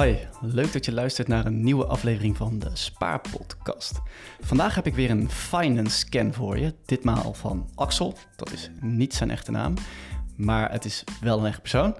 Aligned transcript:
Hi, 0.00 0.14
leuk 0.40 0.72
dat 0.72 0.84
je 0.84 0.92
luistert 0.92 1.28
naar 1.28 1.46
een 1.46 1.62
nieuwe 1.62 1.86
aflevering 1.86 2.36
van 2.36 2.58
de 2.58 2.70
Spaarpodcast. 2.72 4.00
Vandaag 4.40 4.74
heb 4.74 4.86
ik 4.86 4.94
weer 4.94 5.10
een 5.10 5.30
finance 5.30 5.98
scan 5.98 6.32
voor 6.32 6.58
je, 6.58 6.74
ditmaal 6.86 7.34
van 7.34 7.70
Axel. 7.74 8.14
Dat 8.36 8.52
is 8.52 8.70
niet 8.80 9.14
zijn 9.14 9.30
echte 9.30 9.50
naam, 9.50 9.74
maar 10.36 10.70
het 10.70 10.84
is 10.84 11.04
wel 11.20 11.38
een 11.38 11.46
echt 11.46 11.60
persoon. 11.60 11.96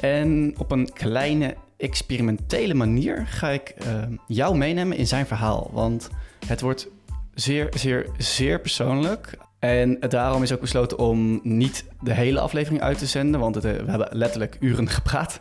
En 0.00 0.54
op 0.58 0.70
een 0.70 0.92
kleine 0.92 1.56
experimentele 1.76 2.74
manier 2.74 3.26
ga 3.26 3.48
ik 3.48 3.68
eh, 3.68 4.02
jou 4.26 4.56
meenemen 4.56 4.96
in 4.96 5.06
zijn 5.06 5.26
verhaal, 5.26 5.70
want 5.72 6.10
het 6.46 6.60
wordt 6.60 6.88
zeer, 7.34 7.68
zeer, 7.76 8.10
zeer 8.18 8.60
persoonlijk. 8.60 9.38
En 9.64 9.98
daarom 10.00 10.42
is 10.42 10.52
ook 10.52 10.60
besloten 10.60 10.98
om 10.98 11.40
niet 11.42 11.84
de 12.00 12.14
hele 12.14 12.40
aflevering 12.40 12.82
uit 12.82 12.98
te 12.98 13.06
zenden, 13.06 13.40
want 13.40 13.56
eh, 13.56 13.62
we 13.62 13.90
hebben 13.90 14.08
letterlijk 14.12 14.56
uren 14.60 14.88
gepraat. 14.88 15.40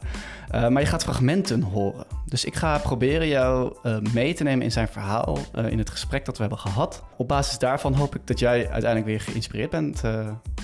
Uh, 0.56 0.68
maar 0.68 0.82
je 0.82 0.88
gaat 0.88 1.04
fragmenten 1.04 1.62
horen. 1.62 2.06
Dus 2.26 2.46
ik 2.46 2.56
ga 2.56 2.78
proberen 2.78 3.28
jou 3.28 3.76
uh, 3.84 3.98
mee 4.14 4.34
te 4.34 4.44
nemen 4.44 4.64
in 4.64 4.72
zijn 4.72 4.88
verhaal, 4.88 5.38
uh, 5.56 5.72
in 5.72 5.78
het 5.78 5.90
gesprek 5.90 6.26
dat 6.26 6.36
we 6.36 6.42
hebben 6.42 6.60
gehad. 6.60 7.04
Op 7.18 7.28
basis 7.28 7.58
daarvan 7.58 7.94
hoop 7.94 8.16
ik 8.16 8.22
dat 8.26 8.40
jij 8.40 8.58
uiteindelijk 8.58 9.06
weer 9.06 9.20
geïnspireerd 9.20 9.70
bent. 9.70 10.02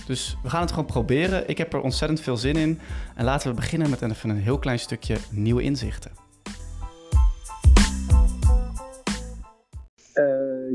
dus 0.05 0.37
we 0.43 0.49
gaan 0.49 0.61
het 0.61 0.69
gewoon 0.69 0.85
proberen. 0.85 1.49
Ik 1.49 1.57
heb 1.57 1.73
er 1.73 1.81
ontzettend 1.81 2.21
veel 2.21 2.37
zin 2.37 2.55
in. 2.55 2.79
En 3.15 3.25
laten 3.25 3.49
we 3.49 3.55
beginnen 3.55 3.89
met 3.89 4.01
even 4.01 4.29
een 4.29 4.37
heel 4.37 4.59
klein 4.59 4.79
stukje 4.79 5.15
nieuwe 5.31 5.61
inzichten. 5.61 6.28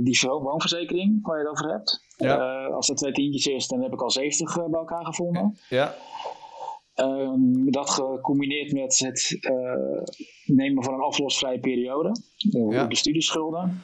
Die 0.03 0.21
woonverzekering 0.29 1.27
waar 1.27 1.39
je 1.39 1.43
het 1.43 1.53
over 1.53 1.71
hebt. 1.71 2.03
Ja. 2.17 2.65
als 2.67 2.89
er 2.89 2.97
twee 2.97 3.13
tientjes 3.13 3.47
is, 3.47 3.69
dan 3.69 3.83
heb 3.83 3.93
ik 3.93 4.03
al 4.03 4.11
70 4.11 4.55
bij 4.55 4.79
elkaar 4.81 5.05
gevonden. 5.05 5.59
Ja. 5.69 5.95
Um, 6.97 7.71
dat 7.71 7.91
gecombineerd 7.91 8.73
met 8.73 8.99
het 8.99 9.39
uh, 9.41 10.03
nemen 10.45 10.85
van 10.85 10.95
een 10.95 11.01
aflosvrije 11.01 11.61
periode. 11.61 12.17
Ja. 12.71 12.87
De 12.87 12.97
studieschulden. 12.97 13.83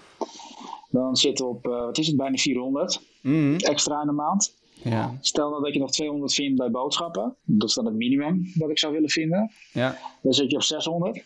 Dan 0.91 1.17
we 1.22 1.44
op, 1.44 1.64
wat 1.64 1.98
is 1.98 2.06
het, 2.06 2.17
bijna 2.17 2.36
400 2.36 3.00
mm. 3.22 3.56
extra 3.56 4.00
in 4.00 4.06
de 4.06 4.12
maand. 4.12 4.58
Ja. 4.83 5.19
Stel 5.20 5.50
nou 5.50 5.62
dat 5.62 5.74
je 5.74 5.80
nog 5.80 5.91
200 5.91 6.34
vindt 6.34 6.58
bij 6.58 6.70
boodschappen. 6.70 7.36
Dat 7.45 7.69
is 7.69 7.74
dan 7.74 7.84
het 7.84 7.95
minimum 7.95 8.52
wat 8.55 8.70
ik 8.70 8.78
zou 8.78 8.92
willen 8.92 9.11
vinden. 9.11 9.50
Ja. 9.72 9.98
Dan 10.22 10.33
zit 10.33 10.50
je 10.50 10.56
op 10.56 10.62
600. 10.62 11.24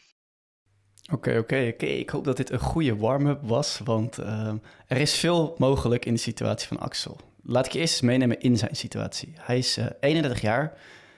Oké, 1.12 1.38
oké, 1.38 1.70
oké. 1.72 1.86
Ik 1.86 2.10
hoop 2.10 2.24
dat 2.24 2.36
dit 2.36 2.50
een 2.50 2.58
goede 2.58 2.96
warm-up 2.96 3.40
was, 3.42 3.80
want 3.84 4.18
uh, 4.20 4.52
er 4.86 4.96
is 4.96 5.16
veel 5.16 5.54
mogelijk 5.58 6.06
in 6.06 6.14
de 6.14 6.20
situatie 6.20 6.68
van 6.68 6.78
Axel. 6.78 7.16
Laat 7.42 7.66
ik 7.66 7.72
je 7.72 7.78
eerst 7.78 7.92
eens 7.92 8.02
meenemen 8.02 8.40
in 8.40 8.56
zijn 8.56 8.76
situatie. 8.76 9.32
Hij 9.36 9.58
is 9.58 9.78
31 10.00 10.40
jaar, 10.40 10.72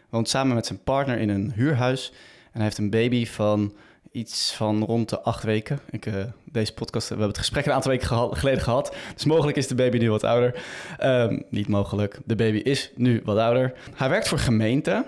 woont 0.08 0.28
samen 0.28 0.54
met 0.54 0.66
zijn 0.66 0.82
partner 0.82 1.18
in 1.18 1.28
een 1.28 1.52
huurhuis. 1.52 2.12
En 2.44 2.52
hij 2.52 2.62
heeft 2.62 2.78
een 2.78 2.90
baby 2.90 3.26
van 3.26 3.74
iets 4.12 4.52
van 4.52 4.84
rond 4.84 5.08
de 5.08 5.20
acht 5.20 5.42
weken. 5.42 5.78
Ik, 5.90 6.06
uh, 6.06 6.24
deze 6.44 6.74
podcast, 6.74 7.08
we 7.08 7.14
hebben 7.14 7.28
het 7.28 7.38
gesprek 7.38 7.66
een 7.66 7.72
aantal 7.72 7.90
weken 7.90 8.36
geleden 8.36 8.62
gehad. 8.62 8.94
Dus 9.14 9.24
mogelijk 9.24 9.56
is 9.56 9.66
de 9.66 9.74
baby 9.74 9.98
nu 9.98 10.10
wat 10.10 10.24
ouder. 10.24 10.62
Um, 11.02 11.42
niet 11.50 11.68
mogelijk, 11.68 12.18
de 12.24 12.36
baby 12.36 12.58
is 12.58 12.92
nu 12.94 13.20
wat 13.24 13.38
ouder. 13.38 13.72
Hij 13.94 14.08
werkt 14.08 14.28
voor 14.28 14.38
gemeente. 14.38 15.04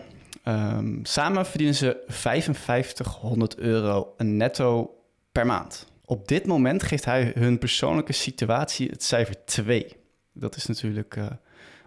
Um, 0.49 1.05
samen 1.05 1.47
verdienen 1.47 1.77
ze 1.77 2.03
5500 2.07 3.59
euro 3.59 4.15
netto 4.17 4.95
per 5.33 5.47
maand. 5.47 5.87
Op 6.05 6.29
dit 6.29 6.47
moment 6.47 6.83
geeft 6.83 7.05
hij 7.05 7.33
hun 7.35 7.59
persoonlijke 7.59 8.13
situatie 8.13 8.89
het 8.89 9.03
cijfer 9.03 9.45
2. 9.45 9.97
Dat 10.33 10.57
is 10.57 10.67
natuurlijk 10.67 11.17
uh, 11.17 11.27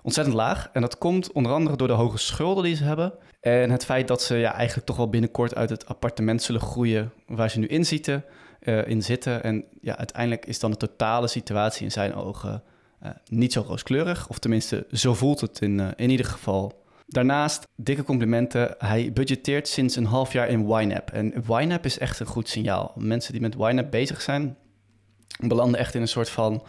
ontzettend 0.04 0.36
laag. 0.36 0.70
En 0.74 0.82
dat 0.82 0.98
komt 0.98 1.32
onder 1.32 1.52
andere 1.52 1.78
door 1.78 1.88
de 1.88 1.94
hoge 1.94 2.18
schulden 2.18 2.64
die 2.64 2.76
ze 2.76 2.84
hebben. 2.84 3.14
En 3.40 3.70
het 3.72 3.86
feit 3.86 4.08
dat 4.08 4.22
ze 4.22 4.36
ja, 4.36 4.54
eigenlijk 4.54 4.88
toch 4.88 4.98
wel 4.98 5.10
binnenkort 5.10 5.56
uit 5.56 5.70
het 5.70 5.86
appartement 5.86 6.42
zullen 6.42 6.62
groeien 6.62 7.12
waar 7.28 7.50
ze 7.50 7.60
nu 7.60 7.68
in 7.68 7.86
zitten. 7.86 8.26
Uh, 8.62 8.88
in 8.88 9.04
zitten. 9.04 9.44
En 9.44 9.66
ja, 9.82 9.98
uiteindelijk 9.98 10.46
is 10.46 10.60
dan 10.60 10.72
de 10.72 10.78
totale 10.78 11.28
situatie 11.28 11.84
in 11.84 11.92
zijn 11.92 12.14
ogen 12.14 12.64
uh, 13.04 13.10
niet 13.30 13.54
zo 13.54 13.64
rooskleurig. 13.68 14.30
Of 14.30 14.40
tenminste, 14.40 14.88
zo 14.92 15.14
voelt 15.14 15.42
het 15.42 15.62
in, 15.62 15.80
in 15.96 16.10
ieder 16.10 16.26
geval. 16.26 16.81
Daarnaast, 17.12 17.68
dikke 17.76 18.04
complimenten. 18.04 18.76
Hij 18.78 19.12
budgeteert 19.14 19.68
sinds 19.68 19.96
een 19.96 20.06
half 20.06 20.34
jaar 20.34 20.48
in 20.48 20.68
YNAB. 20.70 21.10
En 21.10 21.44
YNAB 21.48 21.86
is 21.86 21.98
echt 21.98 22.20
een 22.20 22.26
goed 22.26 22.50
signaal. 22.50 22.94
Mensen 22.96 23.32
die 23.32 23.42
met 23.42 23.56
YNAB 23.56 23.92
bezig 23.92 24.22
zijn, 24.22 24.58
belanden 25.40 25.80
echt 25.80 25.96
in 25.96 26.02
een 26.02 26.08
soort 26.08 26.30
van 26.30 26.64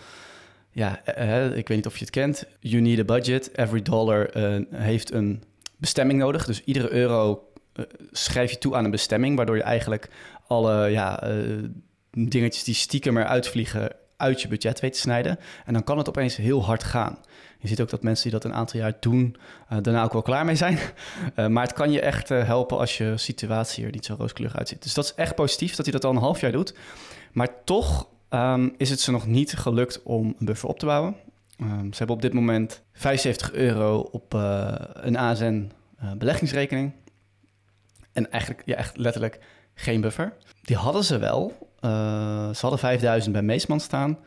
ja, 0.70 1.00
uh, 1.18 1.56
ik 1.56 1.68
weet 1.68 1.76
niet 1.76 1.86
of 1.86 1.94
je 1.94 2.04
het 2.04 2.10
kent. 2.10 2.46
You 2.60 2.82
need 2.82 2.98
a 2.98 3.04
budget. 3.04 3.58
Every 3.58 3.82
dollar 3.82 4.36
uh, 4.36 4.60
heeft 4.70 5.12
een 5.12 5.42
bestemming 5.76 6.18
nodig. 6.18 6.44
Dus 6.44 6.64
iedere 6.64 6.92
euro 6.92 7.48
schrijf 8.10 8.50
je 8.50 8.58
toe 8.58 8.74
aan 8.74 8.84
een 8.84 8.90
bestemming, 8.90 9.36
waardoor 9.36 9.56
je 9.56 9.62
eigenlijk 9.62 10.08
alle 10.46 10.90
ja, 10.90 11.32
dingetjes 12.10 12.64
die 12.64 12.74
stiekem 12.74 13.18
eruit 13.18 13.48
vliegen 13.48 13.90
uit 14.22 14.42
je 14.42 14.48
budget 14.48 14.80
weet 14.80 14.92
te 14.92 14.98
snijden. 14.98 15.38
En 15.64 15.72
dan 15.72 15.84
kan 15.84 15.98
het 15.98 16.08
opeens 16.08 16.36
heel 16.36 16.64
hard 16.64 16.84
gaan. 16.84 17.18
Je 17.58 17.68
ziet 17.68 17.80
ook 17.80 17.90
dat 17.90 18.02
mensen 18.02 18.30
die 18.30 18.40
dat 18.40 18.44
een 18.44 18.56
aantal 18.56 18.80
jaar 18.80 18.96
doen, 19.00 19.36
daarna 19.68 20.04
ook 20.04 20.12
wel 20.12 20.22
klaar 20.22 20.44
mee 20.44 20.54
zijn. 20.54 20.78
maar 21.52 21.62
het 21.62 21.72
kan 21.72 21.92
je 21.92 22.00
echt 22.00 22.28
helpen 22.28 22.78
als 22.78 22.98
je 22.98 23.16
situatie 23.16 23.84
er 23.84 23.90
niet 23.90 24.04
zo 24.04 24.14
rooskleurig 24.18 24.56
uitziet. 24.56 24.82
Dus 24.82 24.94
dat 24.94 25.04
is 25.04 25.14
echt 25.14 25.34
positief 25.34 25.74
dat 25.74 25.84
hij 25.84 25.94
dat 25.94 26.04
al 26.04 26.10
een 26.10 26.16
half 26.16 26.40
jaar 26.40 26.52
doet. 26.52 26.74
Maar 27.32 27.64
toch 27.64 28.08
um, 28.30 28.74
is 28.76 28.90
het 28.90 29.00
ze 29.00 29.10
nog 29.10 29.26
niet 29.26 29.52
gelukt 29.52 30.02
om 30.02 30.34
een 30.38 30.46
buffer 30.46 30.68
op 30.68 30.78
te 30.78 30.86
bouwen. 30.86 31.16
Um, 31.60 31.92
ze 31.92 31.98
hebben 31.98 32.16
op 32.16 32.22
dit 32.22 32.32
moment 32.32 32.82
75 32.92 33.52
euro 33.52 33.98
op 33.98 34.32
een 34.92 35.16
ASN 35.16 35.70
beleggingsrekening. 36.18 36.92
En 38.12 38.30
eigenlijk, 38.30 38.62
ja, 38.64 38.76
echt 38.76 38.96
letterlijk 38.96 39.40
geen 39.74 40.00
buffer. 40.00 40.32
Die 40.62 40.76
hadden 40.76 41.04
ze 41.04 41.18
wel. 41.18 41.70
Uh, 41.84 41.90
ze 42.50 42.60
hadden 42.60 42.78
5000 42.78 43.32
bij 43.32 43.42
Meesman 43.42 43.80
staan. 43.80 44.18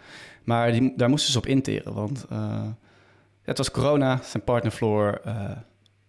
Maar 0.44 0.72
die, 0.72 0.94
daar 0.96 1.10
moesten 1.10 1.32
ze 1.32 1.38
op 1.38 1.46
interen. 1.46 1.94
Want 1.94 2.26
het 3.42 3.58
was 3.58 3.72
corona. 3.72 4.20
Zijn 4.24 4.44
partner 4.44 4.72
verloor 4.72 5.22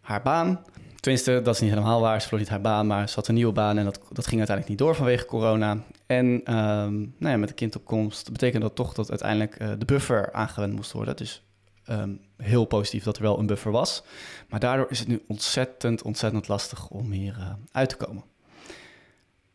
haar 0.01 0.23
baan. 0.23 0.65
Tenminste, 1.01 1.41
dat 1.43 1.55
is 1.55 1.61
niet 1.61 1.71
helemaal 1.71 2.01
waar. 2.01 2.21
Ze 2.21 2.29
verloor 2.29 2.41
niet 2.41 2.51
haar 2.51 2.61
baan, 2.61 2.87
maar 2.87 3.09
ze 3.09 3.15
had 3.15 3.29
een 3.29 3.35
nieuwe 3.35 3.53
baan 3.53 3.79
en 3.79 3.85
dat, 3.85 4.01
dat 4.13 4.27
ging 4.27 4.39
uiteindelijk 4.39 4.69
niet 4.69 4.79
door 4.79 4.95
vanwege 4.95 5.25
corona. 5.25 5.79
En 6.07 6.27
um, 6.27 7.15
nou 7.19 7.33
ja, 7.33 7.37
met 7.37 7.49
de 7.49 7.55
kindopkomst 7.55 8.33
betekende 8.33 8.67
dat 8.67 8.77
toch 8.77 8.95
dat 8.95 9.11
uiteindelijk 9.11 9.59
de 9.79 9.85
buffer 9.85 10.33
aangewend 10.33 10.75
moest 10.75 10.93
worden. 10.93 11.17
Dus 11.17 11.43
um, 11.91 12.21
heel 12.37 12.65
positief 12.65 13.05
dat 13.05 13.17
er 13.17 13.23
wel 13.23 13.39
een 13.39 13.47
buffer 13.47 13.71
was. 13.71 14.03
Maar 14.49 14.61
daardoor 14.61 14.87
is 14.91 14.99
het 14.99 15.09
nu 15.09 15.25
ontzettend, 15.29 16.03
ontzettend 16.03 16.49
lastig 16.49 16.89
om 16.89 17.11
hier 17.11 17.57
uit 17.73 17.89
te 17.89 17.97
komen. 17.97 18.25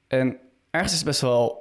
En 0.07 0.37
ergens 0.71 0.91
is 0.91 0.97
het 0.97 1.07
best 1.07 1.21
wel, 1.21 1.60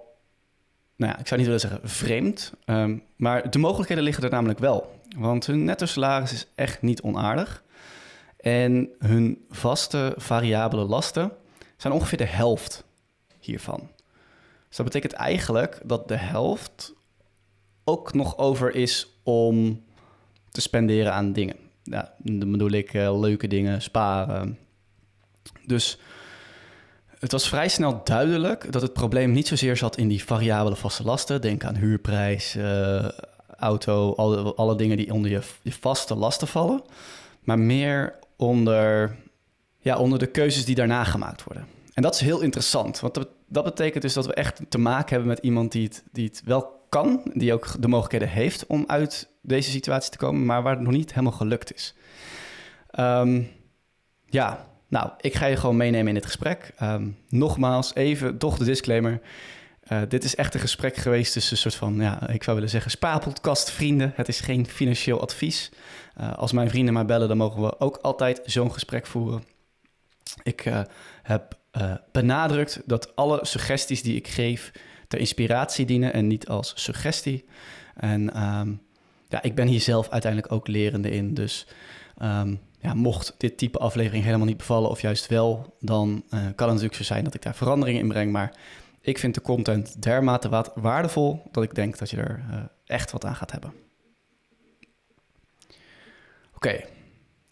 nou 1.01 1.13
ja, 1.13 1.19
ik 1.19 1.27
zou 1.27 1.41
niet 1.41 1.51
willen 1.51 1.69
zeggen 1.69 1.89
vreemd, 1.89 2.53
um, 2.65 3.03
maar 3.17 3.51
de 3.51 3.59
mogelijkheden 3.59 4.05
liggen 4.05 4.25
er 4.25 4.31
namelijk 4.31 4.59
wel. 4.59 5.01
Want 5.17 5.47
hun 5.47 5.65
netto 5.65 5.87
salaris 5.87 6.33
is 6.33 6.47
echt 6.55 6.83
niet 6.83 7.03
onaardig. 7.03 7.65
En 8.37 8.89
hun 8.99 9.45
vaste 9.51 10.15
variabele 10.17 10.85
lasten 10.85 11.33
zijn 11.77 11.93
ongeveer 11.93 12.19
de 12.19 12.25
helft 12.25 12.85
hiervan. 13.39 13.89
Dus 14.69 14.77
dat 14.77 14.87
betekent 14.87 15.13
eigenlijk 15.13 15.81
dat 15.85 16.09
de 16.09 16.17
helft 16.17 16.95
ook 17.85 18.15
nog 18.15 18.39
over 18.39 18.75
is 18.75 19.09
om 19.23 19.85
te 20.51 20.61
spenderen 20.61 21.13
aan 21.13 21.33
dingen. 21.33 21.57
Ja, 21.83 22.15
dan 22.19 22.51
bedoel 22.51 22.71
ik 22.71 22.95
uh, 22.95 23.21
leuke 23.21 23.47
dingen, 23.47 23.83
sparen. 23.83 24.59
Dus 25.67 25.99
het 27.21 27.33
was 27.33 27.49
vrij 27.49 27.69
snel 27.69 28.01
duidelijk 28.05 28.73
dat 28.73 28.83
het 28.83 28.93
probleem 28.93 29.33
niet 29.33 29.49
zozeer 29.49 29.77
zat 29.77 29.97
in 29.97 30.09
die 30.09 30.25
variabele 30.25 30.77
vaste 30.77 31.05
lasten. 31.05 31.41
Denk 31.41 31.65
aan 31.65 31.77
huurprijs, 31.77 32.57
uh, 32.57 33.09
auto, 33.59 34.15
alle, 34.15 34.55
alle 34.55 34.77
dingen 34.77 34.97
die 34.97 35.13
onder 35.13 35.31
je, 35.31 35.41
je 35.63 35.73
vaste 35.73 36.15
lasten 36.15 36.49
vallen. 36.49 36.83
Maar 37.41 37.59
meer 37.59 38.19
onder, 38.37 39.17
ja, 39.79 39.99
onder 39.99 40.19
de 40.19 40.27
keuzes 40.27 40.65
die 40.65 40.75
daarna 40.75 41.05
gemaakt 41.05 41.45
worden. 41.45 41.67
En 41.95 42.03
dat 42.03 42.15
is 42.15 42.21
heel 42.21 42.41
interessant, 42.41 43.01
want 43.01 43.15
dat, 43.47 43.65
betekent 43.65 44.03
dus 44.03 44.13
dat 44.13 44.27
we 44.27 44.35
echt 44.35 44.61
te 44.69 44.79
maken 44.79 45.09
hebben 45.09 45.29
met 45.29 45.39
iemand 45.39 45.73
die 45.73 45.85
het, 45.85 46.05
die 46.13 46.27
het 46.27 46.43
wel 46.45 46.87
kan, 46.89 47.21
die 47.35 47.53
ook 47.53 47.83
de 47.83 47.89
mogelijkheden 47.89 48.29
heeft 48.29 48.67
om 48.67 48.85
uit 48.87 49.29
deze 49.43 49.71
situatie 49.71 50.11
te 50.11 50.19
komen, 50.19 50.45
maar 50.45 50.63
waar 50.63 50.75
het 50.75 50.83
nog 50.83 50.93
niet 50.93 51.11
helemaal 51.11 51.33
gelukt 51.33 51.75
is. 51.75 51.95
Um, 52.99 53.49
ja, 54.27 54.70
nou, 54.91 55.11
ik 55.21 55.35
ga 55.35 55.47
je 55.47 55.57
gewoon 55.57 55.77
meenemen 55.77 56.09
in 56.09 56.15
dit 56.15 56.27
gesprek. 56.27 56.73
Um, 56.83 57.17
nogmaals, 57.29 57.95
even 57.95 58.39
toch 58.39 58.59
de 58.59 58.65
disclaimer. 58.65 59.21
Uh, 59.93 60.03
dit 60.09 60.25
is 60.25 60.35
echt 60.35 60.55
een 60.55 60.61
gesprek 60.61 60.97
geweest 60.97 61.33
tussen 61.33 61.53
een 61.53 61.59
soort 61.59 61.75
van, 61.75 61.97
ja, 61.97 62.29
ik 62.29 62.43
zou 62.43 62.57
willen 62.57 62.71
zeggen, 62.71 62.91
spaarpodcast 62.91 63.71
vrienden. 63.71 64.13
Het 64.15 64.29
is 64.29 64.41
geen 64.41 64.67
financieel 64.67 65.21
advies. 65.21 65.71
Uh, 66.21 66.33
als 66.33 66.53
mijn 66.53 66.69
vrienden 66.71 66.95
mij 66.95 67.05
bellen, 67.05 67.29
dan 67.29 67.37
mogen 67.37 67.63
we 67.63 67.81
ook 67.81 67.97
altijd 67.97 68.41
zo'n 68.45 68.73
gesprek 68.73 69.07
voeren. 69.07 69.45
Ik 70.43 70.65
uh, 70.65 70.81
heb 71.23 71.59
benadrukt 72.13 72.83
dat 72.85 73.17
alle 73.17 73.39
suggesties 73.43 74.03
die 74.03 74.17
ik 74.17 74.29
geef 74.29 74.73
ter 75.09 75.19
inspiratie 75.19 75.87
dienen 75.87 76.13
en 76.13 76.27
niet 76.27 76.49
als 76.49 76.73
suggestie. 76.77 77.45
En 77.95 78.43
um, 78.43 78.81
ja, 79.29 79.43
ik 79.43 79.55
ben 79.55 79.67
hier 79.67 79.81
zelf 79.81 80.09
uiteindelijk 80.09 80.53
ook 80.53 80.69
lerende 80.69 81.11
in. 81.11 81.35
Dus 81.35 81.67
um, 82.23 82.61
ja, 82.81 82.95
mocht 82.95 83.35
dit 83.37 83.59
type 83.59 83.79
aflevering 83.79 84.25
helemaal 84.25 84.47
niet 84.47 84.57
bevallen 84.57 84.91
of 84.91 85.01
juist 85.01 85.27
wel, 85.27 85.77
dan 85.81 86.25
kan 86.31 86.41
het 86.41 86.57
natuurlijk 86.59 86.95
zo 86.95 87.03
zijn 87.03 87.25
dat 87.25 87.35
ik 87.35 87.43
daar 87.43 87.55
veranderingen 87.55 88.01
in 88.01 88.09
breng. 88.09 88.33
Maar 88.33 88.53
ik 89.01 89.19
vind 89.19 89.35
de 89.35 89.41
content 89.41 90.03
dermate 90.03 90.65
waardevol 90.75 91.43
dat 91.51 91.63
ik 91.63 91.75
denk 91.75 91.99
dat 91.99 92.11
je 92.11 92.17
er 92.17 92.45
uh, 92.51 92.57
echt 92.85 93.11
wat 93.11 93.25
aan 93.25 93.35
gaat 93.35 93.53
hebben. 93.53 93.73
Oké, 96.55 96.81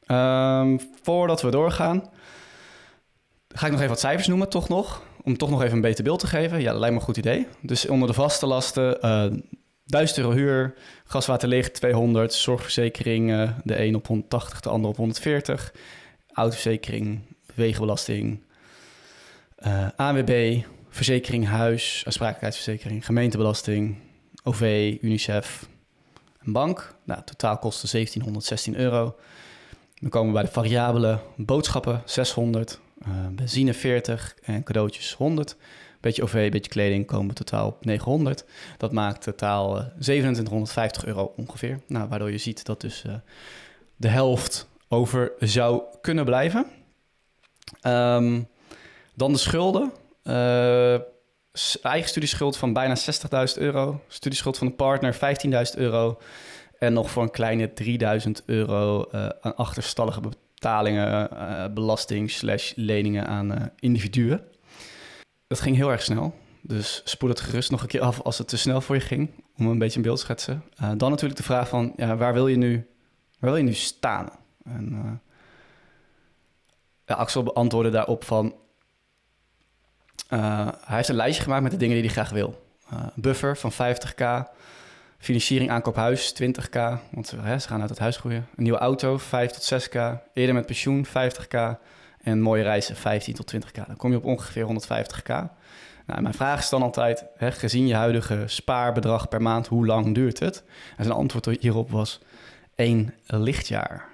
ehm, 0.06 0.78
voordat 1.02 1.42
we 1.42 1.50
doorgaan, 1.50 2.10
ga 3.48 3.66
ik 3.66 3.70
nog 3.72 3.80
even 3.80 3.92
wat 3.92 4.00
cijfers 4.00 4.26
noemen, 4.26 4.48
toch 4.48 4.68
nog. 4.68 5.02
Om 5.22 5.36
toch 5.36 5.50
nog 5.50 5.62
even 5.62 5.74
een 5.74 5.80
beter 5.80 6.04
beeld 6.04 6.18
te 6.18 6.26
geven. 6.26 6.60
Ja, 6.60 6.72
lijkt 6.72 6.94
me 6.94 7.00
een 7.00 7.06
goed 7.06 7.16
idee. 7.16 7.46
Dus 7.60 7.88
onder 7.88 8.08
de 8.08 8.14
vaste 8.14 8.46
lasten, 8.46 9.00
eh, 9.00 9.26
1000 9.88 10.18
euro 10.18 10.32
huur, 10.32 10.74
gaswaterlicht 11.04 11.74
200, 11.74 12.34
zorgverzekering, 12.34 13.30
uh, 13.30 13.50
de 13.64 13.80
een 13.84 13.94
op 13.94 14.06
180, 14.06 14.60
de 14.60 14.68
ander 14.68 14.90
op 14.90 14.96
140, 14.96 15.72
autoverzekering, 16.32 17.20
wegenbelasting, 17.54 18.42
uh, 19.66 19.88
ANWB, 19.96 20.62
verzekering 20.88 21.46
huis, 21.46 22.02
aansprakelijkheidsverzekering, 22.06 23.04
gemeentebelasting, 23.04 23.96
OV, 24.42 24.96
UNICEF, 25.00 25.68
een 26.38 26.52
bank. 26.52 26.94
Nou, 27.04 27.22
totaal 27.24 27.58
kosten 27.58 27.88
1716 27.90 28.76
euro. 28.76 29.16
Dan 30.00 30.10
komen 30.10 30.28
we 30.28 30.34
bij 30.34 30.42
de 30.42 30.52
variabele 30.52 31.20
boodschappen 31.36 32.02
600, 32.04 32.80
uh, 33.08 33.08
eh, 33.08 33.30
benzine 33.30 33.74
40 33.74 34.36
en 34.42 34.62
cadeautjes 34.62 35.12
100. 35.12 35.56
Beetje 36.08 36.22
OV, 36.22 36.50
beetje 36.50 36.70
kleding 36.70 37.06
komen 37.06 37.34
totaal 37.34 37.66
op 37.66 37.84
900. 37.84 38.44
Dat 38.76 38.92
maakt 38.92 39.22
totaal 39.22 39.78
uh, 39.78 39.84
2750 39.98 41.04
euro 41.04 41.32
ongeveer. 41.36 41.80
Nou, 41.86 42.08
waardoor 42.08 42.30
je 42.30 42.38
ziet 42.38 42.64
dat 42.64 42.80
dus 42.80 43.04
uh, 43.06 43.14
de 43.96 44.08
helft 44.08 44.68
over 44.88 45.32
zou 45.38 45.82
kunnen 46.00 46.24
blijven. 46.24 46.66
Um, 47.86 48.48
dan 49.14 49.32
de 49.32 49.38
schulden. 49.38 49.92
Uh, 50.24 50.94
eigen 51.82 52.08
studieschuld 52.08 52.56
van 52.56 52.72
bijna 52.72 52.96
60.000 52.96 53.58
euro. 53.58 54.00
Studieschuld 54.08 54.58
van 54.58 54.66
een 54.66 54.76
partner 54.76 55.14
15.000 55.14 55.20
euro. 55.76 56.18
En 56.78 56.92
nog 56.92 57.10
voor 57.10 57.22
een 57.22 57.30
kleine 57.30 57.72
3000 57.72 58.42
euro 58.46 59.08
aan 59.40 59.56
achterstallige 59.56 60.20
betalingen, 60.20 61.30
belasting 61.74 62.30
slash 62.30 62.72
leningen 62.76 63.26
aan 63.26 63.70
individuen. 63.78 64.42
Dat 65.48 65.60
ging 65.60 65.76
heel 65.76 65.90
erg 65.90 66.02
snel. 66.02 66.34
Dus 66.60 67.00
spoel 67.04 67.28
het 67.28 67.40
gerust 67.40 67.70
nog 67.70 67.82
een 67.82 67.88
keer 67.88 68.00
af 68.00 68.20
als 68.20 68.38
het 68.38 68.48
te 68.48 68.56
snel 68.56 68.80
voor 68.80 68.94
je 68.94 69.00
ging. 69.00 69.30
Om 69.56 69.66
een 69.66 69.78
beetje 69.78 69.96
een 69.96 70.02
beeld 70.02 70.18
te 70.18 70.24
schetsen. 70.24 70.64
dan 70.96 71.10
natuurlijk 71.10 71.36
de 71.36 71.42
vraag 71.42 71.68
van, 71.68 71.92
ja, 71.96 72.16
waar 72.16 72.32
wil 72.32 72.48
je 72.48 72.56
nu, 72.56 72.86
waar 73.38 73.50
wil 73.50 73.56
je 73.56 73.64
nu 73.64 73.74
staan? 73.74 74.28
En 74.64 75.20
ja, 77.06 77.14
Axel 77.14 77.42
beantwoordde 77.42 77.90
daarop 77.90 78.24
van... 78.24 78.54
Uh, 80.30 80.68
hij 80.84 80.96
heeft 80.96 81.08
een 81.08 81.14
lijstje 81.14 81.42
gemaakt 81.42 81.62
met 81.62 81.70
de 81.70 81.78
dingen 81.78 81.94
die 81.94 82.04
hij 82.04 82.12
graag 82.12 82.30
wil. 82.30 82.66
Buffer 83.14 83.56
van 83.56 83.72
50k, 83.72 84.48
financiering 85.18 85.70
aankoop 85.70 85.96
huis 85.96 86.34
20k, 86.42 86.78
want 87.10 87.30
hè, 87.36 87.58
ze 87.58 87.68
gaan 87.68 87.80
uit 87.80 87.90
het 87.90 87.98
huis 87.98 88.16
groeien. 88.16 88.46
Een 88.56 88.62
nieuwe 88.62 88.78
auto 88.78 89.18
5 89.18 89.50
tot 89.50 89.82
6k, 89.82 89.98
eerder 90.32 90.54
met 90.54 90.66
pensioen 90.66 91.06
50k 91.06 91.78
en 92.22 92.40
mooie 92.40 92.62
reizen 92.62 92.96
15 92.96 93.34
tot 93.34 93.54
20k. 93.54 93.86
Dan 93.86 93.96
kom 93.96 94.10
je 94.10 94.16
op 94.16 94.24
ongeveer 94.24 94.66
150k. 94.66 95.32
Nou, 96.06 96.22
mijn 96.22 96.34
vraag 96.34 96.58
is 96.58 96.68
dan 96.68 96.82
altijd, 96.82 97.24
hè, 97.36 97.52
gezien 97.52 97.86
je 97.86 97.94
huidige 97.94 98.42
spaarbedrag 98.46 99.28
per 99.28 99.42
maand, 99.42 99.66
hoe 99.66 99.86
lang 99.86 100.14
duurt 100.14 100.38
het? 100.38 100.64
En 100.96 101.04
zijn 101.04 101.16
antwoord 101.16 101.60
hierop 101.60 101.90
was 101.90 102.20
één 102.74 103.14
lichtjaar. 103.26 104.08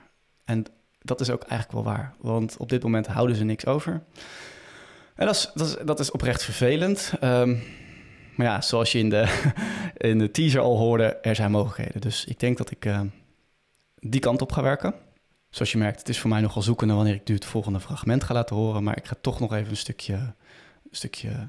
En 0.45 0.65
dat 0.99 1.21
is 1.21 1.31
ook 1.31 1.43
eigenlijk 1.43 1.73
wel 1.73 1.95
waar, 1.95 2.15
want 2.19 2.57
op 2.57 2.69
dit 2.69 2.83
moment 2.83 3.07
houden 3.07 3.37
ze 3.37 3.45
niks 3.45 3.67
over. 3.67 4.03
En 5.15 5.27
dat 5.27 5.35
is, 5.35 5.51
dat 5.55 5.67
is, 5.67 5.77
dat 5.85 6.01
is 6.01 6.11
oprecht 6.11 6.43
vervelend. 6.43 7.13
Um, 7.21 7.63
maar 8.37 8.47
ja, 8.47 8.61
zoals 8.61 8.93
je 8.93 8.99
in 8.99 9.11
de, 9.11 9.53
in 10.11 10.19
de 10.19 10.31
teaser 10.31 10.61
al 10.61 10.77
hoorde, 10.77 11.05
er 11.05 11.35
zijn 11.35 11.51
mogelijkheden. 11.51 12.01
Dus 12.01 12.25
ik 12.25 12.41
denk 12.41 12.59
dat 12.59 12.71
ik 12.71 12.85
uh, 12.85 13.01
die 13.99 14.21
kant 14.21 14.43
op 14.43 14.53
ga 14.53 14.63
werken. 14.63 14.95
Zoals 15.55 15.73
je 15.73 15.79
merkt, 15.79 15.99
het 15.99 16.09
is 16.09 16.21
voor 16.21 16.31
mij 16.31 16.41
nogal 16.41 16.63
zoeken 16.63 16.95
wanneer 16.95 17.15
ik 17.15 17.29
nu 17.29 17.35
het 17.35 17.45
volgende 17.45 17.81
fragment 17.81 18.25
ga 18.25 18.35
laten 18.35 18.57
horen. 18.57 18.83
Maar 18.83 18.97
ik 18.97 19.07
ga 19.07 19.17
toch 19.21 19.41
nog 19.41 19.55
even 19.55 19.71
een 19.71 19.77
stukje, 19.77 20.35
stukje 20.91 21.49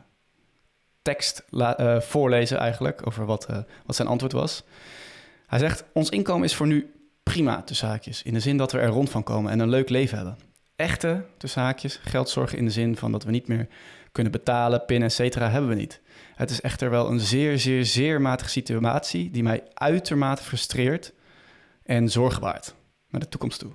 tekst 1.01 1.45
uh, 1.51 1.99
voorlezen 1.99 2.57
eigenlijk 2.57 3.07
over 3.07 3.25
wat, 3.25 3.49
uh, 3.49 3.57
wat 3.85 3.95
zijn 3.95 4.07
antwoord 4.07 4.31
was. 4.31 4.63
Hij 5.47 5.59
zegt, 5.59 5.83
ons 5.93 6.09
inkomen 6.09 6.43
is 6.43 6.55
voor 6.55 6.67
nu 6.67 6.93
prima, 7.23 7.61
tussen 7.61 7.87
haakjes. 7.87 8.23
In 8.23 8.33
de 8.33 8.39
zin 8.39 8.57
dat 8.57 8.71
we 8.71 8.79
er 8.79 8.89
rond 8.89 9.09
van 9.09 9.23
komen 9.23 9.51
en 9.51 9.59
een 9.59 9.69
leuk 9.69 9.89
leven 9.89 10.17
hebben. 10.17 10.37
Echte, 10.75 11.25
tussen 11.37 11.61
haakjes, 11.61 11.99
geldzorgen 12.03 12.57
in 12.57 12.65
de 12.65 12.71
zin 12.71 12.97
van 12.97 13.11
dat 13.11 13.23
we 13.23 13.31
niet 13.31 13.47
meer 13.47 13.67
kunnen 14.11 14.31
betalen, 14.31 14.85
pinnen, 14.85 15.07
et 15.07 15.13
cetera, 15.13 15.49
hebben 15.49 15.69
we 15.69 15.75
niet. 15.75 16.01
Het 16.35 16.49
is 16.49 16.61
echter 16.61 16.89
wel 16.89 17.09
een 17.09 17.19
zeer, 17.19 17.59
zeer, 17.59 17.85
zeer 17.85 18.21
matige 18.21 18.49
situatie 18.49 19.31
die 19.31 19.43
mij 19.43 19.63
uitermate 19.73 20.43
frustreert 20.43 21.13
en 21.83 22.09
zorgen 22.09 22.41
baart 22.41 22.75
naar 23.09 23.21
de 23.21 23.29
toekomst 23.29 23.59
toe. 23.59 23.71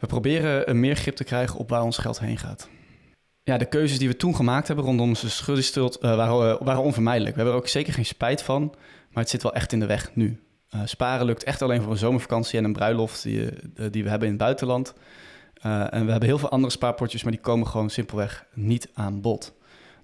We 0.00 0.06
proberen 0.06 0.70
een 0.70 0.80
meer 0.80 0.96
grip 0.96 1.16
te 1.16 1.24
krijgen 1.24 1.58
op 1.58 1.68
waar 1.68 1.82
ons 1.82 1.98
geld 1.98 2.20
heen 2.20 2.38
gaat. 2.38 2.68
Ja, 3.42 3.58
de 3.58 3.68
keuzes 3.68 3.98
die 3.98 4.08
we 4.08 4.16
toen 4.16 4.34
gemaakt 4.34 4.66
hebben 4.66 4.84
rondom 4.84 5.08
onze 5.08 5.30
schuldenstult 5.30 5.98
waren, 6.00 6.52
uh, 6.52 6.66
waren 6.66 6.82
onvermijdelijk. 6.82 7.34
We 7.34 7.36
hebben 7.40 7.58
er 7.58 7.62
ook 7.62 7.68
zeker 7.68 7.92
geen 7.92 8.06
spijt 8.06 8.42
van, 8.42 8.62
maar 9.10 9.22
het 9.22 9.28
zit 9.28 9.42
wel 9.42 9.54
echt 9.54 9.72
in 9.72 9.80
de 9.80 9.86
weg 9.86 10.14
nu. 10.14 10.40
Uh, 10.74 10.80
sparen 10.84 11.26
lukt 11.26 11.44
echt 11.44 11.62
alleen 11.62 11.82
voor 11.82 11.92
een 11.92 11.98
zomervakantie 11.98 12.58
en 12.58 12.64
een 12.64 12.72
bruiloft 12.72 13.22
die, 13.22 13.50
die 13.90 14.02
we 14.02 14.08
hebben 14.08 14.28
in 14.28 14.34
het 14.34 14.42
buitenland. 14.42 14.94
En 15.62 16.04
we 16.04 16.10
hebben 16.10 16.22
heel 16.22 16.38
veel 16.38 16.50
andere 16.50 16.72
spaarpotjes, 16.72 17.22
maar 17.22 17.32
die 17.32 17.40
komen 17.40 17.66
gewoon 17.66 17.90
simpelweg 17.90 18.46
niet 18.54 18.88
aan 18.94 19.20
bod. 19.20 19.54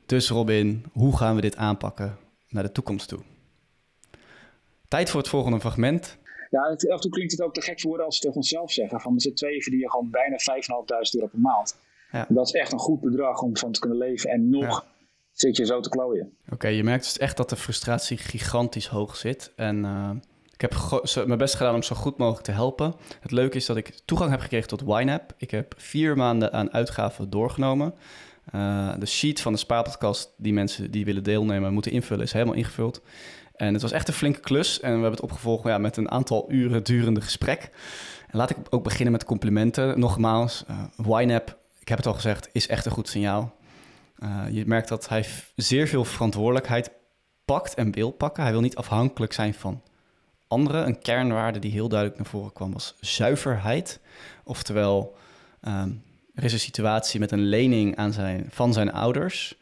Dus 0.07 0.29
Robin, 0.29 0.85
hoe 0.93 1.17
gaan 1.17 1.35
we 1.35 1.41
dit 1.41 1.57
aanpakken 1.57 2.19
naar 2.49 2.63
de 2.63 2.73
toekomst 2.73 3.09
toe? 3.09 3.21
Tijd 4.89 5.11
voor 5.11 5.21
het 5.21 5.29
volgende 5.29 5.61
fragment. 5.61 6.19
Ja, 6.51 6.61
af 6.61 6.81
en 6.81 7.01
toe 7.01 7.11
klinkt 7.11 7.33
het 7.33 7.43
ook 7.43 7.55
te 7.55 7.61
gek 7.61 7.81
voor 7.81 7.89
woorden 7.89 8.07
als 8.07 8.17
we 8.17 8.23
tegen 8.23 8.37
onszelf 8.37 8.73
zeggen. 8.73 9.01
Van 9.01 9.13
met 9.13 9.23
z'n 9.23 9.33
tweeën 9.33 9.63
verdienen 9.63 9.91
gewoon 9.91 10.11
bijna 10.11 10.37
5.500 10.37 11.11
euro 11.11 11.27
per 11.27 11.41
maand. 11.41 11.79
Ja. 12.13 12.27
Dat 12.29 12.47
is 12.47 12.53
echt 12.53 12.73
een 12.73 12.79
goed 12.79 13.01
bedrag 13.01 13.43
om 13.43 13.57
van 13.57 13.73
te 13.73 13.81
kunnen 13.81 13.99
leven. 13.99 14.31
En 14.31 14.51
nog 14.51 14.87
zit 15.33 15.57
je 15.57 15.65
zo 15.65 15.81
te 15.81 15.89
klooien. 15.89 16.37
Oké, 16.53 16.69
je 16.69 16.85
merkt 16.85 17.05
dus 17.05 17.19
echt 17.19 17.37
dat 17.37 17.49
de 17.49 17.57
frustratie 17.57 18.17
gigantisch 18.17 18.87
hoog 18.87 19.17
zit. 19.17 19.53
En... 19.57 19.85
Uh 19.85 20.11
ik 20.59 20.63
heb 20.63 21.27
mijn 21.27 21.39
best 21.39 21.55
gedaan 21.55 21.75
om 21.75 21.83
zo 21.83 21.97
goed 21.97 22.19
mogelijk 22.19 22.45
te 22.45 22.53
helpen. 22.53 22.95
Het 23.21 23.31
leuke 23.31 23.57
is 23.57 23.67
dat 23.67 23.77
ik 23.77 23.99
toegang 24.05 24.31
heb 24.31 24.41
gekregen 24.41 24.69
tot 24.69 24.81
YNAB. 24.81 25.33
Ik 25.37 25.51
heb 25.51 25.75
vier 25.77 26.17
maanden 26.17 26.53
aan 26.53 26.73
uitgaven 26.73 27.31
doorgenomen. 27.31 27.95
Uh, 28.55 28.95
de 28.99 29.07
sheet 29.07 29.41
van 29.41 29.53
de 29.53 29.59
spaarpodcast 29.59 30.35
die 30.37 30.53
mensen 30.53 30.91
die 30.91 31.05
willen 31.05 31.23
deelnemen 31.23 31.73
moeten 31.73 31.93
invullen 31.93 32.25
is 32.25 32.33
helemaal 32.33 32.55
ingevuld. 32.55 33.03
En 33.57 33.73
het 33.73 33.83
was 33.83 33.93
echt 33.93 34.09
een 34.09 34.15
flinke 34.15 34.41
klus. 34.41 34.81
En 34.81 34.87
we 34.87 34.93
hebben 34.93 35.11
het 35.11 35.21
opgevolgd 35.21 35.65
ja, 35.65 35.79
met 35.79 35.97
een 35.97 36.11
aantal 36.11 36.45
uren 36.49 36.85
durende 36.85 37.21
gesprek. 37.21 37.71
En 38.27 38.39
laat 38.39 38.51
ik 38.51 38.57
ook 38.71 38.85
beginnen 38.85 39.13
met 39.13 39.25
complimenten. 39.25 39.99
Nogmaals, 39.99 40.65
uh, 40.99 41.37
ik 41.81 41.89
heb 41.89 41.99
het 41.99 42.07
al 42.07 42.15
gezegd, 42.15 42.49
is 42.53 42.69
echt 42.69 42.87
een 42.87 42.93
goed 42.93 43.09
signaal. 43.09 43.55
Uh, 44.19 44.43
je 44.51 44.67
merkt 44.67 44.89
dat 44.89 45.09
hij 45.09 45.27
zeer 45.57 45.89
veel 45.89 46.05
verantwoordelijkheid 46.05 46.91
pakt 47.45 47.75
en 47.75 47.93
wil 47.93 48.11
pakken. 48.11 48.43
Hij 48.43 48.53
wil 48.53 48.61
niet 48.61 48.77
afhankelijk 48.77 49.33
zijn 49.33 49.55
van 49.55 49.83
andere. 50.49 50.79
Een 50.79 50.99
kernwaarde 50.99 51.59
die 51.59 51.71
heel 51.71 51.89
duidelijk 51.89 52.19
naar 52.21 52.31
voren 52.31 52.53
kwam 52.53 52.73
was 52.73 52.95
zuiverheid. 53.01 54.01
Oftewel, 54.45 55.17
ehm, 55.61 55.91
er 56.35 56.45
is 56.45 56.53
een 56.53 56.59
situatie 56.59 57.21
met 57.21 57.33
een 57.33 57.49
lening 57.49 57.97
aan 57.97 58.13
zijn, 58.13 58.47
van 58.51 58.73
zijn 58.73 58.93
ouders... 58.93 59.59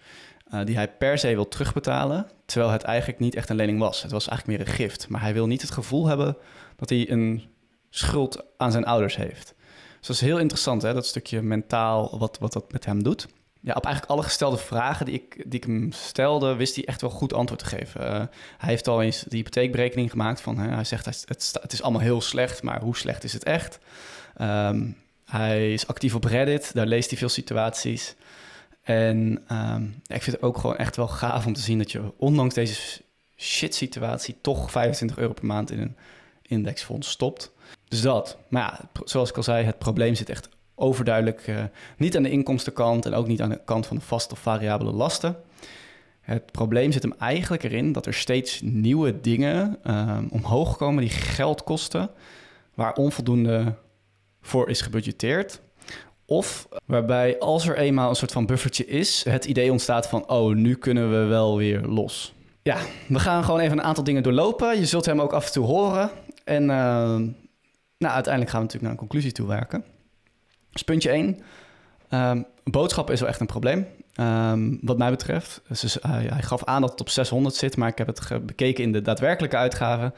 Uh, 0.53 0.65
die 0.65 0.77
hij 0.77 0.93
per 0.93 1.19
se 1.19 1.35
wil 1.35 1.49
terugbetalen, 1.49 2.27
terwijl 2.47 2.73
het 2.73 2.83
eigenlijk 2.83 3.21
niet 3.21 3.35
echt 3.35 3.49
een 3.49 3.57
lening 3.57 3.79
was. 3.79 4.03
Het 4.03 4.13
was 4.13 4.29
eigenlijk 4.29 4.59
meer 4.59 4.69
een 4.69 4.75
gift. 4.75 5.09
Maar 5.09 5.21
hij 5.21 5.33
wil 5.33 5.47
niet 5.47 5.61
het 5.61 5.71
gevoel 5.71 6.07
hebben 6.07 6.37
dat 6.77 6.89
hij 6.89 7.11
een 7.11 7.45
schuld 7.91 8.45
aan 8.57 8.73
zijn 8.73 8.85
ouders 8.85 9.17
heeft. 9.17 9.55
Dus 9.99 10.07
dat 10.07 10.17
is 10.17 10.23
heel 10.23 10.39
interessant, 10.39 10.83
hè? 10.83 10.95
dat 10.95 11.07
stukje 11.07 11.43
mentaal, 11.43 12.19
wat, 12.19 12.39
wat 12.39 12.53
dat 12.53 12.73
met 12.73 12.85
hem 12.85 13.03
doet 13.03 13.29
ja, 13.65 13.73
op 13.73 13.85
eigenlijk 13.85 14.15
alle 14.15 14.23
gestelde 14.23 14.57
vragen 14.57 15.07
die 15.07 15.15
ik, 15.15 15.37
die 15.37 15.61
ik 15.61 15.65
hem 15.65 15.93
stelde, 15.93 16.55
wist 16.55 16.75
hij 16.75 16.85
echt 16.85 17.01
wel 17.01 17.11
goed 17.11 17.33
antwoord 17.33 17.61
te 17.61 17.67
geven. 17.67 18.01
Uh, 18.01 18.11
hij 18.59 18.69
heeft 18.69 18.89
al 18.89 19.03
eens 19.03 19.25
de 19.29 19.37
hypotheekberekening 19.37 20.11
gemaakt 20.11 20.41
van, 20.41 20.59
hè, 20.59 20.69
hij 20.75 20.85
zegt 20.85 21.05
het, 21.05 21.25
het, 21.61 21.73
is 21.73 21.83
allemaal 21.83 22.01
heel 22.01 22.21
slecht, 22.21 22.63
maar 22.63 22.81
hoe 22.81 22.97
slecht 22.97 23.25
is 23.25 23.33
het 23.33 23.45
echt? 23.45 23.79
Um, 24.41 24.97
hij 25.25 25.73
is 25.73 25.87
actief 25.87 26.15
op 26.15 26.25
Reddit, 26.25 26.75
daar 26.75 26.87
leest 26.87 27.11
hij 27.11 27.19
veel 27.19 27.29
situaties. 27.29 28.15
En 28.85 29.45
um, 29.53 30.03
ik 30.07 30.23
vind 30.23 30.37
het 30.37 30.43
ook 30.43 30.59
gewoon 30.59 30.77
echt 30.77 30.97
wel 30.97 31.09
gaaf 31.09 31.47
om 31.47 31.53
te 31.53 31.61
zien 31.61 31.79
dat 31.79 31.93
je 31.93 32.13
ondanks 32.17 32.55
deze 32.55 33.03
shit 33.37 33.75
situatie 33.75 34.37
toch 34.41 34.71
25 34.71 35.19
euro 35.19 35.33
per 35.33 35.47
maand 35.47 35.71
in 35.71 35.81
een 35.81 35.97
indexfonds 36.43 37.11
stopt. 37.11 37.53
Dus 37.89 38.01
dat. 38.01 38.39
Maar 38.49 38.63
ja, 38.63 39.01
zoals 39.05 39.31
ik 39.31 39.37
al 39.37 39.43
zei, 39.43 39.65
het 39.65 39.79
probleem 39.79 40.15
zit 40.15 40.29
echt 40.29 40.49
overduidelijk 40.75 41.47
uh, 41.47 41.65
niet 41.97 42.17
aan 42.17 42.23
de 42.23 42.31
inkomstenkant 42.31 43.07
en 43.07 43.15
ook 43.15 43.27
niet 43.27 43.43
aan 43.43 43.49
de 43.49 43.61
kant 43.65 43.87
van 43.87 43.97
de 43.97 44.03
vaste 44.03 44.35
of 44.35 44.39
variabele 44.39 44.93
lasten. 44.93 45.37
Het 46.21 46.53
probleem 46.53 46.93
zit 46.93 47.03
hem 47.03 47.15
eigenlijk 47.19 47.63
erin 47.63 47.93
dat 47.93 48.07
er 48.07 48.15
steeds 48.15 48.61
nieuwe 48.63 49.21
dingen 49.21 49.79
uh, 49.87 50.19
omhoog 50.31 50.77
komen 50.77 51.01
die 51.03 51.11
geld 51.11 51.65
kosten, 51.65 52.11
waar 52.75 52.95
onvoldoende 52.95 53.75
voor 54.41 54.69
is 54.69 54.81
gebudgeteerd. 54.81 55.61
Of 56.27 56.69
waarbij 56.85 57.39
als 57.39 57.69
er 57.69 57.77
eenmaal 57.77 58.09
een 58.09 58.15
soort 58.17 58.33
van 58.33 58.47
buffertje 58.47 58.87
is, 58.87 59.25
het 59.29 59.45
idee 59.45 59.71
ontstaat 59.71 60.09
van, 60.09 60.29
oh, 60.29 60.55
nu 60.55 60.75
kunnen 60.75 61.11
we 61.11 61.27
wel 61.27 61.57
weer 61.57 61.81
los. 61.81 62.35
Ja, 62.63 62.77
we 63.09 63.19
gaan 63.19 63.45
gewoon 63.45 63.61
even 63.61 63.79
een 63.79 63.85
aantal 63.85 64.05
dingen 64.05 64.23
doorlopen. 64.23 64.79
Je 64.79 64.87
zult 64.87 65.07
hem 65.07 65.21
ook 65.21 65.33
af 65.33 65.47
en 65.47 65.53
toe 65.53 65.67
horen. 65.67 66.11
En 66.45 66.63
uh, 66.63 66.69
nou, 67.99 68.15
uiteindelijk 68.15 68.53
gaan 68.53 68.61
we 68.61 68.67
natuurlijk 68.67 68.83
naar 68.83 68.91
een 68.91 68.97
conclusie 68.97 69.33
toe 69.33 69.47
werken. 69.47 69.85
Dus 70.71 70.83
puntje 70.83 71.11
1. 71.11 71.41
Um, 72.11 72.47
boodschappen 72.65 73.15
is 73.15 73.21
wel 73.21 73.29
echt 73.29 73.41
een 73.41 73.47
probleem. 73.47 73.87
Um, 74.21 74.79
wat 74.83 74.99
mij 74.99 75.11
betreft. 75.11 75.63
Dus 75.69 75.99
hij, 76.01 76.43
gaf 76.43 76.65
aan 76.65 76.81
dat 76.81 76.91
het 76.91 77.01
op 77.01 77.09
600 77.09 77.55
zit, 77.55 77.77
maar 77.77 77.89
ik 77.89 77.99
heb 77.99 78.07
het 78.07 78.47
bekeken 78.47 78.85
in 78.85 78.93
de 78.93 79.03
daadwerkelijke 79.03 79.57
uitgave. 79.57 80.13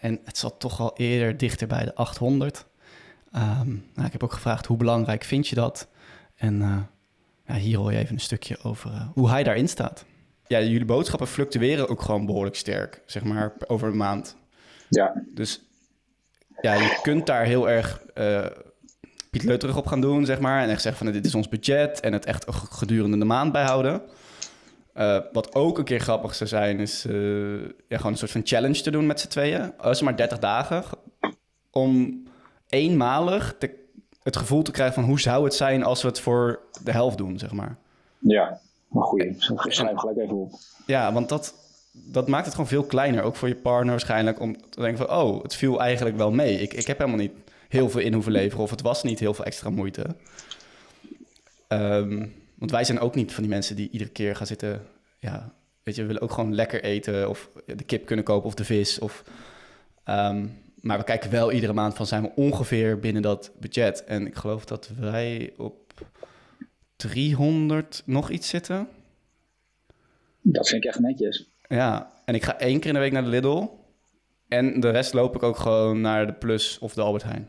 En 0.00 0.20
het 0.24 0.38
zat 0.38 0.54
toch 0.58 0.80
al 0.80 0.92
eerder 0.96 1.36
dichter 1.36 1.66
bij 1.66 1.84
de 1.84 1.94
800. 1.94 2.64
Um, 3.36 3.84
nou, 3.94 4.06
ik 4.06 4.12
heb 4.12 4.22
ook 4.22 4.32
gevraagd 4.32 4.66
hoe 4.66 4.76
belangrijk 4.76 5.24
vind 5.24 5.48
je 5.48 5.54
dat? 5.54 5.88
En 6.34 6.60
uh, 6.60 6.76
ja, 7.46 7.54
hier 7.54 7.78
hoor 7.78 7.92
je 7.92 7.98
even 7.98 8.14
een 8.14 8.20
stukje 8.20 8.58
over 8.62 8.90
uh, 8.90 9.08
hoe 9.12 9.30
hij 9.30 9.42
daarin 9.42 9.68
staat. 9.68 10.04
Ja, 10.46 10.60
jullie 10.60 10.84
boodschappen 10.84 11.28
fluctueren 11.28 11.88
ook 11.88 12.02
gewoon 12.02 12.26
behoorlijk 12.26 12.56
sterk, 12.56 13.02
zeg 13.06 13.24
maar, 13.24 13.52
over 13.66 13.88
een 13.88 13.96
maand. 13.96 14.36
Ja. 14.88 15.22
Dus 15.34 15.62
ja, 16.60 16.74
je 16.74 16.98
kunt 17.02 17.26
daar 17.26 17.44
heel 17.44 17.68
erg 17.68 18.02
uh, 18.14 18.46
Piet 19.30 19.42
Leuterig 19.42 19.76
op 19.76 19.86
gaan 19.86 20.00
doen, 20.00 20.24
zeg 20.24 20.40
maar. 20.40 20.62
En 20.62 20.70
echt 20.70 20.82
zeggen 20.82 21.04
van 21.04 21.12
dit 21.12 21.26
is 21.26 21.34
ons 21.34 21.48
budget 21.48 22.00
en 22.00 22.12
het 22.12 22.24
echt 22.24 22.46
gedurende 22.48 23.18
de 23.18 23.24
maand 23.24 23.52
bijhouden. 23.52 24.02
Uh, 24.94 25.18
wat 25.32 25.54
ook 25.54 25.78
een 25.78 25.84
keer 25.84 26.00
grappig 26.00 26.34
zou 26.34 26.48
zijn, 26.48 26.80
is 26.80 27.06
uh, 27.06 27.62
ja, 27.88 27.96
gewoon 27.96 28.12
een 28.12 28.18
soort 28.18 28.30
van 28.30 28.40
challenge 28.44 28.80
te 28.80 28.90
doen 28.90 29.06
met 29.06 29.20
z'n 29.20 29.28
tweeën. 29.28 29.72
Als 29.78 30.02
maar 30.02 30.16
30 30.16 30.38
dagen. 30.38 30.84
Om 31.70 32.22
eenmalig 32.70 33.54
te, 33.58 33.70
het 34.22 34.36
gevoel 34.36 34.62
te 34.62 34.70
krijgen 34.70 34.94
van 34.94 35.04
hoe 35.04 35.20
zou 35.20 35.44
het 35.44 35.54
zijn 35.54 35.82
als 35.82 36.02
we 36.02 36.08
het 36.08 36.20
voor 36.20 36.60
de 36.84 36.92
helft 36.92 37.18
doen, 37.18 37.38
zeg 37.38 37.52
maar. 37.52 37.76
Ja, 38.18 38.60
goeie. 38.90 39.34
Schrijf 39.38 39.98
gelijk 39.98 40.18
even 40.18 40.36
op. 40.36 40.52
Ja, 40.86 41.12
want 41.12 41.28
dat, 41.28 41.54
dat 41.92 42.28
maakt 42.28 42.44
het 42.44 42.54
gewoon 42.54 42.68
veel 42.68 42.84
kleiner. 42.84 43.22
Ook 43.22 43.36
voor 43.36 43.48
je 43.48 43.56
partner 43.56 43.90
waarschijnlijk. 43.90 44.40
Om 44.40 44.70
te 44.70 44.80
denken 44.80 45.06
van, 45.06 45.16
oh, 45.16 45.42
het 45.42 45.54
viel 45.54 45.80
eigenlijk 45.80 46.16
wel 46.16 46.30
mee. 46.30 46.58
Ik, 46.60 46.74
ik 46.74 46.86
heb 46.86 46.98
helemaal 46.98 47.20
niet 47.20 47.32
heel 47.68 47.90
veel 47.90 48.00
in 48.00 48.12
hoeven 48.12 48.32
leveren. 48.32 48.64
Of 48.64 48.70
het 48.70 48.82
was 48.82 49.02
niet 49.02 49.18
heel 49.18 49.34
veel 49.34 49.44
extra 49.44 49.70
moeite. 49.70 50.06
Um, 51.68 52.34
want 52.54 52.70
wij 52.70 52.84
zijn 52.84 53.00
ook 53.00 53.14
niet 53.14 53.32
van 53.32 53.42
die 53.42 53.52
mensen 53.52 53.76
die 53.76 53.90
iedere 53.90 54.10
keer 54.10 54.36
gaan 54.36 54.46
zitten... 54.46 54.86
Ja, 55.18 55.52
weet 55.82 55.94
je, 55.94 56.00
we 56.00 56.06
willen 56.06 56.22
ook 56.22 56.32
gewoon 56.32 56.54
lekker 56.54 56.82
eten. 56.82 57.28
Of 57.28 57.50
de 57.66 57.84
kip 57.84 58.06
kunnen 58.06 58.24
kopen 58.24 58.46
of 58.46 58.54
de 58.54 58.64
vis. 58.64 58.98
Of, 58.98 59.24
um, 60.04 60.58
maar 60.80 60.98
we 60.98 61.04
kijken 61.04 61.30
wel 61.30 61.52
iedere 61.52 61.72
maand 61.72 61.94
van 61.94 62.06
zijn 62.06 62.22
we 62.22 62.30
ongeveer 62.34 62.98
binnen 62.98 63.22
dat 63.22 63.50
budget. 63.58 64.04
En 64.04 64.26
ik 64.26 64.34
geloof 64.34 64.64
dat 64.64 64.90
wij 64.98 65.52
op 65.56 66.04
300 66.96 68.02
nog 68.06 68.30
iets 68.30 68.48
zitten. 68.48 68.88
Dat 70.42 70.68
vind 70.68 70.84
ik 70.84 70.90
echt 70.90 71.00
netjes. 71.00 71.48
Ja, 71.68 72.12
en 72.24 72.34
ik 72.34 72.42
ga 72.42 72.58
één 72.58 72.78
keer 72.78 72.88
in 72.88 72.94
de 72.94 73.00
week 73.00 73.12
naar 73.12 73.22
de 73.22 73.28
Lidl. 73.28 73.66
En 74.48 74.80
de 74.80 74.90
rest 74.90 75.12
loop 75.12 75.34
ik 75.34 75.42
ook 75.42 75.56
gewoon 75.56 76.00
naar 76.00 76.26
de 76.26 76.32
Plus 76.32 76.78
of 76.78 76.94
de 76.94 77.00
Albert 77.00 77.24
Heijn. 77.24 77.48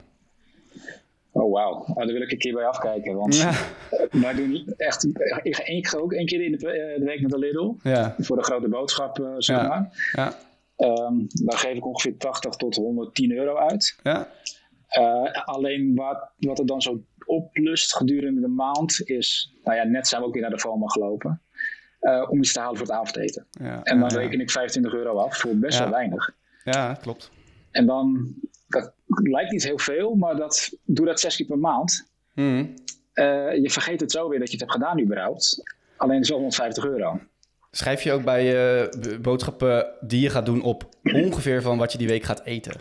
Oh, 1.32 1.52
wauw. 1.52 1.72
Oh, 1.72 1.96
daar 1.96 2.06
wil 2.06 2.22
ik 2.22 2.32
een 2.32 2.38
keer 2.38 2.54
bij 2.54 2.66
afkijken. 2.66 3.16
Want 3.16 3.38
ja. 3.38 3.52
wij 4.22 4.34
doen 4.34 4.74
echt... 4.78 5.04
Ik 5.44 5.56
ga, 5.56 5.66
ik 5.66 5.88
ga 5.88 5.98
ook 5.98 6.14
één 6.14 6.26
keer 6.26 6.42
in 6.42 6.52
de, 6.52 6.72
eh, 6.72 7.00
de, 7.00 7.06
week 7.06 7.22
naar 7.22 7.30
de 7.30 7.38
Lidl. 7.38 7.74
Ja. 7.84 8.16
Voor 8.18 8.38
de 8.38 8.44
grote 8.44 8.68
boodschap, 8.68 9.36
zeg 9.38 9.58
ja. 9.58 9.68
maar. 9.68 10.12
Ja. 10.12 10.36
Um, 10.82 11.28
daar 11.28 11.58
geef 11.58 11.76
ik 11.76 11.86
ongeveer 11.86 12.18
80 12.18 12.56
tot 12.56 12.76
110 12.76 13.32
euro 13.32 13.56
uit. 13.56 14.00
Ja. 14.04 14.32
Uh, 14.98 15.32
alleen 15.46 15.96
wat, 15.96 16.30
wat 16.38 16.60
er 16.60 16.66
dan 16.66 16.82
zo 16.82 17.04
oplust 17.26 17.96
gedurende 17.96 18.42
de 18.42 18.48
maand 18.48 19.02
is... 19.10 19.56
Nou 19.64 19.78
ja, 19.78 19.84
net 19.84 20.08
zijn 20.08 20.22
we 20.22 20.28
ook 20.28 20.34
weer 20.34 20.42
naar 20.42 20.52
de 20.52 20.60
FOMA 20.60 20.88
gelopen. 20.88 21.42
Uh, 22.02 22.28
om 22.30 22.40
iets 22.40 22.54
te 22.54 22.60
halen 22.60 22.78
voor 22.78 22.88
het 22.88 22.96
avondeten. 22.96 23.48
Ja, 23.52 23.84
en 23.84 24.00
dan 24.00 24.10
reken 24.10 24.40
ik 24.40 24.52
25 24.52 24.94
euro 24.94 25.18
af 25.18 25.38
voor 25.38 25.56
best 25.56 25.80
wel 25.80 25.90
weinig. 25.90 26.36
Ja, 26.64 26.94
klopt. 26.94 27.32
En 27.72 27.86
dan, 27.86 28.34
dat 28.68 28.94
lijkt 29.08 29.52
niet 29.52 29.64
heel 29.64 29.80
veel, 29.80 30.16
maar 30.16 30.36
dat, 30.36 30.78
doe 30.86 31.06
dat 31.06 31.20
zes 31.20 31.36
keer 31.36 31.46
per 31.46 31.58
maand. 31.58 32.10
Mm. 32.34 32.74
Uh, 33.14 33.56
je 33.56 33.70
vergeet 33.70 34.00
het 34.00 34.12
zo 34.12 34.30
weer 34.30 34.40
dat 34.40 34.48
je 34.48 34.58
het 34.58 34.62
hebt 34.62 34.72
gedaan 34.72 35.02
überhaupt. 35.02 35.74
Alleen 35.98 36.20
is 36.20 36.30
wel 36.30 36.38
150 36.38 36.86
euro. 36.86 37.20
Schrijf 37.72 38.02
je 38.02 38.12
ook 38.12 38.24
bij 38.24 38.46
je 38.46 38.90
boodschappen 39.22 39.86
die 40.02 40.22
je 40.22 40.30
gaat 40.30 40.46
doen 40.46 40.62
op 40.62 40.90
ongeveer 41.04 41.62
van 41.62 41.78
wat 41.78 41.92
je 41.92 41.98
die 41.98 42.08
week 42.08 42.24
gaat 42.24 42.46
eten? 42.46 42.74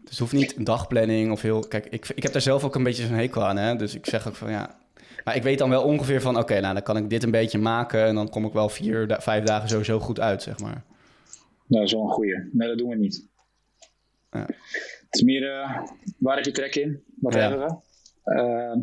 Dus 0.00 0.10
het 0.10 0.18
hoeft 0.18 0.32
niet 0.32 0.56
een 0.56 0.64
dagplanning 0.64 1.32
of 1.32 1.42
heel... 1.42 1.60
Kijk, 1.60 1.86
ik, 1.86 2.08
ik 2.14 2.22
heb 2.22 2.32
daar 2.32 2.42
zelf 2.42 2.64
ook 2.64 2.74
een 2.74 2.82
beetje 2.82 3.06
zo'n 3.06 3.14
hekel 3.16 3.44
aan, 3.44 3.56
hè. 3.56 3.76
Dus 3.76 3.94
ik 3.94 4.06
zeg 4.06 4.28
ook 4.28 4.34
van, 4.34 4.50
ja... 4.50 4.78
Maar 5.24 5.36
ik 5.36 5.42
weet 5.42 5.58
dan 5.58 5.70
wel 5.70 5.82
ongeveer 5.82 6.20
van, 6.20 6.38
oké, 6.38 6.60
nou, 6.60 6.74
dan 6.74 6.82
kan 6.82 6.96
ik 6.96 7.10
dit 7.10 7.22
een 7.22 7.30
beetje 7.30 7.58
maken... 7.58 8.04
en 8.04 8.14
dan 8.14 8.28
kom 8.28 8.44
ik 8.44 8.52
wel 8.52 8.68
vier, 8.68 9.16
vijf 9.20 9.44
dagen 9.44 9.68
sowieso 9.68 9.98
goed 10.00 10.20
uit, 10.20 10.42
zeg 10.42 10.58
maar. 10.58 10.82
Nou, 11.66 11.82
dat 11.82 11.82
is 11.82 11.92
wel 11.92 12.02
een 12.02 12.08
goeie. 12.10 12.48
Nee, 12.52 12.68
dat 12.68 12.78
doen 12.78 12.88
we 12.88 12.96
niet. 12.96 13.28
Ja. 14.30 14.46
Het 14.46 15.06
is 15.10 15.22
meer, 15.22 15.42
uh, 15.42 15.80
waar 16.18 16.36
heb 16.36 16.44
je 16.44 16.50
trek 16.50 16.74
in? 16.74 17.02
Wat 17.20 17.34
Ja. 17.34 17.40
hebben 17.40 17.66
we? 17.66 17.74
Uh, 18.24 18.82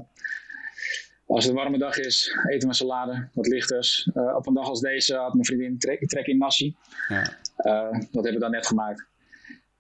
als 1.28 1.44
het 1.44 1.54
een 1.54 1.60
warme 1.60 1.78
dag 1.78 1.98
is, 1.98 2.38
eten 2.50 2.68
we 2.68 2.76
salade, 2.76 3.28
wat 3.34 3.48
lichters. 3.48 4.10
Uh, 4.14 4.36
op 4.36 4.48
een 4.48 4.54
dag 4.54 4.68
als 4.68 4.80
deze 4.80 5.16
had 5.16 5.34
mijn 5.34 5.46
vriendin 5.46 5.78
trek, 5.78 6.08
trek 6.08 6.26
in 6.26 6.38
nasi. 6.38 6.76
Ja. 7.08 7.22
Uh, 7.58 7.92
dat 7.92 8.24
hebben 8.24 8.34
we 8.34 8.40
dan 8.40 8.52
net 8.52 8.68
gemaakt. 8.68 9.06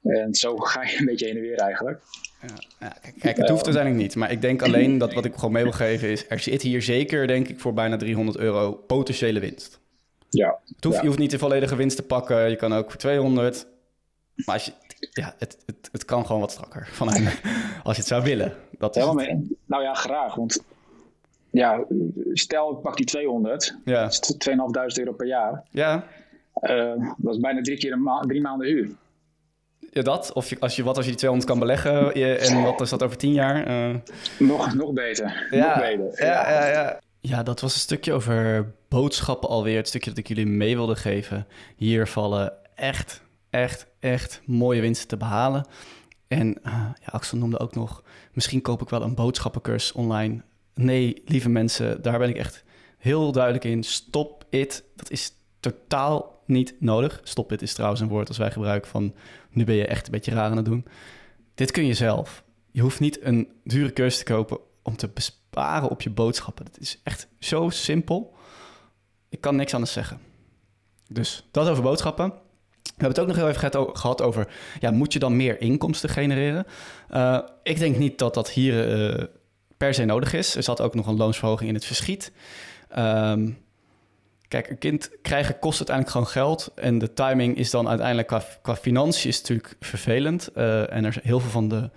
En 0.03 0.33
zo 0.35 0.57
ga 0.71 0.83
je 0.83 0.99
een 0.99 1.05
beetje 1.05 1.25
heen 1.25 1.35
en 1.35 1.41
weer 1.41 1.57
eigenlijk. 1.57 2.01
Ja, 2.79 2.93
kijk, 3.19 3.37
het 3.37 3.49
hoeft 3.49 3.65
uiteindelijk 3.65 4.03
niet. 4.03 4.15
Maar 4.15 4.31
ik 4.31 4.41
denk 4.41 4.61
alleen 4.61 4.97
dat 4.97 5.13
wat 5.13 5.25
ik 5.25 5.33
gewoon 5.33 5.51
mee 5.51 5.63
wil 5.63 5.71
geven 5.87 6.09
is... 6.09 6.25
er 6.29 6.39
zit 6.39 6.61
hier 6.61 6.81
zeker, 6.81 7.27
denk 7.27 7.47
ik, 7.47 7.59
voor 7.59 7.73
bijna 7.73 7.97
300 7.97 8.37
euro 8.37 8.71
potentiële 8.71 9.39
winst. 9.39 9.79
Ja. 10.29 10.59
Het 10.75 10.83
hoeft, 10.83 10.95
ja. 10.95 11.01
Je 11.01 11.07
hoeft 11.07 11.19
niet 11.19 11.31
de 11.31 11.37
volledige 11.39 11.75
winst 11.75 11.95
te 11.95 12.03
pakken. 12.03 12.49
Je 12.49 12.55
kan 12.55 12.73
ook 12.73 12.89
voor 12.89 12.99
200. 12.99 13.67
Maar 14.35 14.55
als 14.55 14.65
je, 14.65 14.71
ja, 15.11 15.35
het, 15.37 15.57
het, 15.65 15.89
het 15.91 16.05
kan 16.05 16.25
gewoon 16.25 16.41
wat 16.41 16.51
strakker. 16.51 16.89
Als 17.83 17.95
je 17.95 18.01
het 18.01 18.11
zou 18.11 18.23
willen. 18.23 18.53
Dat 18.77 18.95
Helemaal 18.95 19.15
mee. 19.15 19.57
Nou 19.65 19.83
ja, 19.83 19.93
graag. 19.93 20.35
Want 20.35 20.63
ja, 21.57 21.85
stel 22.33 22.71
ik 22.71 22.81
pak 22.81 22.97
die 22.97 23.05
200. 23.05 23.77
Ja. 23.85 24.01
Dat 24.03 24.11
is 24.11 24.35
2.500 24.49 24.99
euro 24.99 25.11
per 25.13 25.27
jaar. 25.27 25.63
Ja, 25.69 26.03
Uh, 26.61 27.13
dat 27.17 27.33
is 27.33 27.39
bijna 27.39 27.61
drie 27.61 27.77
keer 27.77 27.91
een 27.91 28.01
ma 28.03 28.19
drie 28.19 28.41
maanden 28.41 28.67
huur. 28.67 28.89
ja, 29.91 30.01
dat. 30.01 30.33
Of 30.33 30.49
je, 30.49 30.59
als 30.59 30.75
je, 30.75 30.83
wat 30.83 30.95
als 30.95 31.05
je 31.05 31.11
die 31.11 31.19
200 31.19 31.51
kan 31.51 31.59
beleggen 31.59 32.19
je- 32.19 32.35
en 32.37 32.63
wat 32.63 32.81
is 32.81 32.89
dat 32.89 33.03
over 33.03 33.17
10 33.17 33.31
jaar? 33.33 33.65
Eh, 33.65 33.95
Nog, 34.39 34.73
nog 34.73 34.93
beter. 34.93 35.47
ja, 35.51 35.67
Nog 35.67 35.79
beter. 35.79 36.25
ja, 36.25 36.49
ja, 36.51 36.67
ja. 36.67 36.99
Ja, 37.19 37.43
dat 37.43 37.59
was 37.61 37.73
een 37.73 37.79
stukje 37.79 38.13
over 38.13 38.71
boodschappen 38.87 39.49
alweer. 39.49 39.77
Het 39.77 39.87
stukje 39.87 40.09
dat 40.09 40.19
ik 40.19 40.27
jullie 40.27 40.45
mee 40.45 40.75
wilde 40.75 40.95
geven. 40.95 41.47
Hier 41.75 42.07
vallen 42.07 42.53
echt, 42.75 43.21
echt, 43.49 43.87
echt 43.99 44.41
mooie 44.45 44.81
winsten 44.81 45.07
te 45.07 45.17
behalen. 45.17 45.65
En 46.27 46.59
eh, 46.63 46.73
ja, 46.73 47.11
Axel 47.11 47.37
noemde 47.37 47.59
ook 47.59 47.75
nog... 47.75 48.03
misschien 48.33 48.61
koop 48.61 48.81
ik 48.81 48.89
wel 48.89 49.01
een 49.01 49.15
boodschappencursus 49.15 49.91
online. 49.91 50.41
Nee, 50.77 51.21
lieve 51.25 51.49
mensen, 51.49 52.01
daar 52.01 52.19
ben 52.19 52.29
ik 52.29 52.37
echt 52.37 52.63
heel 52.97 53.31
duidelijk 53.31 53.63
in. 53.65 53.83
Stop 53.83 54.45
it. 54.49 54.83
Dat 54.95 55.09
is 55.09 55.31
totaal 55.59 56.41
niet 56.45 56.75
nodig. 56.79 57.21
Stop 57.23 57.51
it 57.51 57.61
is 57.61 57.73
trouwens 57.73 58.01
een 58.01 58.07
woord 58.07 58.27
als 58.27 58.37
wij 58.37 58.51
gebruiken 58.51 58.89
van... 58.89 59.13
nu 59.49 59.63
ben 59.63 59.75
je 59.75 59.87
echt 59.87 60.05
een 60.05 60.11
beetje 60.11 60.31
raar 60.31 60.49
aan 60.49 60.57
het 60.57 60.65
doen. 60.65 60.85
Dit 61.55 61.71
kun 61.71 61.85
je 61.85 61.93
zelf. 61.93 62.43
Je 62.71 62.81
hoeft 62.81 62.99
niet 62.99 63.21
een 63.21 63.51
dure 63.63 63.93
cursus 63.93 64.17
te 64.17 64.33
kopen 64.33 64.59
om 64.83 64.95
te 64.95 65.09
besparen 65.13 65.89
op 65.89 66.01
je 66.01 66.09
boodschappen. 66.09 66.65
Het 66.65 66.79
is 66.79 66.99
echt 67.03 67.27
zo 67.39 67.69
simpel. 67.69 68.35
Ik 69.29 69.41
kan 69.41 69.55
niks 69.55 69.73
anders 69.73 69.91
zeggen. 69.91 70.19
Dus 71.11 71.47
dat 71.51 71.69
over 71.69 71.83
boodschappen. 71.83 72.29
We 72.29 73.03
hebben 73.03 73.07
het 73.07 73.19
ook 73.19 73.27
nog 73.27 73.35
heel 73.35 73.47
even 73.47 73.95
gehad- 73.97 74.21
over... 74.21 74.47
Ja, 74.79 74.91
moet 74.91 75.13
je 75.13 75.19
dan 75.19 75.35
meer 75.35 75.61
inkomsten 75.61 76.09
genereren? 76.09 76.65
Uh, 77.11 77.39
ik 77.63 77.79
denk 77.79 77.97
niet 77.97 78.17
dat 78.17 78.33
dat 78.33 78.49
hier 78.49 78.97
uh, 79.17 79.23
per 79.77 79.93
se 79.93 80.05
nodig 80.05 80.33
is. 80.33 80.55
Er 80.55 80.63
zat 80.63 80.81
ook 80.81 80.95
nog 80.95 81.07
een 81.07 81.17
loonsverhoging 81.17 81.69
in 81.69 81.75
het 81.75 81.85
verschiet. 81.85 82.31
Um, 82.97 83.57
kijk, 84.47 84.69
een 84.69 84.77
kind 84.77 85.09
krijgen 85.21 85.59
kost 85.59 85.77
uiteindelijk 85.77 86.15
gewoon 86.17 86.31
geld. 86.31 86.71
En 86.75 86.97
de 86.97 87.13
timing 87.13 87.57
is 87.57 87.69
dan 87.69 87.87
uiteindelijk 87.87 88.27
qua, 88.27 88.43
qua 88.61 88.75
financiën 88.75 89.29
is 89.29 89.39
natuurlijk 89.41 89.75
vervelend. 89.79 90.49
Uh, 90.55 90.93
en 90.93 91.05
er 91.05 91.13
zijn 91.13 91.25
heel 91.25 91.39
veel 91.39 91.49
van 91.49 91.67
de 91.67 91.89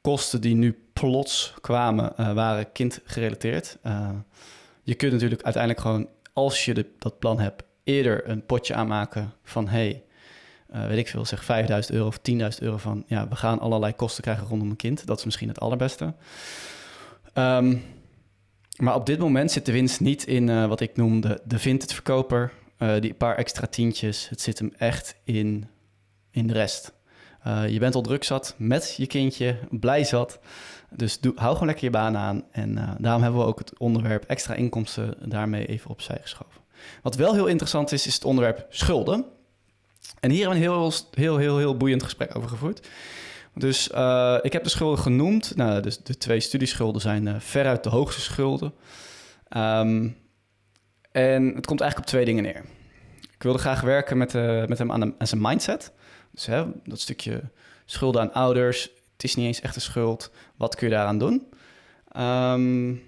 kosten 0.00 0.40
die 0.40 0.54
nu 0.54 0.78
plots 0.92 1.54
kwamen, 1.60 2.12
uh, 2.20 2.32
waren 2.32 2.72
kindgerelateerd. 2.72 3.78
Uh, 3.86 4.10
je 4.82 4.94
kunt 4.94 5.12
natuurlijk 5.12 5.42
uiteindelijk 5.42 5.82
gewoon, 5.82 6.08
als 6.32 6.64
je 6.64 6.74
de, 6.74 6.86
dat 6.98 7.18
plan 7.18 7.40
hebt, 7.40 7.62
eerder 7.84 8.28
een 8.28 8.46
potje 8.46 8.74
aanmaken 8.74 9.32
van 9.42 9.68
hey, 9.68 10.02
weet 10.66 10.98
ik 10.98 11.08
veel, 11.08 11.24
zeg 11.24 11.44
5000 11.44 11.94
euro 11.94 12.06
of 12.06 12.18
10.000 12.18 12.36
euro 12.58 12.76
van 12.76 13.04
ja, 13.06 13.28
we 13.28 13.36
gaan 13.36 13.60
allerlei 13.60 13.92
kosten 13.92 14.22
krijgen 14.22 14.46
rondom 14.46 14.70
een 14.70 14.76
kind. 14.76 15.06
Dat 15.06 15.18
is 15.18 15.24
misschien 15.24 15.48
het 15.48 15.60
allerbeste. 15.60 16.14
Um, 17.38 17.84
maar 18.76 18.94
op 18.94 19.06
dit 19.06 19.18
moment 19.18 19.50
zit 19.50 19.66
de 19.66 19.72
winst 19.72 20.00
niet 20.00 20.26
in 20.26 20.48
uh, 20.48 20.66
wat 20.66 20.80
ik 20.80 20.96
noem 20.96 21.20
de, 21.20 21.40
de 21.44 21.58
vintage 21.58 21.94
verkoper, 21.94 22.52
uh, 22.78 23.00
die 23.00 23.14
paar 23.14 23.36
extra 23.36 23.66
tientjes. 23.66 24.28
Het 24.28 24.40
zit 24.40 24.58
hem 24.58 24.72
echt 24.76 25.16
in, 25.24 25.68
in 26.30 26.46
de 26.46 26.52
rest. 26.52 26.92
je 27.68 27.78
bent 27.78 27.94
al 27.94 28.02
druk 28.02 28.24
zat 28.24 28.54
met 28.58 28.94
je 28.96 29.06
kindje, 29.06 29.58
blij 29.70 30.04
zat. 30.04 30.38
Dus 30.90 31.18
hou 31.34 31.52
gewoon 31.52 31.66
lekker 31.66 31.84
je 31.84 31.90
baan 31.90 32.16
aan. 32.16 32.44
En 32.50 32.96
daarom 32.98 33.22
hebben 33.22 33.40
we 33.40 33.46
ook 33.46 33.58
het 33.58 33.78
onderwerp 33.78 34.24
extra 34.24 34.54
inkomsten 34.54 35.14
daarmee 35.30 35.66
even 35.66 35.90
opzij 35.90 36.18
geschoven. 36.20 36.60
Wat 37.02 37.14
wel 37.14 37.34
heel 37.34 37.46
interessant 37.46 37.92
is, 37.92 38.06
is 38.06 38.14
het 38.14 38.24
onderwerp 38.24 38.66
schulden. 38.68 39.24
En 40.20 40.30
hier 40.30 40.40
hebben 40.40 40.60
we 40.60 40.66
een 40.66 40.72
heel, 40.72 40.92
heel, 41.10 41.36
heel, 41.36 41.58
heel 41.58 41.76
boeiend 41.76 42.02
gesprek 42.02 42.36
over 42.36 42.48
gevoerd. 42.48 42.88
Dus 43.58 43.90
uh, 43.94 44.38
ik 44.42 44.52
heb 44.52 44.62
de 44.62 44.68
schulden 44.68 44.98
genoemd. 44.98 45.56
Nou, 45.56 45.80
dus 45.80 45.98
de 45.98 46.18
twee 46.18 46.40
studieschulden 46.40 47.00
zijn 47.00 47.26
uh, 47.26 47.34
veruit 47.38 47.82
de 47.82 47.88
hoogste 47.88 48.20
schulden. 48.20 48.72
Um, 49.56 50.16
en 51.12 51.54
het 51.54 51.66
komt 51.66 51.80
eigenlijk 51.80 51.98
op 51.98 52.06
twee 52.06 52.24
dingen 52.24 52.42
neer. 52.42 52.64
Ik 53.20 53.42
wilde 53.42 53.58
graag 53.58 53.80
werken 53.80 54.18
met, 54.18 54.34
uh, 54.34 54.66
met 54.66 54.78
hem 54.78 54.92
aan, 54.92 55.14
aan, 55.18 55.26
zijn 55.26 55.40
mindset. 55.40 55.92
Dus 56.30 56.46
hè, 56.46 56.64
dat 56.84 57.00
stukje 57.00 57.42
schulden 57.84 58.20
aan 58.20 58.32
ouders. 58.32 58.82
Het 59.12 59.24
is 59.24 59.34
niet 59.34 59.46
eens 59.46 59.60
echt 59.60 59.74
een 59.74 59.80
schuld. 59.80 60.30
Wat 60.56 60.74
kun 60.74 60.88
je 60.88 60.94
daaraan 60.94 61.18
doen? 61.18 61.46
Um, 62.16 63.02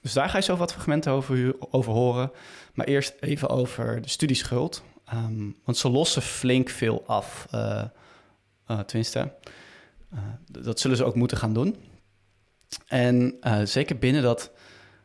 dus 0.00 0.12
daar 0.12 0.28
ga 0.28 0.36
je 0.36 0.44
zo 0.44 0.56
wat 0.56 0.72
fragmenten 0.72 1.12
over, 1.12 1.54
over 1.70 1.92
horen. 1.92 2.30
Maar 2.74 2.86
eerst 2.86 3.14
even 3.20 3.48
over 3.48 4.02
de 4.02 4.08
studieschuld. 4.08 4.82
Um, 5.14 5.56
want 5.64 5.78
ze 5.78 5.90
lossen 5.90 6.22
flink 6.22 6.68
veel 6.68 7.02
af. 7.06 7.46
Tenminste, 8.86 9.32
dat 10.50 10.80
zullen 10.80 10.96
ze 10.96 11.04
ook 11.04 11.14
moeten 11.14 11.36
gaan 11.36 11.54
doen. 11.54 11.76
En 12.86 13.38
zeker 13.64 13.98
binnen, 13.98 14.22
dat, 14.22 14.52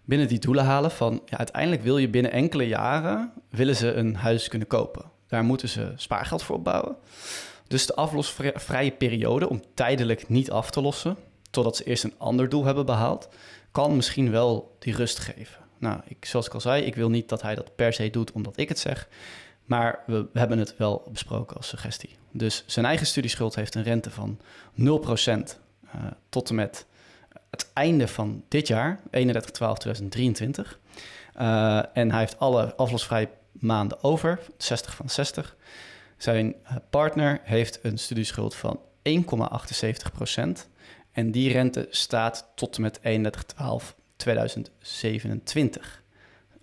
binnen 0.04 0.28
die 0.28 0.40
doelen 0.40 0.66
halen 0.66 0.92
van... 0.92 1.22
Ja, 1.26 1.38
uiteindelijk 1.38 1.82
wil 1.82 1.98
je 1.98 2.10
binnen 2.10 2.32
enkele 2.32 2.68
jaren... 2.68 3.34
willen 3.50 3.76
ze 3.76 3.94
een 3.94 4.16
huis 4.16 4.48
kunnen 4.48 4.68
kopen. 4.68 5.12
Daar 5.28 5.44
moeten 5.44 5.70
ze 5.70 5.94
spaargeld 5.96 6.44
voor 6.44 6.56
opbouwen. 6.56 6.96
Dus 7.68 7.86
de 7.86 7.96
aflosvrije 7.96 8.92
periode 8.92 9.50
om 9.50 9.62
tijdelijk 9.74 10.30
niet 10.30 10.52
af 10.52 10.72
te 10.72 10.82
lossen... 10.82 11.18
totdat 11.50 11.76
ze 11.76 11.84
eerst 11.84 12.04
een 12.04 12.16
ander 12.18 12.50
doel 12.50 12.66
hebben 12.66 12.86
behaald... 12.86 13.30
kan 13.72 13.96
misschien 13.96 14.32
wel 14.32 14.76
die 14.80 14.96
rust 14.96 15.20
geven. 15.20 15.64
Nou, 15.78 16.00
ik, 16.08 16.26
zoals 16.26 16.46
ik 16.46 16.54
al 16.54 16.62
zei, 16.62 16.84
ik 16.84 16.96
wil 16.96 17.10
niet 17.10 17.30
dat 17.30 17.42
hij 17.42 17.56
dat 17.56 17.76
per 17.76 17.94
se 17.94 18.10
doet 18.10 18.32
omdat 18.32 18.58
ik 18.58 18.70
het 18.70 18.80
zeg. 18.80 19.08
Maar 19.66 20.00
we, 20.06 20.28
hebben 20.34 20.58
het 20.58 20.78
wel 20.78 21.08
besproken 21.12 21.58
als 21.58 21.68
suggestie. 21.68 22.16
Dus 22.32 22.64
zijn 22.66 22.86
eigen 22.86 23.06
studieschuld 23.06 23.56
heeft 23.56 23.76
een 23.76 23.84
rente 23.84 24.12
van 24.12 24.40
0% 24.80 24.84
uh, 24.84 24.92
tot 26.30 26.50
en 26.50 26.56
met 26.56 26.86
het 27.50 27.72
einde 27.74 28.08
van 28.08 28.44
dit 28.48 28.68
jaar, 28.68 29.00
31-12-2023. 29.00 29.02
Uh, 31.40 31.98
en 31.98 32.12
hij 32.12 32.20
heeft 32.20 32.40
alle 32.40 32.76
aflosvrije 32.76 33.30
maanden 33.52 34.04
over, 34.04 34.40
60 34.58 34.96
van 34.96 35.10
60. 35.10 35.56
Zijn 36.18 36.48
uh, 36.48 36.76
partner 36.90 37.40
heeft 37.44 37.80
een 37.82 37.98
studieschuld 37.98 38.56
van 38.56 38.80
1,78%. 39.10 39.12
En 41.12 41.32
die 41.32 41.52
rente 41.52 41.88
staat 41.90 42.52
tot 42.56 42.76
en 42.76 42.82
met 42.82 43.00
31-12-2027. 43.00 43.02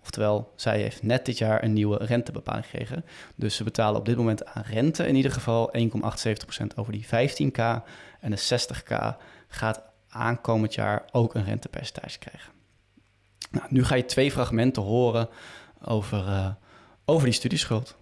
Oftewel, 0.03 0.53
zij 0.57 0.81
heeft 0.81 1.03
net 1.03 1.27
dit 1.27 1.39
jaar 1.39 1.65
een 1.65 1.73
nieuwe 1.73 1.97
rentebepaling 2.05 2.67
gekregen. 2.67 3.05
Dus 3.35 3.57
ze 3.57 3.65
betalen 3.65 4.01
op 4.01 4.07
dit 4.07 4.17
moment 4.17 4.47
aan 4.47 4.63
rente 4.63 5.07
in 5.07 5.15
ieder 5.15 5.33
geval 5.33 5.73
1,78% 5.79 6.67
over 6.75 6.93
die 6.93 7.07
15k. 7.07 7.83
En 8.21 8.31
de 8.31 8.39
60k 8.39 9.17
gaat 9.49 9.83
aankomend 10.09 10.75
jaar 10.75 11.05
ook 11.13 11.35
een 11.35 11.45
rentepercentage 11.45 12.19
krijgen. 12.19 12.53
Nou, 13.51 13.67
nu 13.69 13.85
ga 13.85 13.95
je 13.95 14.05
twee 14.05 14.31
fragmenten 14.33 14.83
horen 14.83 15.29
over, 15.83 16.19
uh, 16.19 16.49
over 17.05 17.25
die 17.25 17.35
studieschuld. 17.35 17.97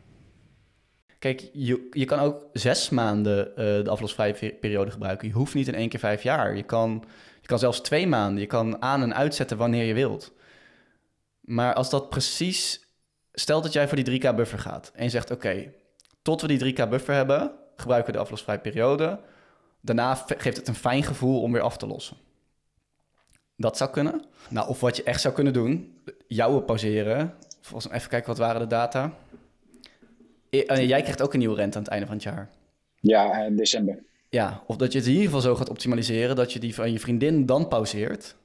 Kijk, 1.19 1.49
je, 1.53 1.89
je 1.91 2.05
kan 2.05 2.19
ook 2.19 2.45
zes 2.53 2.89
maanden 2.89 3.49
uh, 3.49 3.55
de 3.57 3.91
aflosvrije 3.91 4.55
periode 4.61 4.91
gebruiken. 4.91 5.29
Je 5.29 5.35
hoeft 5.35 5.55
niet 5.55 5.69
in 5.69 5.75
één 5.75 5.89
keer 5.89 6.01
vijf 6.01 6.23
jaar. 6.23 6.57
Je 6.57 6.63
kan, 6.63 7.05
je 7.41 7.47
kan 7.47 7.59
zelfs 7.59 7.81
twee 7.81 8.07
maanden. 8.07 8.41
Je 8.41 8.47
kan 8.47 8.83
aan- 8.83 9.03
en 9.03 9.15
uitzetten 9.15 9.57
wanneer 9.57 9.85
je 9.85 9.95
wilt. 9.95 10.33
Maar 11.41 11.75
als 11.75 11.91
dat 11.91 12.11
precies... 12.11 12.89
Stel 13.33 13.61
dat 13.61 13.73
jij 13.73 13.89
voor 13.89 14.05
die 14.05 14.21
3K 14.21 14.35
buffer 14.35 14.59
gaat 14.59 14.93
en 14.95 15.05
je 15.05 15.11
zegt... 15.11 15.31
oké, 15.31 15.73
tot 16.23 16.41
we 16.41 16.47
die 16.47 16.75
3K 16.75 16.89
buffer 16.89 17.15
hebben... 17.15 17.53
gebruiken 17.77 18.13
we 18.13 18.19
de 18.19 18.25
aflosvrije 18.25 18.59
periode. 18.59 19.21
Daarna 19.81 20.15
geeft 20.15 20.57
het 20.57 20.69
een 20.69 20.75
fijn 20.75 21.03
gevoel 21.03 21.43
om 21.43 21.53
weer 21.53 21.63
af 21.63 21.77
te 21.77 21.87
lossen. 21.87 22.17
Dat 23.57 23.77
zou 23.77 23.91
kunnen. 23.91 24.25
Nou, 24.49 24.69
of 24.69 24.81
wat 24.81 24.97
je 24.97 25.03
echt 25.03 25.21
zou 25.21 25.35
kunnen 25.35 25.53
doen... 25.53 26.01
jouwe 26.27 26.63
pauzeren. 26.63 27.35
Volgens 27.61 27.93
even 27.93 28.09
kijken, 28.09 28.29
wat 28.29 28.39
waren 28.39 28.61
de 28.61 28.67
data? 28.67 29.13
Eh, 30.51 30.89
jij 30.89 31.03
krijgt 31.03 31.23
ook 31.23 31.33
een 31.33 31.39
nieuwe 31.39 31.57
rente 31.57 31.77
aan 31.77 31.83
het 31.83 31.93
einde 31.93 32.07
van 32.07 32.15
het 32.15 32.25
jaar. 32.25 32.49
Ja, 33.01 33.45
in 33.45 33.57
december. 33.57 34.03
Ja, 34.29 34.63
of 34.67 34.77
dat 34.77 34.93
je 34.93 34.99
het 34.99 35.07
in 35.07 35.13
ieder 35.13 35.27
geval 35.27 35.41
zo 35.41 35.55
gaat 35.55 35.71
optimaliseren... 35.71 36.37
dat 36.37 36.53
je 36.53 36.59
die 36.59 36.75
van 36.75 36.93
je 36.93 37.01
vriendin 37.01 37.47
dan 37.47 37.69
pauzeert... 37.69 38.37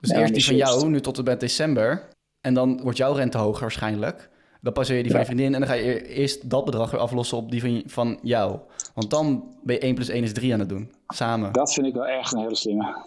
Dus 0.00 0.10
eerst 0.10 0.34
die 0.34 0.44
van 0.44 0.56
jou, 0.56 0.88
nu 0.88 1.00
tot 1.00 1.18
en 1.18 1.24
met 1.24 1.40
december. 1.40 2.08
En 2.40 2.54
dan 2.54 2.80
wordt 2.82 2.98
jouw 2.98 3.12
rente 3.12 3.38
hoger 3.38 3.60
waarschijnlijk. 3.60 4.30
Dan 4.60 4.72
passeer 4.72 4.96
je 4.96 5.02
die 5.02 5.10
van 5.10 5.20
je 5.20 5.26
vriendin 5.26 5.54
en 5.54 5.60
dan 5.60 5.68
ga 5.68 5.74
je 5.74 6.08
eerst 6.08 6.50
dat 6.50 6.64
bedrag 6.64 6.90
weer 6.90 7.00
aflossen 7.00 7.36
op 7.36 7.50
die 7.50 7.60
van, 7.60 7.82
van 7.86 8.18
jou. 8.22 8.58
Want 8.94 9.10
dan 9.10 9.56
ben 9.62 9.74
je 9.74 9.80
1 9.80 9.94
plus 9.94 10.08
1 10.08 10.22
is 10.22 10.32
3 10.32 10.52
aan 10.52 10.58
het 10.58 10.68
doen, 10.68 10.92
samen. 11.08 11.52
Dat 11.52 11.72
vind 11.72 11.86
ik 11.86 11.94
wel 11.94 12.06
echt 12.06 12.32
een 12.32 12.40
hele 12.40 12.54
slimme. 12.54 12.84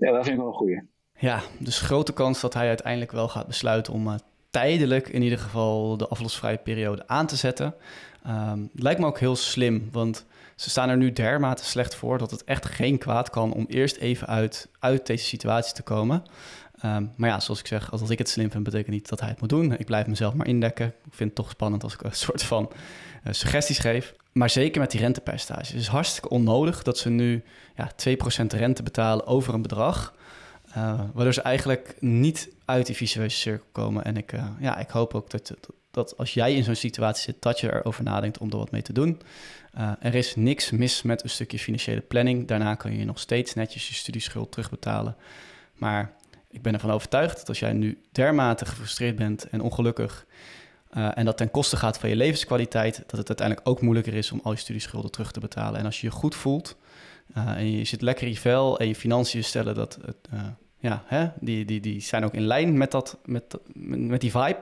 ja, 0.00 0.12
dat 0.12 0.24
vind 0.24 0.26
ik 0.26 0.36
wel 0.36 0.46
een 0.46 0.52
goeie. 0.52 0.88
Ja, 1.18 1.40
dus 1.58 1.80
grote 1.80 2.12
kans 2.12 2.40
dat 2.40 2.54
hij 2.54 2.68
uiteindelijk 2.68 3.12
wel 3.12 3.28
gaat 3.28 3.46
besluiten 3.46 3.92
om 3.92 4.06
uh, 4.06 4.14
tijdelijk 4.50 5.08
in 5.08 5.22
ieder 5.22 5.38
geval 5.38 5.96
de 5.96 6.08
aflosvrije 6.08 6.58
periode 6.58 7.08
aan 7.08 7.26
te 7.26 7.36
zetten. 7.36 7.74
Um, 8.26 8.70
lijkt 8.74 9.00
me 9.00 9.06
ook 9.06 9.18
heel 9.18 9.36
slim, 9.36 9.88
want 9.92 10.26
ze 10.58 10.70
staan 10.70 10.88
er 10.88 10.96
nu 10.96 11.12
dermate 11.12 11.64
slecht 11.64 11.94
voor 11.94 12.18
dat 12.18 12.30
het 12.30 12.44
echt 12.44 12.66
geen 12.66 12.98
kwaad 12.98 13.30
kan 13.30 13.52
om 13.52 13.64
eerst 13.68 13.96
even 13.96 14.26
uit, 14.26 14.68
uit 14.78 15.06
deze 15.06 15.24
situatie 15.24 15.74
te 15.74 15.82
komen. 15.82 16.22
Um, 16.84 17.12
maar 17.16 17.28
ja, 17.28 17.40
zoals 17.40 17.60
ik 17.60 17.66
zeg, 17.66 17.90
als 17.90 18.10
ik 18.10 18.18
het 18.18 18.28
slim 18.28 18.50
vind, 18.50 18.64
betekent 18.64 18.90
niet 18.90 19.08
dat 19.08 19.20
hij 19.20 19.28
het 19.28 19.40
moet 19.40 19.48
doen. 19.48 19.78
Ik 19.78 19.86
blijf 19.86 20.06
mezelf 20.06 20.34
maar 20.34 20.46
indekken. 20.46 20.86
Ik 20.86 21.14
vind 21.14 21.28
het 21.28 21.34
toch 21.34 21.50
spannend 21.50 21.82
als 21.82 21.94
ik 21.94 22.02
een 22.02 22.14
soort 22.26 22.42
van 22.42 22.70
uh, 23.26 23.32
suggesties 23.32 23.78
geef. 23.78 24.14
Maar 24.32 24.50
zeker 24.50 24.80
met 24.80 24.90
die 24.90 25.00
rentepercentage. 25.00 25.72
Het 25.72 25.80
is 25.80 25.86
hartstikke 25.86 26.28
onnodig 26.28 26.82
dat 26.82 26.98
ze 26.98 27.08
nu 27.08 27.44
ja, 27.76 27.90
2% 28.42 28.46
rente 28.46 28.82
betalen 28.82 29.26
over 29.26 29.54
een 29.54 29.62
bedrag. 29.62 30.14
Uh, 30.68 31.00
waardoor 31.12 31.34
ze 31.34 31.42
eigenlijk 31.42 31.96
niet 32.00 32.48
uit 32.64 32.86
die 32.86 32.96
visuele 32.96 33.28
cirkel 33.28 33.66
komen. 33.72 34.04
En 34.04 34.16
ik, 34.16 34.32
uh, 34.32 34.44
ja, 34.60 34.78
ik 34.78 34.90
hoop 34.90 35.14
ook 35.14 35.30
dat, 35.30 35.46
dat, 35.46 35.68
dat 35.98 36.16
als 36.16 36.34
jij 36.34 36.54
in 36.54 36.64
zo'n 36.64 36.74
situatie 36.74 37.22
zit, 37.22 37.42
dat 37.42 37.60
je 37.60 37.72
erover 37.72 38.04
nadenkt 38.04 38.38
om 38.38 38.50
er 38.50 38.56
wat 38.56 38.70
mee 38.70 38.82
te 38.82 38.92
doen. 38.92 39.20
Uh, 39.78 39.92
er 40.00 40.14
is 40.14 40.36
niks 40.36 40.70
mis 40.70 41.02
met 41.02 41.22
een 41.22 41.30
stukje 41.30 41.58
financiële 41.58 42.00
planning. 42.00 42.46
Daarna 42.46 42.74
kun 42.74 42.98
je 42.98 43.04
nog 43.04 43.18
steeds 43.18 43.54
netjes 43.54 43.88
je 43.88 43.94
studieschuld 43.94 44.52
terugbetalen. 44.52 45.16
Maar 45.74 46.12
ik 46.50 46.62
ben 46.62 46.74
ervan 46.74 46.90
overtuigd 46.90 47.36
dat 47.36 47.48
als 47.48 47.58
jij 47.58 47.72
nu 47.72 47.98
dermate 48.12 48.66
gefrustreerd 48.66 49.16
bent 49.16 49.48
en 49.48 49.60
ongelukkig. 49.60 50.26
Uh, 50.96 51.18
en 51.18 51.24
dat 51.24 51.36
ten 51.36 51.50
koste 51.50 51.76
gaat 51.76 51.98
van 51.98 52.08
je 52.08 52.16
levenskwaliteit, 52.16 52.96
dat 52.96 53.18
het 53.18 53.28
uiteindelijk 53.28 53.68
ook 53.68 53.80
moeilijker 53.80 54.14
is 54.14 54.32
om 54.32 54.40
al 54.42 54.52
je 54.52 54.58
studieschulden 54.58 55.10
terug 55.10 55.32
te 55.32 55.40
betalen. 55.40 55.80
En 55.80 55.84
als 55.84 56.00
je 56.00 56.06
je 56.06 56.12
goed 56.12 56.34
voelt 56.34 56.76
uh, 57.36 57.48
en 57.48 57.70
je 57.70 57.84
zit 57.84 58.02
lekker 58.02 58.26
in 58.26 58.32
je 58.32 58.38
vel 58.38 58.78
en 58.78 58.88
je 58.88 58.94
financiën 58.94 59.44
stellen 59.44 59.74
dat 59.74 59.98
het, 60.04 60.28
ja, 60.80 61.02
hè, 61.06 61.28
die, 61.40 61.64
die, 61.64 61.80
die 61.80 62.00
zijn 62.00 62.24
ook 62.24 62.34
in 62.34 62.46
lijn 62.46 62.76
met, 62.76 62.90
dat, 62.90 63.18
met, 63.24 63.58
met 63.82 64.20
die 64.20 64.30
vibe 64.30 64.60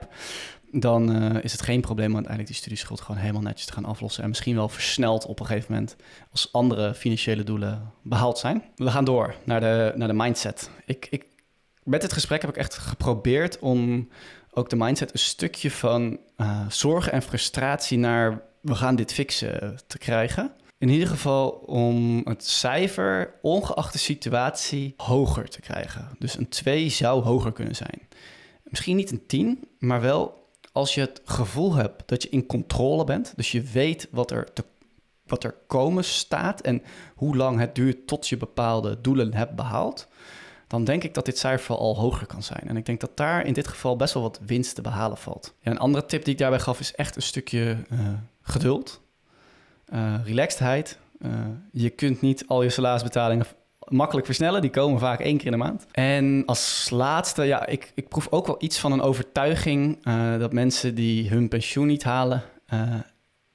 dan 0.71 1.23
uh, 1.23 1.43
is 1.43 1.51
het 1.51 1.61
geen 1.61 1.81
probleem 1.81 2.07
om 2.07 2.15
uiteindelijk 2.15 2.53
die 2.53 2.61
studieschuld 2.61 3.01
gewoon 3.01 3.21
helemaal 3.21 3.41
netjes 3.41 3.65
te 3.65 3.73
gaan 3.73 3.85
aflossen. 3.85 4.23
En 4.23 4.29
misschien 4.29 4.55
wel 4.55 4.69
versneld 4.69 5.25
op 5.25 5.39
een 5.39 5.45
gegeven 5.45 5.73
moment 5.73 5.95
als 6.31 6.53
andere 6.53 6.93
financiële 6.93 7.43
doelen 7.43 7.91
behaald 8.01 8.37
zijn. 8.37 8.63
We 8.75 8.91
gaan 8.91 9.05
door 9.05 9.35
naar 9.43 9.59
de, 9.59 9.93
naar 9.95 10.07
de 10.07 10.13
mindset. 10.13 10.69
Ik, 10.85 11.07
ik, 11.09 11.25
met 11.83 12.01
dit 12.01 12.13
gesprek 12.13 12.41
heb 12.41 12.49
ik 12.49 12.57
echt 12.57 12.77
geprobeerd 12.77 13.59
om 13.59 14.09
ook 14.51 14.69
de 14.69 14.75
mindset 14.75 15.13
een 15.13 15.19
stukje 15.19 15.71
van 15.71 16.19
uh, 16.37 16.69
zorgen 16.69 17.11
en 17.11 17.21
frustratie 17.21 17.97
naar 17.97 18.41
we 18.61 18.75
gaan 18.75 18.95
dit 18.95 19.13
fixen 19.13 19.79
te 19.87 19.97
krijgen. 19.97 20.51
In 20.77 20.89
ieder 20.89 21.07
geval 21.07 21.49
om 21.49 22.21
het 22.23 22.45
cijfer, 22.45 23.33
ongeacht 23.41 23.93
de 23.93 23.99
situatie, 23.99 24.93
hoger 24.97 25.49
te 25.49 25.61
krijgen. 25.61 26.09
Dus 26.19 26.37
een 26.37 26.49
2 26.49 26.89
zou 26.89 27.23
hoger 27.23 27.51
kunnen 27.51 27.75
zijn. 27.75 28.07
Misschien 28.63 28.95
niet 28.95 29.11
een 29.11 29.25
10, 29.25 29.67
maar 29.79 30.01
wel 30.01 30.46
als 30.77 30.93
je 30.93 31.01
het 31.01 31.21
gevoel 31.25 31.73
hebt 31.73 32.03
dat 32.05 32.23
je 32.23 32.29
in 32.29 32.45
controle 32.45 33.03
bent, 33.03 33.33
dus 33.35 33.51
je 33.51 33.61
weet 33.61 34.07
wat 34.11 34.31
er, 34.31 34.53
te, 34.53 34.63
wat 35.25 35.43
er 35.43 35.55
komen 35.67 36.03
staat 36.03 36.61
en 36.61 36.83
hoe 37.15 37.35
lang 37.35 37.59
het 37.59 37.75
duurt 37.75 38.07
tot 38.07 38.27
je 38.27 38.37
bepaalde 38.37 39.01
doelen 39.01 39.33
hebt 39.33 39.55
behaald, 39.55 40.07
dan 40.67 40.83
denk 40.83 41.03
ik 41.03 41.13
dat 41.13 41.25
dit 41.25 41.37
cijfer 41.37 41.77
al 41.77 41.95
hoger 41.95 42.27
kan 42.27 42.43
zijn. 42.43 42.63
En 42.67 42.77
ik 42.77 42.85
denk 42.85 42.99
dat 42.99 43.17
daar 43.17 43.45
in 43.45 43.53
dit 43.53 43.67
geval 43.67 43.95
best 43.95 44.13
wel 44.13 44.23
wat 44.23 44.39
winst 44.45 44.75
te 44.75 44.81
behalen 44.81 45.17
valt. 45.17 45.53
Ja, 45.59 45.71
een 45.71 45.79
andere 45.79 46.05
tip 46.05 46.23
die 46.23 46.33
ik 46.33 46.39
daarbij 46.39 46.59
gaf 46.59 46.79
is 46.79 46.95
echt 46.95 47.15
een 47.15 47.21
stukje 47.21 47.77
uh, 47.91 47.99
geduld, 48.41 49.01
uh, 49.93 50.13
relaxedheid. 50.23 50.97
Uh, 51.19 51.31
je 51.71 51.89
kunt 51.89 52.21
niet 52.21 52.47
al 52.47 52.63
je 52.63 52.69
salarisbetalingen 52.69 53.45
makkelijk 53.87 54.25
versnellen. 54.25 54.61
Die 54.61 54.69
komen 54.69 54.99
vaak 54.99 55.19
één 55.19 55.37
keer 55.37 55.45
in 55.45 55.51
de 55.51 55.57
maand. 55.57 55.85
En 55.91 56.43
als 56.45 56.89
laatste, 56.89 57.43
ja, 57.43 57.65
ik, 57.65 57.91
ik 57.95 58.07
proef 58.07 58.27
ook 58.29 58.47
wel 58.47 58.55
iets 58.59 58.79
van 58.79 58.91
een 58.91 59.01
overtuiging 59.01 60.05
uh, 60.07 60.39
dat 60.39 60.53
mensen 60.53 60.95
die 60.95 61.29
hun 61.29 61.47
pensioen 61.47 61.87
niet 61.87 62.03
halen, 62.03 62.43
uh, 62.73 62.93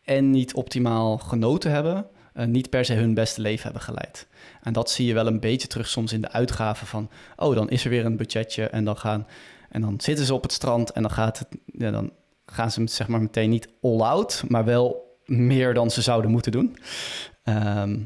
en 0.02 0.30
niet 0.30 0.54
optimaal 0.54 1.18
genoten 1.18 1.70
hebben, 1.70 2.06
uh, 2.34 2.44
niet 2.44 2.70
per 2.70 2.84
se 2.84 2.94
hun 2.94 3.14
beste 3.14 3.40
leven 3.40 3.64
hebben 3.64 3.82
geleid. 3.82 4.26
En 4.62 4.72
dat 4.72 4.90
zie 4.90 5.06
je 5.06 5.14
wel 5.14 5.26
een 5.26 5.40
beetje 5.40 5.68
terug 5.68 5.88
soms 5.88 6.12
in 6.12 6.20
de 6.20 6.30
uitgaven 6.30 6.86
van, 6.86 7.10
oh, 7.36 7.54
dan 7.54 7.70
is 7.70 7.84
er 7.84 7.90
weer 7.90 8.04
een 8.04 8.16
budgetje 8.16 8.66
en 8.66 8.84
dan 8.84 8.96
gaan 8.96 9.26
en 9.72 9.80
dan 9.80 10.00
zitten 10.00 10.24
ze 10.24 10.34
op 10.34 10.42
het 10.42 10.52
strand 10.52 10.92
en 10.92 11.02
dan 11.02 11.10
gaat 11.10 11.38
het, 11.38 11.48
dan 11.66 12.12
gaan 12.46 12.70
ze 12.70 12.82
zeg 12.86 13.08
maar 13.08 13.20
meteen 13.20 13.50
niet 13.50 13.68
all 13.80 14.00
out, 14.00 14.44
maar 14.48 14.64
wel 14.64 15.16
meer 15.24 15.74
dan 15.74 15.90
ze 15.90 16.02
zouden 16.02 16.30
moeten 16.30 16.52
doen. 16.52 16.76
Ehm, 17.42 17.98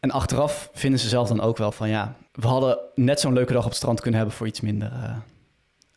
en 0.00 0.10
achteraf 0.10 0.70
vinden 0.72 1.00
ze 1.00 1.08
zelf 1.08 1.28
dan 1.28 1.40
ook 1.40 1.56
wel 1.56 1.72
van 1.72 1.88
ja, 1.88 2.16
we 2.32 2.46
hadden 2.46 2.78
net 2.94 3.20
zo'n 3.20 3.32
leuke 3.32 3.52
dag 3.52 3.62
op 3.62 3.68
het 3.68 3.78
strand 3.78 4.00
kunnen 4.00 4.20
hebben 4.20 4.36
voor 4.36 4.46
iets 4.46 4.60
minder, 4.60 4.92
uh, 4.92 5.16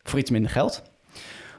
voor 0.04 0.20
iets 0.20 0.32
minder 0.32 0.52
geld. 0.52 0.82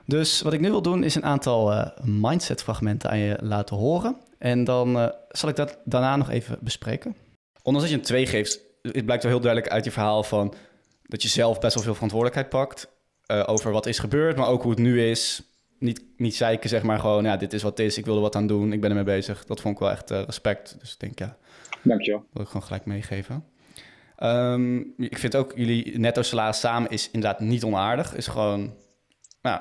Dus 0.07 0.43
wat 0.43 0.53
ik 0.53 0.61
nu 0.61 0.71
wil 0.71 0.83
doen 0.83 1.05
is 1.05 1.15
een 1.15 1.25
aantal 1.25 1.73
uh, 1.73 1.87
mindset 2.03 2.63
fragmenten 2.63 3.11
aan 3.11 3.19
je 3.19 3.39
laten 3.41 3.77
horen. 3.77 4.17
En 4.39 4.65
dan 4.65 4.97
uh, 4.97 5.09
zal 5.29 5.49
ik 5.49 5.57
dat 5.57 5.79
daarna 5.85 6.17
nog 6.17 6.31
even 6.31 6.59
bespreken. 6.61 7.17
Ondanks 7.63 7.89
dat 7.89 7.91
je 7.91 8.03
een 8.03 8.09
2 8.09 8.27
geeft, 8.27 8.61
het 8.83 9.05
blijkt 9.05 9.23
wel 9.23 9.33
heel 9.33 9.41
duidelijk 9.41 9.73
uit 9.73 9.85
je 9.85 9.91
verhaal 9.91 10.23
van 10.23 10.55
dat 11.03 11.23
je 11.23 11.29
zelf 11.29 11.61
best 11.61 11.75
wel 11.75 11.83
veel 11.83 11.95
verantwoordelijkheid 11.95 12.49
pakt. 12.49 12.89
over 13.47 13.73
wat 13.73 13.87
is 13.87 13.99
gebeurd, 13.99 14.37
maar 14.37 14.49
ook 14.49 14.63
hoe 14.63 14.71
het 14.71 14.81
nu 14.81 15.11
is. 15.11 15.43
Niet, 15.79 16.03
niet 16.17 16.37
zeiken, 16.37 16.69
zeg 16.69 16.83
maar 16.83 16.99
gewoon, 16.99 17.25
ja, 17.25 17.37
dit 17.37 17.53
is 17.53 17.63
wat 17.63 17.79
het 17.79 17.87
is, 17.87 17.99
ik 17.99 18.05
wil 18.05 18.15
er 18.15 18.21
wat 18.21 18.37
aan 18.37 18.47
doen, 18.47 18.73
ik 18.73 18.81
ben 18.81 18.91
ermee 18.91 19.05
bezig. 19.05 19.45
Dat 19.45 19.61
vond 19.61 19.75
ik 19.75 19.81
wel 19.81 19.91
echt 19.91 20.11
respect. 20.11 20.77
Dus 20.81 20.93
ik 20.93 21.01
denk, 21.01 21.19
ja, 21.19 21.37
Dankjewel. 21.83 22.19
Dat 22.21 22.29
wil 22.33 22.43
ik 22.43 22.49
gewoon 22.49 22.63
gelijk 22.63 22.85
meegeven. 22.85 23.45
Um, 24.23 24.95
ik 24.97 25.19
vind 25.19 25.37
ook 25.37 25.53
jullie 25.57 25.99
netto 25.99 26.23
salaris 26.23 26.61
samen 26.61 26.91
is 26.91 27.11
inderdaad 27.11 27.41
niet 27.41 27.65
onaardig. 27.65 28.15
Is 28.15 28.27
gewoon, 28.27 28.75
nou, 29.43 29.61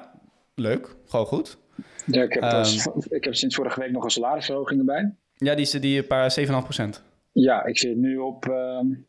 leuk. 0.55 0.95
Gewoon 1.05 1.25
goed. 1.25 1.57
Ja, 2.05 2.23
ik 2.23 2.33
heb, 2.33 2.43
um, 2.43 3.03
ik 3.09 3.23
heb 3.23 3.35
sinds 3.35 3.55
vorige 3.55 3.79
week 3.79 3.91
nog 3.91 4.03
een 4.03 4.09
salarisverhoging 4.09 4.79
erbij. 4.79 5.15
Ja, 5.35 5.55
die 5.55 5.65
is 5.65 5.71
die 5.71 6.03
paar 6.03 6.35
7,5%. 6.39 7.03
Ja, 7.31 7.65
ik 7.65 7.77
zit 7.77 7.97
nu 7.97 8.17
op... 8.17 8.45
Um, 8.45 9.07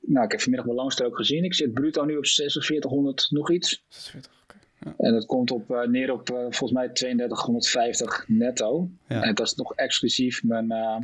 nou, 0.00 0.24
ik 0.24 0.30
heb 0.30 0.40
vanmiddag 0.40 0.66
mijn 0.66 0.78
loonstrook 0.78 1.16
gezien. 1.16 1.44
Ik 1.44 1.54
zit 1.54 1.72
bruto 1.72 2.04
nu 2.04 2.16
op 2.16 2.26
4600 2.26 3.26
nog 3.30 3.50
iets. 3.50 3.84
46, 3.88 4.32
oké. 4.42 4.56
Ja. 4.78 4.94
En 4.96 5.12
dat 5.12 5.26
komt 5.26 5.50
op, 5.50 5.70
uh, 5.70 5.82
neer 5.82 6.12
op 6.12 6.30
uh, 6.30 6.36
volgens 6.36 6.72
mij 6.72 6.88
3250 6.88 8.24
netto. 8.28 8.90
Ja. 9.08 9.22
En 9.22 9.34
dat 9.34 9.46
is 9.46 9.54
nog 9.54 9.74
exclusief 9.74 10.42
mijn... 10.42 10.72
Uh, 10.72 10.96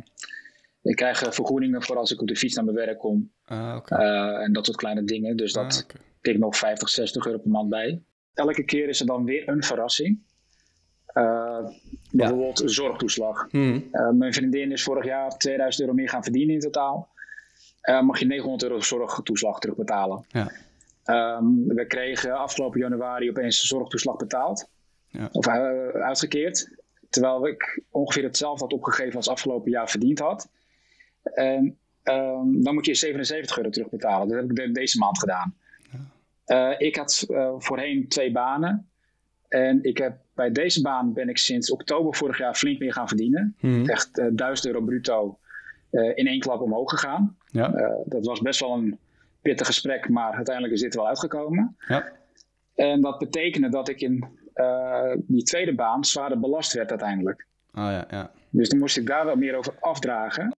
ik 0.87 0.95
krijg 0.95 1.17
vergoedingen 1.17 1.83
voor 1.83 1.97
als 1.97 2.11
ik 2.11 2.21
op 2.21 2.27
de 2.27 2.35
fiets 2.35 2.55
naar 2.55 2.63
mijn 2.63 2.77
werk 2.77 2.97
kom. 2.97 3.31
Ah, 3.45 3.75
okay. 3.75 4.05
uh, 4.05 4.43
en 4.43 4.53
dat 4.53 4.65
soort 4.65 4.77
kleine 4.77 5.03
dingen. 5.03 5.37
Dus 5.37 5.53
dat 5.53 5.73
ah, 5.73 5.83
okay. 5.83 6.01
tikt 6.21 6.39
nog 6.39 6.57
50, 6.57 6.89
60 6.89 7.25
euro 7.25 7.37
per 7.37 7.51
maand 7.51 7.69
bij. 7.69 8.01
Elke 8.33 8.63
keer 8.63 8.89
is 8.89 8.99
er 8.99 9.05
dan 9.05 9.25
weer 9.25 9.49
een 9.49 9.63
verrassing. 9.63 10.19
Uh, 11.13 11.67
bijvoorbeeld 12.11 12.59
ja. 12.59 12.67
zorgtoeslag. 12.67 13.47
Hmm. 13.49 13.87
Uh, 13.91 14.09
mijn 14.09 14.33
vriendin 14.33 14.71
is 14.71 14.83
vorig 14.83 15.05
jaar 15.05 15.37
2000 15.37 15.81
euro 15.81 15.95
meer 15.95 16.09
gaan 16.09 16.23
verdienen 16.23 16.53
in 16.53 16.59
totaal. 16.59 17.09
mag 18.01 18.19
je 18.19 18.25
900 18.25 18.63
euro 18.63 18.81
zorgtoeslag 18.81 19.59
terugbetalen. 19.59 20.25
Ja. 20.27 20.51
Um, 21.37 21.67
we 21.67 21.85
kregen 21.85 22.37
afgelopen 22.37 22.79
januari 22.79 23.29
opeens 23.29 23.61
de 23.61 23.67
zorgtoeslag 23.67 24.15
betaald. 24.15 24.69
Ja. 25.07 25.29
Of 25.31 25.47
uitgekeerd. 25.47 26.75
Terwijl 27.09 27.47
ik 27.47 27.83
ongeveer 27.89 28.23
hetzelfde 28.23 28.63
had 28.63 28.73
opgegeven 28.73 29.15
als 29.15 29.29
afgelopen 29.29 29.71
jaar 29.71 29.89
verdiend 29.89 30.19
had. 30.19 30.49
En 31.33 31.77
um, 32.03 32.63
dan 32.63 32.73
moet 32.73 32.85
je 32.85 32.95
77 32.95 33.57
euro 33.57 33.69
terugbetalen. 33.69 34.27
Dat 34.27 34.37
heb 34.37 34.49
ik 34.49 34.55
de, 34.55 34.71
deze 34.71 34.97
maand 34.97 35.19
gedaan. 35.19 35.55
Ja. 36.45 36.71
Uh, 36.71 36.87
ik 36.87 36.95
had 36.95 37.25
uh, 37.29 37.53
voorheen 37.57 38.07
twee 38.07 38.31
banen. 38.31 38.89
En 39.47 39.83
ik 39.83 39.97
heb, 39.97 40.17
bij 40.33 40.51
deze 40.51 40.81
baan 40.81 41.13
ben 41.13 41.29
ik 41.29 41.37
sinds 41.37 41.71
oktober 41.71 42.15
vorig 42.15 42.37
jaar 42.37 42.55
flink 42.55 42.79
meer 42.79 42.93
gaan 42.93 43.07
verdienen. 43.07 43.55
Mm. 43.59 43.89
Echt 43.89 44.17
uh, 44.17 44.27
1000 44.31 44.67
euro 44.67 44.81
bruto 44.85 45.37
in 45.91 46.27
één 46.27 46.39
klap 46.39 46.61
omhoog 46.61 46.89
gegaan. 46.89 47.37
Ja. 47.51 47.95
dat 48.05 48.25
was 48.25 48.41
best 48.41 48.59
wel 48.59 48.73
een 48.73 48.97
pittig 49.41 49.67
gesprek, 49.67 50.09
maar 50.09 50.33
uiteindelijk 50.33 50.73
is 50.73 50.81
dit 50.81 50.95
wel 50.95 51.07
uitgekomen. 51.07 51.75
Ja. 51.87 52.11
En 52.75 53.01
dat 53.01 53.17
betekende 53.17 53.69
dat 53.69 53.89
ik 53.89 54.01
in 54.01 54.25
die 55.17 55.43
tweede 55.43 55.75
baan 55.75 56.05
zwaarder 56.05 56.39
belast 56.39 56.73
werd 56.73 56.89
uiteindelijk. 56.89 57.45
Oh, 57.73 57.83
ja, 57.83 58.07
ja. 58.09 58.31
Dus 58.49 58.69
dan 58.69 58.79
moest 58.79 58.97
ik 58.97 59.05
daar 59.05 59.25
wel 59.25 59.35
meer 59.35 59.55
over 59.55 59.73
afdragen. 59.79 60.56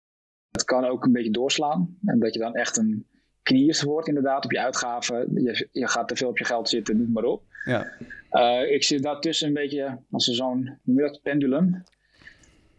Het 0.59 0.67
kan 0.67 0.85
ook 0.85 1.05
een 1.05 1.11
beetje 1.11 1.31
doorslaan. 1.31 1.97
En 2.05 2.19
dat 2.19 2.33
je 2.33 2.39
dan 2.39 2.55
echt 2.55 2.77
een 2.77 3.05
kniers 3.43 3.81
wordt 3.81 4.07
inderdaad 4.07 4.45
op 4.45 4.51
je 4.51 4.59
uitgaven. 4.59 5.27
Je, 5.33 5.67
je 5.71 5.87
gaat 5.87 6.07
te 6.07 6.15
veel 6.15 6.29
op 6.29 6.37
je 6.37 6.45
geld 6.45 6.69
zitten, 6.69 6.97
noem 6.97 7.11
maar 7.11 7.23
op. 7.23 7.43
Ja. 7.65 7.87
Uh, 8.31 8.71
ik 8.71 8.83
zit 8.83 9.03
daartussen 9.03 9.47
een 9.47 9.53
beetje 9.53 9.97
als 10.11 10.25
zo'n, 10.25 10.79
pendulum. 11.23 11.83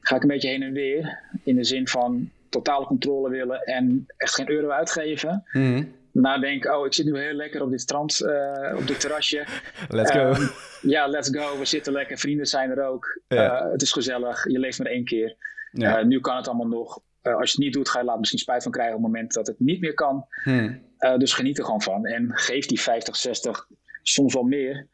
Ga 0.01 0.16
ik 0.16 0.23
een 0.23 0.29
beetje 0.29 0.49
heen 0.49 0.62
en 0.62 0.73
weer. 0.73 1.19
In 1.45 1.57
de 1.57 1.64
zin 1.64 1.88
van 1.88 2.31
totale 2.49 2.87
controle 2.87 3.31
willen 3.31 3.61
en 3.61 4.05
echt 4.16 4.35
geen 4.35 4.51
euro 4.51 4.69
uitgeven. 4.69 5.45
Mm. 5.53 5.95
Nadenken, 6.12 6.79
oh 6.79 6.87
ik 6.87 6.95
zit 6.95 7.07
nu 7.07 7.19
heel 7.19 7.33
lekker 7.33 7.62
op 7.62 7.71
dit 7.71 7.81
strand, 7.81 8.21
uh, 8.21 8.77
op 8.77 8.87
dit 8.87 9.01
terrasje. 9.01 9.47
Let's 9.88 10.11
go. 10.11 10.31
Um, 10.31 10.51
ja, 10.83 11.07
let's 11.07 11.29
go. 11.29 11.59
We 11.59 11.64
zitten 11.64 11.93
lekker. 11.93 12.19
Vrienden 12.19 12.47
zijn 12.47 12.71
er 12.71 12.85
ook. 12.85 13.21
Ja. 13.29 13.64
Uh, 13.64 13.73
het 13.73 13.83
is 13.83 13.93
gezellig. 13.93 14.49
Je 14.49 14.59
leeft 14.59 14.79
maar 14.79 14.93
één 14.93 15.05
keer. 15.05 15.37
Ja. 15.73 16.03
nu 16.03 16.21
kan 16.21 16.37
het 16.37 16.49
allemaal 16.49 16.66
nog. 16.66 17.01
Uh, 17.22 17.35
als 17.35 17.50
je 17.50 17.56
het 17.56 17.64
niet 17.64 17.72
doet, 17.72 17.88
ga 17.88 17.98
je 17.98 18.04
later 18.04 18.20
misschien 18.20 18.40
spijt 18.40 18.62
van 18.62 18.72
krijgen 18.72 18.96
op 18.96 19.02
het 19.02 19.12
moment 19.12 19.33
dat 19.33 19.46
het 19.46 19.61
niet 19.61 19.80
meer 19.80 19.94
kan. 19.94 20.26
Hmm. 20.42 20.83
Uh, 20.98 21.16
dus 21.16 21.33
geniet 21.33 21.59
er 21.59 21.64
gewoon 21.64 21.83
van. 21.83 22.06
En 22.06 22.30
geef 22.33 22.66
die 22.66 22.80
50, 22.80 23.16
60, 23.16 23.66
soms 24.02 24.35
wel 24.35 24.42
meer 24.42 24.87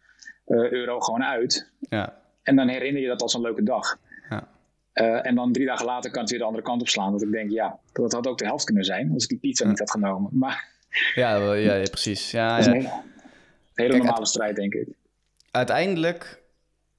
uh, 0.46 0.70
euro 0.70 1.00
gewoon 1.00 1.24
uit. 1.24 1.72
Ja. 1.80 2.18
En 2.42 2.56
dan 2.56 2.68
herinner 2.68 3.02
je 3.02 3.08
dat 3.08 3.22
als 3.22 3.34
een 3.34 3.40
leuke 3.40 3.62
dag. 3.62 3.98
Ja. 4.30 5.22
en 5.22 5.34
dan 5.34 5.52
drie 5.52 5.66
dagen 5.66 5.86
later 5.86 6.10
kan 6.10 6.20
het 6.20 6.30
weer 6.30 6.38
de 6.38 6.44
andere 6.44 6.64
kant 6.64 6.80
op 6.80 6.88
slaan. 6.88 7.12
Dat 7.12 7.22
ik 7.22 7.30
denk, 7.30 7.50
ja, 7.50 7.78
dat 7.92 8.12
had 8.12 8.26
ook 8.26 8.38
de 8.38 8.44
helft 8.44 8.64
kunnen 8.64 8.84
zijn 8.84 9.12
als 9.12 9.22
ik 9.22 9.28
die 9.28 9.38
pizza 9.38 9.68
niet 9.68 9.78
had 9.78 9.90
genomen. 9.90 10.30
Maar 10.32 10.68
ja, 11.14 11.38
wel, 11.38 11.54
ja, 11.54 11.74
ja, 11.74 11.82
precies. 11.82 12.30
Ja, 12.30 12.48
dat 12.56 12.58
is 12.58 12.64
ja. 12.66 12.72
een 12.72 12.80
hele, 12.80 13.02
hele 13.74 13.90
Kijk, 13.90 14.02
normale 14.02 14.26
strijd, 14.26 14.56
denk 14.56 14.74
ik. 14.74 14.88
Uiteindelijk 15.50 16.42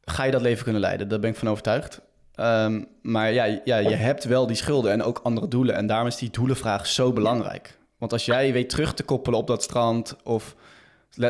ga 0.01 0.23
je 0.23 0.31
dat 0.31 0.41
leven 0.41 0.63
kunnen 0.63 0.81
leiden. 0.81 1.07
Daar 1.07 1.19
ben 1.19 1.29
ik 1.29 1.35
van 1.35 1.47
overtuigd. 1.47 2.01
Ehm, 2.38 2.84
maar 3.02 3.32
ja, 3.32 3.62
ja, 3.63 3.78
je 3.78 3.95
hebt 3.95 4.23
wel 4.23 4.47
die 4.47 4.56
schulden 4.56 4.91
en 4.91 5.04
ook 5.04 5.19
andere 5.23 5.47
doelen. 5.47 5.76
En 5.76 5.88
daarom 5.88 6.08
is 6.08 6.15
die 6.15 6.30
doelenvraag 6.30 6.88
zo 6.88 7.13
belangrijk. 7.13 7.78
Want 7.97 8.12
als 8.12 8.26
jij 8.26 8.54
weet 8.54 8.69
terug 8.69 8.93
te 8.93 9.04
koppelen 9.04 9.39
op 9.39 9.47
dat 9.47 9.63
strand... 9.63 10.15
of 10.23 10.56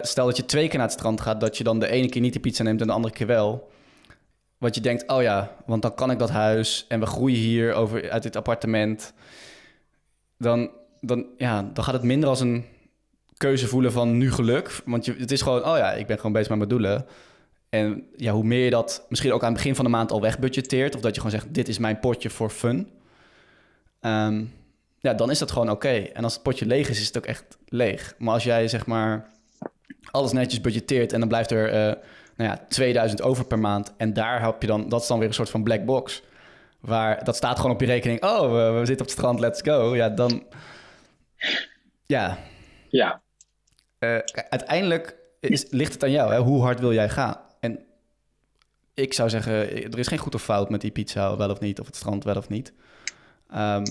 stel 0.01 0.25
dat 0.25 0.37
je 0.37 0.45
twee 0.45 0.67
keer 0.67 0.77
naar 0.77 0.87
het 0.87 0.97
strand 0.97 1.21
gaat... 1.21 1.41
dat 1.41 1.57
je 1.57 1.63
dan 1.63 1.79
de 1.79 1.89
ene 1.89 2.09
keer 2.09 2.21
niet 2.21 2.33
de 2.33 2.39
pizza 2.39 2.63
neemt 2.63 2.81
en 2.81 2.87
de 2.87 2.93
andere 2.93 3.13
keer 3.13 3.27
wel... 3.27 3.71
Want 4.57 4.75
je 4.75 4.81
denkt, 4.81 5.07
oh 5.07 5.21
ja, 5.21 5.55
want 5.65 5.81
dan 5.81 5.93
kan 5.93 6.11
ik 6.11 6.19
dat 6.19 6.29
huis... 6.29 6.85
en 6.87 6.99
we 6.99 7.05
groeien 7.05 7.37
hier 7.37 7.73
over, 7.73 8.09
uit 8.11 8.23
dit 8.23 8.35
appartement... 8.35 9.13
Dan, 10.37 10.69
dan, 11.01 11.25
ja, 11.37 11.69
dan 11.73 11.83
gaat 11.83 11.93
het 11.93 12.03
minder 12.03 12.29
als 12.29 12.39
een 12.39 12.65
keuze 13.37 13.67
voelen 13.67 13.91
van 13.91 14.17
nu 14.17 14.31
geluk. 14.31 14.81
Want 14.85 15.05
je, 15.05 15.15
het 15.17 15.31
is 15.31 15.41
gewoon, 15.41 15.65
oh 15.65 15.77
ja, 15.77 15.91
ik 15.91 16.07
ben 16.07 16.17
gewoon 16.17 16.31
bezig 16.31 16.49
met 16.49 16.57
mijn 16.57 16.69
doelen... 16.69 17.05
En 17.69 18.07
ja, 18.15 18.31
hoe 18.31 18.43
meer 18.43 18.63
je 18.63 18.69
dat 18.69 19.05
misschien 19.09 19.33
ook 19.33 19.41
aan 19.41 19.47
het 19.47 19.57
begin 19.57 19.75
van 19.75 19.85
de 19.85 19.91
maand 19.91 20.11
al 20.11 20.21
wegbudgeteert... 20.21 20.95
of 20.95 21.01
dat 21.01 21.15
je 21.15 21.21
gewoon 21.21 21.39
zegt, 21.39 21.53
dit 21.53 21.67
is 21.67 21.77
mijn 21.77 21.99
potje 21.99 22.29
voor 22.29 22.49
fun... 22.49 22.91
ehm, 23.99 24.43
ja, 24.99 25.13
dan 25.13 25.31
is 25.31 25.39
dat 25.39 25.51
gewoon 25.51 25.69
oké. 25.69 25.89
En 25.89 26.23
als 26.23 26.33
het 26.33 26.43
potje 26.43 26.65
leeg 26.65 26.89
is, 26.89 26.99
is 26.99 27.07
het 27.07 27.17
ook 27.17 27.25
echt 27.25 27.57
leeg. 27.65 28.15
Maar 28.17 28.33
als 28.33 28.43
jij 28.43 28.67
zeg 28.67 28.85
maar 28.85 29.29
alles 30.11 30.31
netjes 30.31 30.61
budgeteert... 30.61 31.13
en 31.13 31.19
dan 31.19 31.27
blijft 31.27 31.51
er 31.51 31.69
eh, 31.69 32.03
nou 32.35 32.49
ja, 32.49 32.65
2000 32.69 33.21
over 33.21 33.45
per 33.45 33.59
maand... 33.59 33.93
en 33.97 34.13
daar 34.13 34.43
heb 34.43 34.61
je 34.61 34.67
dan, 34.67 34.89
dat 34.89 35.01
is 35.01 35.07
dan 35.07 35.19
weer 35.19 35.27
een 35.27 35.33
soort 35.33 35.49
van 35.49 35.63
black 35.63 35.85
box... 35.85 36.23
waar 36.79 37.23
dat 37.23 37.35
staat 37.35 37.57
gewoon 37.57 37.71
op 37.71 37.79
je 37.79 37.85
rekening... 37.87 38.23
oh, 38.23 38.41
we, 38.41 38.79
we 38.79 38.85
zitten 38.85 38.93
op 38.93 38.99
het 38.99 39.11
strand, 39.11 39.39
let's 39.39 39.61
go. 39.61 39.95
Ja, 39.95 40.09
dan... 40.09 40.43
Ja, 42.05 42.37
Ja, 42.89 43.21
eh, 43.99 44.17
uiteindelijk 44.49 45.15
is, 45.39 45.65
ligt 45.69 45.93
het 45.93 46.03
aan 46.03 46.11
jou. 46.11 46.33
Hè? 46.33 46.39
Hoe 46.39 46.61
hard 46.61 46.79
wil 46.79 46.93
jij 46.93 47.09
gaan? 47.09 47.37
Ik 48.97 49.13
zou 49.13 49.29
zeggen, 49.29 49.53
er 49.71 49.99
is 49.99 50.07
geen 50.07 50.17
goed 50.17 50.35
of 50.35 50.43
fout 50.43 50.69
met 50.69 50.81
die 50.81 50.91
pizza, 50.91 51.37
wel 51.37 51.49
of 51.49 51.59
niet, 51.59 51.79
of 51.79 51.85
het 51.85 51.95
strand, 51.95 52.23
wel 52.23 52.35
of 52.35 52.49
niet. 52.49 52.73
Ehm, 53.49 53.85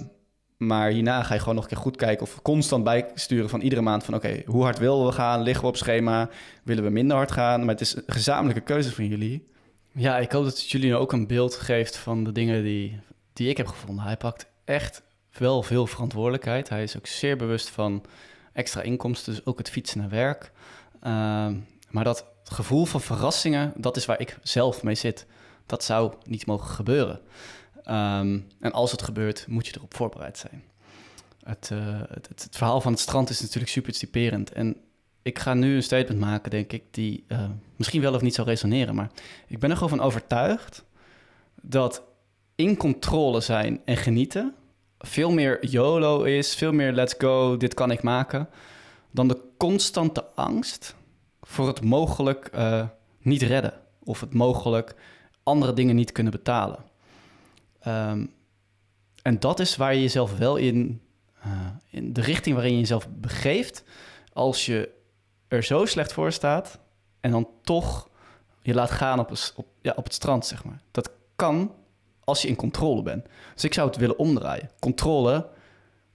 maar 0.57 0.90
hierna 0.90 1.23
ga 1.23 1.35
je 1.35 1.40
gewoon 1.40 1.55
nog 1.55 1.64
een 1.64 1.71
keer 1.71 1.79
goed 1.79 1.97
kijken 1.97 2.27
of 2.27 2.42
constant 2.42 2.85
bijsturen 2.85 3.49
van 3.49 3.61
iedere 3.61 3.81
maand 3.81 4.05
van 4.05 4.14
oké, 4.14 4.42
hoe 4.47 4.62
hard 4.62 4.79
willen 4.79 5.07
we 5.07 5.12
gaan? 5.12 5.42
Liggen 5.42 5.62
we 5.62 5.69
op 5.69 5.77
schema? 5.77 6.29
Willen 6.62 6.85
we 6.85 6.90
minder 6.90 7.16
hard 7.16 7.33
gaan? 7.33 7.61
Maar 7.61 7.69
het 7.69 7.81
is 7.81 7.97
een 7.97 8.03
gezamenlijke 8.07 8.61
keuze 8.61 8.92
van 8.92 9.07
jullie. 9.07 9.49
Ja, 9.92 10.19
ik 10.19 10.33
hoop 10.33 10.45
dat 10.45 10.59
het 10.59 10.71
jullie 10.71 10.97
ook 10.97 11.12
een 11.12 11.27
beeld 11.27 11.55
geeft 11.55 11.97
van 11.97 12.25
de 12.25 12.33
dingen 12.33 12.62
die, 12.62 13.01
die 13.33 13.49
ik 13.49 13.57
heb 13.57 13.66
gevonden. 13.66 14.05
Hij 14.05 14.16
pakt 14.16 14.47
echt 14.64 15.03
wel 15.38 15.62
veel 15.62 15.87
verantwoordelijkheid. 15.87 16.69
Hij 16.69 16.83
is 16.83 16.97
ook 16.97 17.07
zeer 17.07 17.37
bewust 17.37 17.69
van 17.69 18.05
extra 18.53 18.83
inkomsten, 18.83 19.35
dus 19.35 19.47
ook 19.47 19.59
het 19.59 19.71
fietsen 19.71 19.99
naar 19.99 20.09
werk. 20.09 20.53
Ehm, 21.01 21.55
maar 21.88 22.05
dat 22.05 22.27
gevoel 22.44 22.85
van 22.85 23.01
verrassingen, 23.01 23.72
dat 23.77 23.96
is 23.96 24.05
waar 24.05 24.20
ik 24.20 24.38
zelf 24.42 24.83
mee 24.83 24.94
zit. 24.94 25.27
Dat 25.66 25.85
zou 25.85 26.12
niet 26.25 26.46
mogen 26.46 26.70
gebeuren. 26.75 27.20
Ehm, 27.85 28.40
en 28.61 28.72
als 28.72 28.90
het 28.90 29.03
gebeurt, 29.03 29.46
moet 29.49 29.66
je 29.66 29.72
erop 29.77 29.94
voorbereid 29.94 30.38
zijn. 30.38 30.62
Het, 31.42 31.70
uh, 31.72 32.01
het, 32.09 32.29
het, 32.29 32.49
verhaal 32.51 32.81
van 32.81 32.92
het 32.92 33.01
strand 33.01 33.31
is 33.31 33.40
natuurlijk 33.40 33.72
super 33.72 33.92
typerend. 33.92 34.53
En 34.53 34.77
ik 35.22 35.38
ga 35.38 35.55
nu 35.55 35.77
een 35.77 35.83
statement 35.83 36.20
maken, 36.20 36.51
denk 36.51 36.72
ik, 36.72 36.83
die 36.90 37.25
uh, 37.29 37.44
misschien 37.77 38.01
wel 38.01 38.14
of 38.14 38.20
niet 38.20 38.35
zal 38.35 38.44
resoneren. 38.44 38.94
Maar 38.94 39.11
ik 39.46 39.59
ben 39.59 39.70
er 39.70 39.77
gewoon 39.77 39.99
van 39.99 40.07
overtuigd 40.07 40.85
dat 41.62 42.03
in 42.55 42.77
controle 42.77 43.40
zijn 43.40 43.81
en 43.85 43.96
genieten 43.96 44.55
veel 44.99 45.31
meer 45.31 45.66
YOLO 45.66 46.22
is, 46.22 46.55
veel 46.55 46.72
meer 46.72 46.92
let's 46.92 47.14
go, 47.18 47.57
dit 47.57 47.75
kan 47.75 47.90
ik 47.90 48.03
maken, 48.03 48.49
dan 49.11 49.29
de 49.29 49.40
constante 49.57 50.25
angst 50.35 50.94
voor 51.47 51.67
het 51.67 51.85
mogelijk 51.85 52.51
uh, 52.55 52.87
niet 53.19 53.43
redden 53.43 53.73
of 54.05 54.21
het 54.21 54.35
mogelijk 54.35 54.95
andere 55.43 55.73
dingen 55.73 55.97
niet 55.97 56.13
kunnen 56.13 56.33
betalen. 56.33 56.79
Um, 57.87 58.35
en 59.23 59.41
dat 59.41 59.61
is 59.61 59.77
waar 59.77 59.95
je 59.95 60.01
jezelf 60.01 60.39
wel 60.39 60.57
in, 60.57 61.03
uh, 61.47 61.67
in 61.91 62.13
de 62.13 62.21
richting 62.21 62.55
waarin 62.55 62.73
je 62.73 62.79
jezelf 62.79 63.09
begeeft, 63.11 63.85
als 64.33 64.67
je 64.67 64.91
er 65.49 65.63
zo 65.63 65.85
slecht 65.85 66.13
voor 66.13 66.33
staat 66.33 66.79
en 67.21 67.31
dan 67.31 67.49
toch 67.63 68.09
je 68.63 68.75
laat 68.75 68.91
gaan 68.91 69.19
op, 69.19 69.33
op, 69.57 69.67
ja, 69.83 69.93
op 69.97 70.05
het 70.05 70.15
strand, 70.15 70.47
zeg 70.47 70.65
maar. 70.65 70.83
Dat 70.91 71.11
kan 71.37 71.75
als 72.25 72.43
je 72.43 72.49
in 72.49 72.57
controle 72.57 73.03
bent. 73.03 73.27
Dus 73.55 73.65
ik 73.65 73.75
zou 73.75 73.89
het 73.89 73.97
willen 73.97 74.19
omdraaien. 74.19 74.71
Controle 74.79 75.49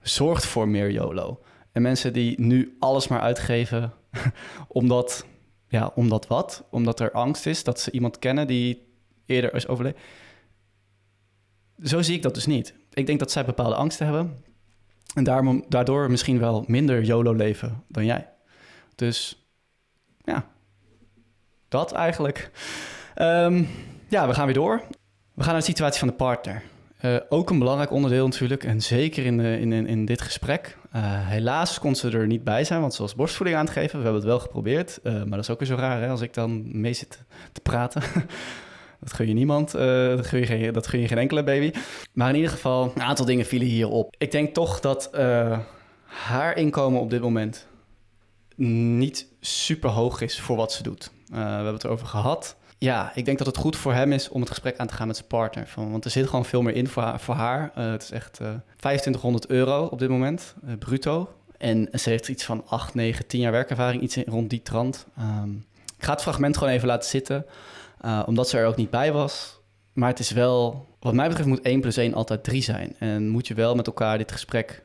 zorgt 0.00 0.46
voor 0.46 0.68
meer 0.68 0.90
YOLO. 0.90 1.42
En 1.72 1.82
mensen 1.82 2.12
die 2.12 2.40
nu 2.40 2.76
alles 2.78 3.08
maar 3.08 3.20
uitgeven 3.20 3.92
omdat, 4.68 5.26
ja, 5.68 5.92
omdat 5.94 6.26
wat? 6.26 6.64
Omdat 6.70 7.00
er 7.00 7.12
angst 7.12 7.46
is 7.46 7.64
dat 7.64 7.80
ze 7.80 7.90
iemand 7.90 8.18
kennen 8.18 8.46
die 8.46 8.86
eerder 9.26 9.54
is 9.54 9.66
overleden. 9.66 10.00
Zo 11.82 12.02
zie 12.02 12.16
ik 12.16 12.22
dat 12.22 12.34
dus 12.34 12.46
niet. 12.46 12.74
Ik 12.92 13.06
denk 13.06 13.18
dat 13.18 13.30
zij 13.30 13.44
bepaalde 13.44 13.74
angsten 13.74 14.06
hebben. 14.06 14.44
En 15.14 15.24
daarom, 15.24 15.64
daardoor 15.68 16.10
misschien 16.10 16.38
wel 16.38 16.64
minder 16.66 17.02
YOLO 17.04 17.32
leven 17.32 17.84
dan 17.88 18.04
jij. 18.04 18.28
Dus 18.94 19.46
ja, 20.24 20.46
dat 21.68 21.92
eigenlijk. 21.92 22.50
Um, 23.16 23.68
ja, 24.08 24.28
we 24.28 24.34
gaan 24.34 24.44
weer 24.44 24.54
door. 24.54 24.82
We 25.34 25.42
gaan 25.42 25.52
naar 25.52 25.60
de 25.60 25.66
situatie 25.66 25.98
van 25.98 26.08
de 26.08 26.14
partner. 26.14 26.62
Uh, 27.04 27.16
ook 27.28 27.50
een 27.50 27.58
belangrijk 27.58 27.90
onderdeel 27.90 28.26
natuurlijk, 28.26 28.64
en 28.64 28.82
zeker 28.82 29.24
in, 29.24 29.36
de, 29.38 29.60
in, 29.60 29.72
in, 29.72 30.04
dit 30.04 30.20
gesprek. 30.20 30.78
Uh, 30.96 31.02
helaas 31.04 31.78
kon 31.78 31.94
ze 31.94 32.10
er 32.10 32.26
niet 32.26 32.44
bij 32.44 32.64
zijn, 32.64 32.80
want 32.80 32.94
ze 32.94 33.02
was 33.02 33.14
borstvoeding 33.14 33.58
aan 33.58 33.64
het 33.64 33.74
geven. 33.74 33.98
We 33.98 34.04
hebben 34.04 34.20
het 34.20 34.30
wel 34.30 34.38
geprobeerd, 34.38 35.00
uh, 35.02 35.12
maar 35.12 35.30
dat 35.30 35.38
is 35.38 35.50
ook 35.50 35.58
weer 35.58 35.68
zo 35.68 35.74
raar 35.74 36.00
hè, 36.00 36.08
als 36.08 36.20
ik 36.20 36.34
dan 36.34 36.80
mee 36.80 36.92
zit 36.92 37.24
te 37.52 37.60
praten. 37.60 38.02
dat 39.00 39.12
gun 39.12 39.28
je 39.28 39.34
niemand, 39.34 39.70
dat, 39.70 40.26
gun 40.26 40.40
je 40.40 40.46
geen, 40.46 40.72
dat 40.72 40.86
gun 40.86 41.00
je 41.00 41.08
geen 41.08 41.18
enkele 41.18 41.44
baby. 41.44 41.78
Maar 42.12 42.28
in 42.28 42.34
ieder 42.34 42.50
geval, 42.50 42.92
een 42.94 43.02
aantal 43.02 43.24
dingen 43.24 43.46
vielen 43.46 43.68
hierop. 43.68 44.14
Ik 44.18 44.30
denk 44.30 44.54
toch 44.54 44.80
dat 44.80 45.10
haar 46.04 46.56
inkomen 46.56 47.00
op 47.00 47.10
dit 47.10 47.20
moment 47.20 47.66
niet 48.56 49.26
super 49.40 49.90
hoog 49.90 50.20
is 50.20 50.40
voor 50.40 50.56
wat 50.56 50.72
ze 50.72 50.82
doet. 50.82 51.12
we 51.26 51.38
hebben 51.38 51.72
het 51.72 51.84
erover 51.84 52.06
gehad 52.06 52.56
ja, 52.82 53.12
ik 53.14 53.24
denk 53.24 53.38
dat 53.38 53.46
het 53.46 53.56
goed 53.56 53.76
voor 53.76 53.92
hem 53.92 54.12
is 54.12 54.28
om 54.28 54.40
het 54.40 54.50
gesprek 54.50 54.78
aan 54.78 54.86
te 54.86 54.94
gaan 54.94 55.06
met 55.06 55.16
zijn 55.16 55.28
partner. 55.28 55.66
Van, 55.66 55.90
want 55.90 56.04
er 56.04 56.10
zit 56.10 56.26
gewoon 56.26 56.44
veel 56.44 56.62
meer 56.62 56.74
in 56.74 56.88
voor 56.88 57.34
haar. 57.34 57.72
Uh, 57.78 57.90
het 57.90 58.02
is 58.02 58.10
echt 58.10 58.38
uh, 58.40 58.48
eh, 58.48 58.54
2500 58.76 59.46
euro 59.46 59.84
op 59.84 59.98
dit 59.98 60.08
moment, 60.08 60.54
uh, 60.64 60.72
bruto. 60.78 61.28
En 61.58 61.88
ze 61.92 62.10
heeft 62.10 62.28
iets 62.28 62.44
van 62.44 62.62
8, 62.66 62.94
9, 62.94 63.26
10 63.26 63.40
jaar 63.40 63.52
werkervaring, 63.52 64.02
iets 64.02 64.16
in, 64.16 64.24
rond 64.26 64.50
die 64.50 64.62
trant. 64.62 65.06
Um, 65.18 65.66
ik 65.98 66.04
ga 66.04 66.12
het 66.12 66.22
fragment 66.22 66.56
gewoon 66.56 66.72
even 66.72 66.88
laten 66.88 67.10
zitten, 67.10 67.46
omdat 68.26 68.48
ze 68.48 68.58
er 68.58 68.66
ook 68.66 68.76
niet 68.76 68.90
bij 68.90 69.12
was. 69.12 69.60
Maar 69.92 70.08
het 70.08 70.18
is 70.18 70.30
wel, 70.30 70.86
wat 71.00 71.14
mij 71.14 71.28
betreft 71.28 71.48
moet 71.48 71.60
1 71.60 71.80
plus 71.80 71.96
1 71.96 72.14
altijd 72.14 72.44
3 72.44 72.62
zijn. 72.62 72.94
En 72.98 73.28
moet 73.28 73.46
je 73.46 73.54
wel 73.54 73.74
met 73.74 73.86
elkaar 73.86 74.18
dit 74.18 74.32
gesprek 74.32 74.82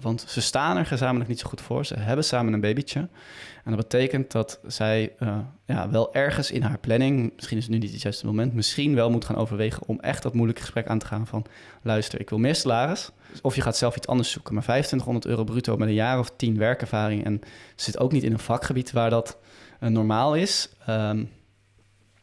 Want 0.00 0.24
ze 0.28 0.40
staan 0.40 0.76
er 0.76 0.86
gezamenlijk 0.86 1.28
niet 1.28 1.38
zo 1.38 1.48
goed 1.48 1.60
voor. 1.60 1.86
Ze 1.86 1.98
hebben 1.98 2.24
samen 2.24 2.52
een 2.52 2.60
babytje. 2.60 3.08
En 3.64 3.76
dat 3.76 3.76
betekent 3.76 4.30
dat 4.30 4.60
zij 4.66 5.12
uh, 5.18 5.38
ja, 5.64 5.90
wel 5.90 6.14
ergens 6.14 6.50
in 6.50 6.62
haar 6.62 6.78
planning, 6.78 7.32
misschien 7.34 7.56
is 7.56 7.62
het 7.62 7.72
nu 7.72 7.78
niet 7.78 7.92
het 7.92 8.02
juiste 8.02 8.26
moment, 8.26 8.54
misschien 8.54 8.94
wel 8.94 9.10
moet 9.10 9.24
gaan 9.24 9.36
overwegen 9.36 9.82
om 9.86 10.00
echt 10.00 10.22
dat 10.22 10.34
moeilijke 10.34 10.62
gesprek 10.62 10.86
aan 10.86 10.98
te 10.98 11.06
gaan 11.06 11.26
van 11.26 11.44
luister, 11.82 12.20
ik 12.20 12.30
wil 12.30 12.38
meer 12.38 12.54
salaris. 12.54 13.10
Of 13.42 13.54
je 13.54 13.60
gaat 13.60 13.76
zelf 13.76 13.96
iets 13.96 14.06
anders 14.06 14.30
zoeken. 14.30 14.54
Maar 14.54 14.62
2500 14.62 15.26
euro 15.26 15.44
bruto 15.44 15.76
met 15.76 15.88
een 15.88 15.94
jaar 15.94 16.18
of 16.18 16.32
tien 16.36 16.58
werkervaring 16.58 17.24
en 17.24 17.40
zit 17.76 17.98
ook 17.98 18.12
niet 18.12 18.22
in 18.22 18.32
een 18.32 18.38
vakgebied 18.38 18.92
waar 18.92 19.10
dat 19.10 19.38
uh, 19.80 19.90
normaal 19.90 20.34
is, 20.34 20.70
um, 20.88 21.30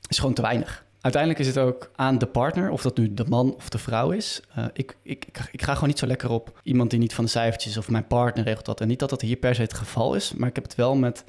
is 0.08 0.20
gewoon 0.20 0.34
te 0.34 0.42
weinig. 0.42 0.86
Uiteindelijk 1.08 1.43
is 1.48 1.56
het 1.56 1.65
ook 1.65 1.91
aan 1.96 2.17
de 2.17 2.26
partner, 2.26 2.70
of 2.70 2.82
dat 2.82 2.98
nu 2.98 3.13
de 3.13 3.26
man 3.26 3.54
of 3.56 3.70
de 3.70 3.78
vrouw 3.78 4.12
is. 4.12 4.41
Uh, 4.58 4.65
ik, 4.74 4.98
ik, 5.02 5.28
ik, 5.52 5.62
ga 5.62 5.74
gewoon 5.74 5.89
niet 5.89 6.00
zo 6.00 6.08
lekker 6.08 6.30
op 6.30 6.60
iemand 6.63 6.89
die 6.89 7.00
niet 7.00 7.13
van 7.13 7.24
de 7.24 7.30
cijfertjes 7.30 7.78
of 7.78 7.89
mijn 7.89 8.08
partner 8.08 8.43
regelt 8.46 8.65
dat. 8.65 8.82
En 8.82 8.88
niet 8.88 9.00
dat 9.00 9.10
dat 9.10 9.22
hier 9.22 9.36
per 9.36 9.56
se 9.56 9.62
het 9.62 9.74
geval 9.74 10.15
is, 10.15 10.34
maar 10.34 10.50
ik 10.50 10.56
heb 10.56 10.63
het 10.63 10.76
wel 10.76 10.96
met 10.96 11.24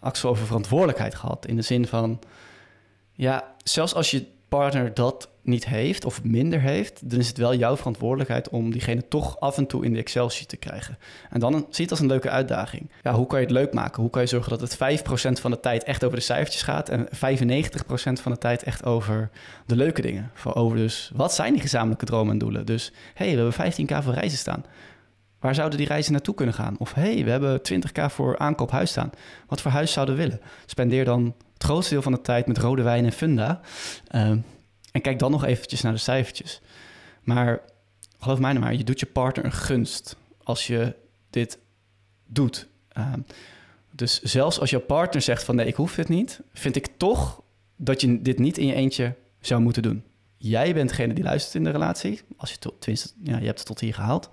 Axel 0.00 0.30
over 0.30 0.46
verantwoordelijkheid 0.46 1.14
gehad. 1.14 1.46
In 1.46 1.56
de 1.56 1.62
zin 1.62 1.86
van, 1.86 2.18
ja, 3.12 3.54
zelfs 3.62 3.94
als 3.94 4.10
je 4.10 4.26
partner 4.48 4.94
dat 4.94 5.28
niet 5.46 5.66
heeft 5.66 6.04
of 6.04 6.24
minder 6.24 6.60
heeft, 6.60 7.10
dan 7.10 7.18
is 7.18 7.28
het 7.28 7.36
wel 7.36 7.54
jouw 7.54 7.76
verantwoordelijkheid 7.76 8.48
om 8.48 8.70
diegene 8.72 9.08
toch 9.08 9.40
af 9.40 9.56
en 9.56 9.66
toe 9.66 9.84
in 9.84 9.92
de 9.92 9.98
Excel-sheet 9.98 10.48
te 10.48 10.56
krijgen. 10.56 10.98
En 11.30 11.40
dan 11.40 11.52
zie 11.52 11.66
je 11.70 11.82
het 11.82 11.90
als 11.90 12.00
een 12.00 12.06
leuke 12.06 12.30
uitdaging. 12.30 12.90
Ja, 13.02 13.12
hoe 13.12 13.26
kan 13.26 13.40
je 13.40 13.44
het 13.44 13.54
leuk 13.54 13.72
maken? 13.72 14.02
Hoe 14.02 14.10
kan 14.10 14.22
je 14.22 14.28
zorgen 14.28 14.58
dat 14.58 14.60
het 14.60 15.00
5% 15.00 15.40
van 15.40 15.50
de 15.50 15.60
tijd 15.60 15.84
echt 15.84 16.04
over 16.04 16.16
de 16.16 16.24
cijfertjes 16.24 16.62
gaat 16.62 16.88
en 16.88 17.08
95% 17.08 17.08
van 18.22 18.32
de 18.32 18.38
tijd 18.38 18.62
echt 18.62 18.84
over 18.84 19.30
de 19.66 19.76
leuke 19.76 20.02
dingen? 20.02 20.30
Voor 20.34 20.54
over 20.54 20.76
dus, 20.76 21.10
wat 21.14 21.34
zijn 21.34 21.52
die 21.52 21.62
gezamenlijke 21.62 22.04
dromen 22.04 22.32
en 22.32 22.38
doelen? 22.38 22.66
Dus, 22.66 22.92
hé, 23.14 23.26
hey, 23.26 23.36
we 23.36 23.42
hebben 23.42 23.72
15k 23.72 24.04
voor 24.04 24.14
reizen 24.14 24.38
staan. 24.38 24.64
Waar 25.40 25.54
zouden 25.54 25.78
die 25.78 25.86
reizen 25.86 26.12
naartoe 26.12 26.34
kunnen 26.34 26.54
gaan? 26.54 26.76
Of 26.78 26.94
hé, 26.94 27.14
hey, 27.14 27.24
we 27.24 27.30
hebben 27.30 27.60
20k 27.72 28.04
voor 28.06 28.38
aankoop 28.38 28.70
huis 28.70 28.90
staan. 28.90 29.10
Wat 29.46 29.60
voor 29.60 29.70
huis 29.70 29.92
zouden 29.92 30.16
we 30.16 30.22
willen? 30.22 30.40
Spendeer 30.66 31.04
dan 31.04 31.34
het 31.54 31.64
grootste 31.64 31.92
deel 31.92 32.02
van 32.02 32.12
de 32.12 32.20
tijd 32.20 32.46
met 32.46 32.58
rode 32.58 32.82
wijn 32.82 33.04
en 33.04 33.12
funda. 33.12 33.60
Uh, 34.10 34.32
en 34.96 35.02
kijk 35.02 35.18
dan 35.18 35.30
nog 35.30 35.44
eventjes 35.44 35.82
naar 35.82 35.92
de 35.92 35.98
cijfertjes. 35.98 36.60
Maar 37.22 37.60
geloof 38.18 38.38
mij 38.38 38.52
nou 38.52 38.64
maar, 38.64 38.74
je 38.74 38.84
doet 38.84 39.00
je 39.00 39.06
partner 39.06 39.44
een 39.44 39.52
gunst 39.52 40.16
als 40.42 40.66
je 40.66 40.94
dit 41.30 41.58
doet. 42.26 42.66
Ehm, 42.88 43.20
dus 43.90 44.22
zelfs 44.22 44.60
als 44.60 44.70
je 44.70 44.78
partner 44.78 45.22
zegt 45.22 45.44
van 45.44 45.56
nee, 45.56 45.66
ik 45.66 45.74
hoef 45.74 45.94
dit 45.94 46.08
niet, 46.08 46.40
vind 46.52 46.76
ik 46.76 46.88
toch 46.96 47.42
dat 47.76 48.00
je 48.00 48.22
dit 48.22 48.38
niet 48.38 48.58
in 48.58 48.66
je 48.66 48.74
eentje 48.74 49.14
zou 49.40 49.60
moeten 49.60 49.82
doen. 49.82 50.04
Jij 50.36 50.74
bent 50.74 50.88
degene 50.88 51.14
die 51.14 51.24
luistert 51.24 51.54
in 51.54 51.64
de 51.64 51.70
relatie. 51.70 52.20
Als 52.36 52.50
je 52.50 52.58
tot, 52.58 52.80
tenminste, 52.80 53.08
ja, 53.22 53.38
je 53.38 53.46
hebt 53.46 53.58
het 53.58 53.66
tot 53.66 53.80
hier 53.80 53.94
gehaald. 53.94 54.30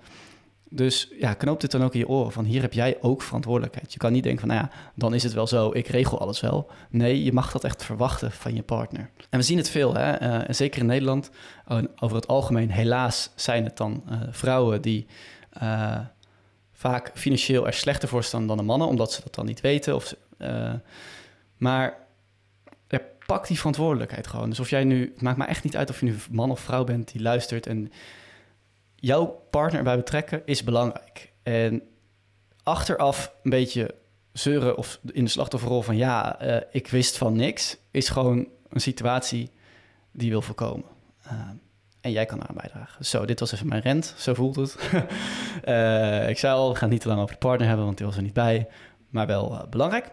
Dus 0.74 1.08
ja, 1.18 1.34
knoop 1.34 1.60
dit 1.60 1.70
dan 1.70 1.82
ook 1.82 1.92
in 1.92 1.98
je 1.98 2.08
oren. 2.08 2.32
Van 2.32 2.44
hier 2.44 2.60
heb 2.60 2.72
jij 2.72 2.96
ook 3.00 3.22
verantwoordelijkheid. 3.22 3.92
Je 3.92 3.98
kan 3.98 4.12
niet 4.12 4.22
denken 4.22 4.40
van, 4.40 4.48
nou 4.48 4.60
ja, 4.60 4.70
dan 4.94 5.14
is 5.14 5.22
het 5.22 5.32
wel 5.32 5.46
zo. 5.46 5.70
Ik 5.72 5.86
regel 5.86 6.20
alles 6.20 6.40
wel. 6.40 6.70
Nee, 6.90 7.24
je 7.24 7.32
mag 7.32 7.52
dat 7.52 7.64
echt 7.64 7.84
verwachten 7.84 8.32
van 8.32 8.54
je 8.54 8.62
partner. 8.62 9.10
En 9.30 9.38
we 9.38 9.44
zien 9.44 9.58
het 9.58 9.70
veel, 9.70 9.94
hè. 9.94 10.22
Uh, 10.22 10.44
zeker 10.48 10.80
in 10.80 10.86
Nederland. 10.86 11.30
over 11.98 12.16
het 12.16 12.26
algemeen, 12.26 12.70
helaas 12.70 13.30
zijn 13.34 13.64
het 13.64 13.76
dan 13.76 14.04
uh, 14.10 14.18
vrouwen 14.30 14.82
die 14.82 15.06
vaak 16.72 17.10
financieel 17.14 17.66
er 17.66 17.72
slechter 17.72 18.08
voor 18.08 18.24
staan 18.24 18.46
dan 18.46 18.56
de 18.56 18.62
mannen. 18.62 18.88
Omdat 18.88 19.12
ze 19.12 19.20
dat 19.22 19.34
dan 19.34 19.46
niet 19.46 19.60
weten. 19.60 19.94
Of, 19.94 20.14
maar 21.56 22.02
pak 23.26 23.46
die 23.46 23.56
verantwoordelijkheid 23.56 24.26
gewoon. 24.26 24.48
Dus 24.48 24.60
of 24.60 24.70
jij 24.70 24.84
nu, 24.84 25.10
het 25.12 25.22
maakt 25.22 25.38
me 25.38 25.44
echt 25.44 25.64
niet 25.64 25.76
uit 25.76 25.90
of 25.90 26.00
je 26.00 26.06
nu 26.06 26.16
man 26.30 26.50
of 26.50 26.60
vrouw 26.60 26.84
bent 26.84 27.12
die 27.12 27.22
luistert 27.22 27.66
en 27.66 27.92
jouw 29.04 29.46
partner 29.50 29.82
bij 29.82 29.96
betrekken 29.96 30.42
is 30.44 30.64
belangrijk. 30.64 31.32
En 31.42 31.82
achteraf 32.62 33.34
een 33.42 33.50
beetje 33.50 33.94
zeuren 34.32 34.76
of 34.76 35.00
in 35.12 35.24
de 35.24 35.30
slachtofferrol 35.30 35.82
van 35.82 35.96
ja, 35.96 36.42
uh, 36.42 36.56
ik 36.70 36.88
wist 36.88 37.18
van 37.18 37.36
niks, 37.36 37.76
is 37.90 38.08
gewoon 38.08 38.48
een 38.68 38.80
situatie 38.80 39.50
die 40.12 40.30
wil 40.30 40.42
voorkomen. 40.42 40.84
Uh, 41.26 41.32
en 42.00 42.10
jij 42.10 42.26
kan 42.26 42.42
eraan 42.42 42.56
bijdragen. 42.56 43.04
Zo, 43.04 43.24
dit 43.24 43.40
was 43.40 43.52
even 43.52 43.68
mijn 43.68 43.82
rent, 43.82 44.14
zo 44.16 44.34
voelt 44.34 44.56
het. 44.56 44.76
uh, 45.64 46.28
ik 46.32 46.38
zei 46.38 46.54
al, 46.54 46.72
we 46.72 46.78
gaan 46.78 46.88
niet 46.90 47.00
te 47.00 47.08
lang 47.08 47.20
over 47.20 47.34
de 47.34 47.40
partner 47.40 47.66
hebben, 47.66 47.84
want 47.84 47.96
die 47.96 48.06
was 48.06 48.16
er 48.16 48.22
niet 48.22 48.32
bij, 48.32 48.68
maar 49.08 49.26
wel 49.26 49.66
belangrijk. 49.70 50.10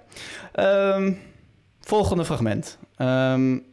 Um, 0.56 1.20
volgende 1.80 2.26
fragment. 2.26 2.78
Um, 2.98 3.66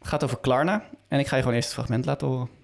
gaat 0.00 0.24
over 0.24 0.38
Klarna. 0.38 0.84
En 1.08 1.18
ik 1.18 1.26
ga 1.26 1.36
je 1.36 1.42
gewoon 1.42 1.56
eerst 1.56 1.68
het 1.68 1.78
fragment 1.78 2.04
laten 2.04 2.26
horen. 2.26 2.57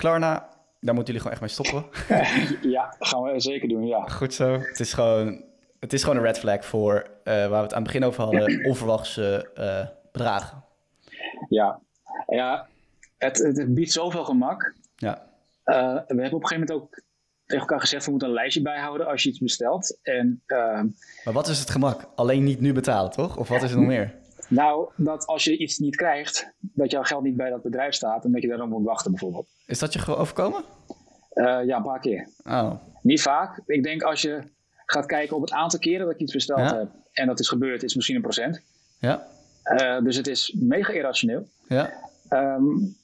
Klarna, 0.00 0.48
daar 0.80 0.94
moeten 0.94 1.14
jullie 1.14 1.28
gewoon 1.28 1.32
echt 1.32 1.40
mee 1.40 1.50
stoppen. 1.50 1.84
ja, 2.76 2.94
gaan 2.98 3.22
we 3.22 3.40
zeker 3.40 3.68
doen, 3.68 3.86
ja. 3.86 4.08
Goed 4.08 4.34
zo. 4.34 4.58
Het 4.58 4.80
is 4.80 4.92
gewoon, 4.92 5.44
het 5.78 5.92
is 5.92 6.02
gewoon 6.02 6.18
een 6.18 6.24
red 6.24 6.38
flag 6.38 6.64
voor, 6.64 6.94
uh, 6.94 7.24
waar 7.24 7.48
we 7.48 7.56
het 7.56 7.74
aan 7.74 7.82
het 7.82 7.92
begin 7.92 8.04
over 8.04 8.22
hadden, 8.22 8.64
onverwachte 8.70 9.50
uh, 9.58 9.86
bedragen. 10.12 10.64
Ja, 11.48 11.80
ja 12.26 12.66
het, 13.18 13.38
het 13.38 13.74
biedt 13.74 13.92
zoveel 13.92 14.24
gemak. 14.24 14.74
Ja. 14.96 15.26
Uh, 15.64 15.76
we 15.76 15.80
hebben 15.96 16.32
op 16.32 16.42
een 16.42 16.46
gegeven 16.46 16.66
moment 16.66 16.70
ook 16.70 17.02
tegen 17.46 17.64
elkaar 17.66 17.80
gezegd, 17.80 18.04
we 18.04 18.10
moeten 18.10 18.28
een 18.28 18.34
lijstje 18.34 18.62
bijhouden 18.62 19.06
als 19.06 19.22
je 19.22 19.28
iets 19.28 19.38
bestelt. 19.38 19.98
En, 20.02 20.42
maar 21.24 21.32
wat 21.32 21.48
is 21.48 21.58
het 21.58 21.70
gemak? 21.70 22.10
Alleen 22.14 22.44
niet 22.44 22.60
nu 22.60 22.72
betalen, 22.72 23.10
toch? 23.10 23.36
Of 23.36 23.48
wat 23.48 23.62
is 23.62 23.70
er 23.70 23.76
nog 23.78 23.86
meer? 23.96 24.19
Nou, 24.50 24.88
dat 24.96 25.26
als 25.26 25.44
je 25.44 25.56
iets 25.56 25.78
niet 25.78 25.96
krijgt, 25.96 26.52
dat 26.58 26.90
jouw 26.90 27.02
geld 27.02 27.22
niet 27.22 27.36
bij 27.36 27.50
dat 27.50 27.62
bedrijf 27.62 27.94
staat 27.94 28.24
en 28.24 28.32
dat 28.32 28.42
je 28.42 28.48
daarom 28.48 28.68
moet 28.68 28.84
wachten 28.84 29.10
bijvoorbeeld. 29.10 29.48
Is 29.66 29.78
dat 29.78 29.92
je 29.92 30.16
overkomen? 30.16 30.64
Uh, 31.34 31.64
ja, 31.64 31.76
een 31.76 31.82
paar 31.82 32.00
keer. 32.00 32.28
Oh. 32.44 32.72
Niet 33.02 33.22
vaak. 33.22 33.62
Ik 33.66 33.82
denk 33.82 34.02
als 34.02 34.22
je 34.22 34.42
gaat 34.86 35.06
kijken 35.06 35.36
op 35.36 35.42
het 35.42 35.52
aantal 35.52 35.78
keren 35.78 36.06
dat 36.06 36.14
ik 36.14 36.20
iets 36.20 36.32
besteld 36.32 36.70
heb 36.70 36.88
en 37.12 37.26
dat 37.26 37.40
is 37.40 37.48
gebeurd, 37.48 37.82
is 37.82 37.94
misschien 37.94 38.16
een 38.16 38.22
procent. 38.22 38.62
Ja. 38.98 39.26
Uh, 39.64 40.00
dus 40.00 40.16
het 40.16 40.26
is 40.26 40.56
mega 40.58 40.92
irrationeel. 40.92 41.48
Ja. 41.68 41.92
Um, 42.30 42.96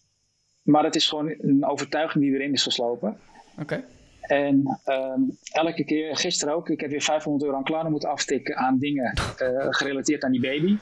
maar 0.62 0.84
het 0.84 0.94
is 0.94 1.08
gewoon 1.08 1.34
een 1.38 1.66
overtuiging 1.66 2.24
die 2.24 2.34
erin 2.34 2.52
is 2.52 2.62
geslopen. 2.62 3.18
Oké. 3.60 3.84
En 4.26 4.80
ehm, 4.84 5.20
elke 5.52 5.84
keer, 5.84 6.16
gisteren 6.16 6.54
ook, 6.54 6.68
ik 6.68 6.80
heb 6.80 6.90
weer 6.90 7.02
500 7.02 7.44
euro 7.44 7.56
aan 7.56 7.64
Klarna 7.64 7.88
moeten 7.88 8.08
aftikken 8.08 8.56
aan 8.56 8.78
dingen 8.78 9.18
uh, 9.42 9.66
gerelateerd 9.78 10.24
aan 10.24 10.32
die 10.32 10.40
baby. 10.40 10.78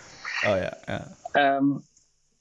Oh 0.47 0.57
ja, 0.57 0.79
ja. 0.87 1.57
Um, 1.57 1.83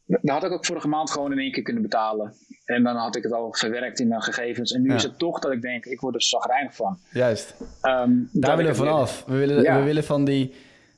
dat 0.05 0.29
had 0.29 0.43
ik 0.43 0.51
ook 0.51 0.65
vorige 0.65 0.87
maand 0.87 1.11
gewoon 1.11 1.31
in 1.31 1.39
één 1.39 1.51
keer 1.51 1.63
kunnen 1.63 1.81
betalen. 1.81 2.33
En 2.65 2.83
dan 2.83 2.95
had 2.95 3.15
ik 3.15 3.23
het 3.23 3.31
al 3.31 3.53
verwerkt 3.53 3.99
in 3.99 4.07
mijn 4.07 4.21
gegevens. 4.21 4.71
En 4.71 4.81
nu 4.81 4.93
is 4.93 5.03
het 5.03 5.19
toch 5.19 5.39
dat 5.39 5.51
ik 5.51 5.61
denk, 5.61 5.85
ik 5.85 5.99
word 5.99 6.15
er 6.15 6.21
zagrijnig 6.21 6.75
van. 6.75 6.97
Juist. 7.11 7.55
Um, 7.81 8.29
Daar 8.31 8.57
willen 8.57 8.71
we 8.71 8.77
vanaf. 8.77 9.23
We 9.27 9.37
willen, 9.37 9.77
we 9.77 9.83
willen 9.83 10.03
van, 10.03 10.25
die, 10.25 10.53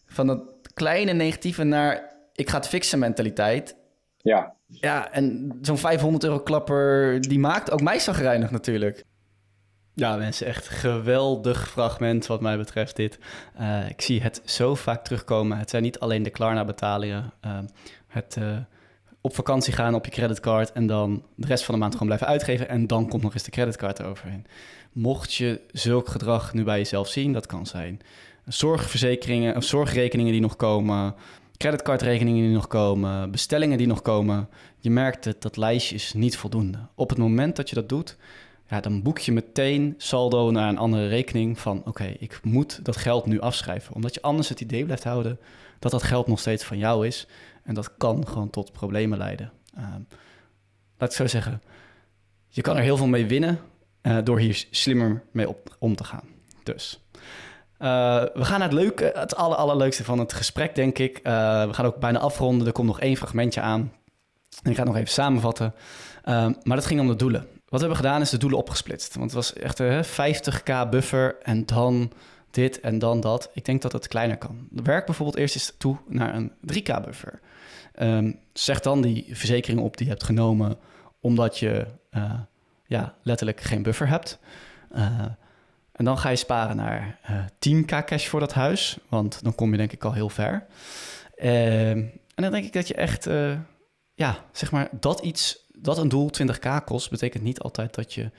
van 0.06 0.28
dat 0.28 0.42
kleine 0.74 1.14
negatieve 1.14 1.64
naar 1.64 2.14
ik 2.36 2.50
ga 2.50 2.58
het 2.58 2.68
fixen 2.68 3.00
mentaliteit. 3.00 3.76
Ja. 4.18 4.54
Ja, 4.68 5.12
en 5.12 5.58
zo'n 5.62 5.78
500 5.78 6.24
euro 6.24 6.40
klapper, 6.40 7.22
die 7.22 7.40
maakt 7.40 7.72
ook 7.72 7.82
mij 7.82 8.00
zagrijnig 8.00 8.52
natuurlijk. 8.52 9.04
Ja, 9.96 10.16
mensen, 10.16 10.48
echt 10.48 10.68
geweldig 10.68 11.70
fragment 11.70 12.26
wat 12.26 12.42
mij 12.42 12.58
betreft 12.58 12.96
dit. 12.96 13.20
Uh, 13.60 13.90
ik 13.90 14.02
zie 14.02 14.22
het 14.22 14.42
zo 14.46 14.76
vaak 14.76 15.04
terugkomen. 15.04 15.58
Het 15.58 15.70
zijn 15.70 15.84
niet 15.84 16.00
alleen 16.00 16.24
de 16.24 16.30
Klarna-betalingen. 16.30 17.34
Uh, 17.46 17.58
het 18.08 18.36
uh, 18.40 18.58
op 19.22 19.36
vakantie 19.36 19.74
gaan 19.74 19.94
op 19.94 20.06
je 20.06 20.12
creditcard 20.12 20.72
en 20.72 20.88
dan 20.88 21.24
de 21.36 21.48
rest 21.48 21.64
van 21.64 21.74
de 21.74 21.80
maand 21.80 21.94
gewoon 21.94 22.08
blijven 22.08 22.28
uitgeven. 22.28 22.70
En 22.70 22.88
dan 22.88 23.08
komt 23.10 23.22
nog 23.22 23.34
eens 23.34 23.44
de 23.44 23.52
creditcard 23.52 24.00
eroverheen. 24.00 24.46
Mocht 24.92 25.34
je 25.34 25.62
zulk 25.72 26.08
gedrag 26.08 26.54
nu 26.54 26.64
bij 26.64 26.78
jezelf 26.78 27.08
zien, 27.08 27.34
dat 27.34 27.46
kan 27.46 27.66
zijn 27.66 28.02
zorgverzekeringen 28.46 29.56
of 29.56 29.64
zorgrekeningen 29.64 30.32
die 30.32 30.42
nog 30.42 30.56
komen, 30.56 31.16
creditcardrekeningen 31.58 32.44
die 32.44 32.54
nog 32.54 32.68
komen, 32.68 33.32
bestellingen 33.32 33.78
die 33.78 33.88
nog 33.88 34.02
komen. 34.02 34.50
Je 34.80 34.90
merkt 34.90 35.26
het, 35.26 35.42
dat 35.42 35.58
lijstje 35.58 35.96
is 35.96 36.14
niet 36.14 36.38
voldoende. 36.38 36.78
Op 36.96 37.10
het 37.10 37.18
moment 37.18 37.56
dat 37.56 37.70
je 37.70 37.76
dat 37.76 37.90
doet, 37.90 38.18
ja, 38.68 38.80
dan 38.80 39.02
boek 39.02 39.20
je 39.20 39.32
meteen 39.32 39.94
saldo 39.98 40.52
naar 40.52 40.70
een 40.70 40.78
andere 40.78 41.08
rekening 41.08 41.60
van 41.60 41.82
oké, 41.86 42.16
ik 42.20 42.40
moet 42.44 42.86
dat 42.86 42.98
geld 42.98 43.26
nu 43.26 43.40
afschrijven. 43.40 43.96
Omdat 43.96 44.14
je 44.14 44.22
anders 44.22 44.50
het 44.50 44.62
idee 44.62 44.86
blijft 44.86 45.04
houden 45.04 45.40
dat 45.80 45.92
dat 45.92 46.04
geld 46.04 46.28
nog 46.28 46.40
steeds 46.40 46.64
van 46.64 46.78
jou 46.78 47.08
is. 47.08 47.28
En 47.64 47.74
dat 47.74 47.98
kan 47.98 48.28
gewoon 48.28 48.50
tot 48.50 48.72
problemen 48.72 49.18
leiden. 49.18 49.52
Ehm, 49.76 50.02
laat 50.98 51.10
ik 51.10 51.16
zo 51.16 51.28
zeggen, 51.28 51.62
je 52.48 52.62
kan 52.62 52.78
er 52.78 52.84
heel 52.84 52.98
veel 52.98 53.08
mee 53.08 53.26
winnen 53.26 53.60
uh, 54.02 54.18
door 54.24 54.40
hier 54.40 54.66
slimmer 54.72 55.24
mee 55.32 55.48
om 55.80 55.96
te 55.96 56.04
gaan. 56.04 56.24
Dus 56.64 57.00
uh, 57.80 58.24
we 58.34 58.46
gaan 58.46 58.60
naar 58.60 58.70
het 58.70 58.78
leuke, 58.78 59.12
het 59.16 59.36
aller, 59.36 59.58
allerleukste 59.58 60.04
van 60.04 60.20
het 60.20 60.34
gesprek, 60.34 60.76
denk 60.76 60.98
ik. 60.98 61.18
Uh, 61.18 61.24
we 61.66 61.74
gaan 61.74 61.86
ook 61.86 62.00
bijna 62.00 62.20
afronden. 62.20 62.68
Er 62.68 62.74
komt 62.74 62.88
nog 62.88 63.00
één 63.00 63.18
fragmentje 63.18 63.62
aan. 63.62 63.92
En 64.64 64.72
ik 64.72 64.78
ga 64.78 64.84
het 64.84 64.92
nog 64.92 64.96
even 64.96 65.14
samenvatten. 65.14 65.74
Uh, 66.26 66.48
maar 66.64 66.78
dat 66.78 66.86
ging 66.86 67.00
om 67.00 67.08
de 67.08 67.16
doelen. 67.16 67.48
Wat 67.76 67.84
we 67.84 67.90
hebben 67.90 68.10
gedaan 68.10 68.26
is 68.26 68.30
de 68.30 68.38
doelen 68.38 68.60
opgesplitst. 68.60 69.16
Want 69.16 69.26
het 69.26 69.34
was 69.34 69.54
echt 69.54 69.80
een 69.80 70.06
50k 70.06 70.90
buffer 70.90 71.38
en 71.42 71.66
dan 71.66 72.12
dit 72.52 72.80
en 72.80 73.00
dan 73.00 73.20
dat. 73.20 73.50
Ik 73.54 73.66
denk 73.66 73.82
dat 73.82 73.92
het 73.92 74.08
kleiner 74.08 74.38
kan. 74.38 74.68
Werk 74.72 75.06
bijvoorbeeld 75.06 75.38
eerst 75.38 75.56
eens 75.56 75.74
toe 75.78 75.98
naar 76.08 76.36
een 76.36 76.52
3k 76.52 77.04
buffer. 77.06 77.40
Um, 78.00 78.40
zeg 78.54 78.80
dan 78.80 79.02
die 79.02 79.26
verzekering 79.32 79.80
op 79.80 79.98
die 79.98 80.06
je 80.06 80.12
hebt 80.12 80.24
genomen 80.24 80.78
omdat 81.20 81.60
je 81.60 81.86
uh, 82.12 82.34
ja, 82.86 83.16
letterlijk 83.22 83.62
geen 83.62 83.84
buffer 83.84 84.08
hebt. 84.08 84.40
Uh, 84.96 85.26
en 85.92 86.06
dan 86.06 86.18
ga 86.18 86.30
je 86.30 86.36
sparen 86.36 86.76
naar 86.76 87.20
uh, 87.30 87.38
eh, 87.38 87.46
10k 87.46 88.06
cash 88.06 88.28
voor 88.28 88.40
dat 88.40 88.54
huis, 88.54 88.98
want 89.10 89.44
dan 89.44 89.56
kom 89.56 89.72
je 89.72 89.78
denk 89.78 89.92
ik 89.92 90.04
al 90.04 90.14
heel 90.14 90.30
ver. 90.30 90.66
Uh, 91.38 91.90
en 91.90 92.12
dan 92.36 92.52
denk 92.52 92.66
ik 92.66 92.74
dat 92.74 92.88
je 92.88 92.94
echt, 92.94 93.30
ja, 94.14 94.46
zeg 94.52 94.72
maar, 94.72 94.90
dat 95.00 95.20
iets, 95.20 95.65
dat 95.78 95.98
een 95.98 96.10
doel 96.10 96.30
20k 96.42 96.84
kost, 96.86 97.10
betekent 97.10 97.44
niet 97.44 97.60
altijd 97.60 97.96
dat 97.96 98.14
je 98.14 98.32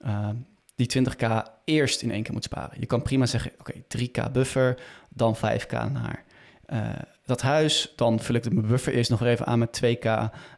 ehm, 0.00 0.34
die 0.74 0.90
20k 0.98 1.26
eerst 1.64 2.02
in 2.02 2.10
één 2.10 2.22
keer 2.22 2.32
moet 2.32 2.44
sparen. 2.44 2.80
Je 2.80 2.86
kan 2.86 3.02
prima 3.02 3.26
zeggen, 3.26 3.52
oké, 3.58 3.72
3k 3.98 4.32
buffer, 4.32 4.80
dan 5.08 5.36
5k 5.36 5.72
naar 5.92 6.24
eh, 6.66 6.88
dat 7.24 7.42
huis. 7.42 7.92
Dan 7.96 8.20
vul 8.20 8.34
ik 8.34 8.42
de 8.42 8.60
buffer 8.60 8.94
eerst 8.94 9.10
nog 9.10 9.22
even 9.22 9.46
aan 9.46 9.58
met 9.58 9.80
2k 9.84 10.06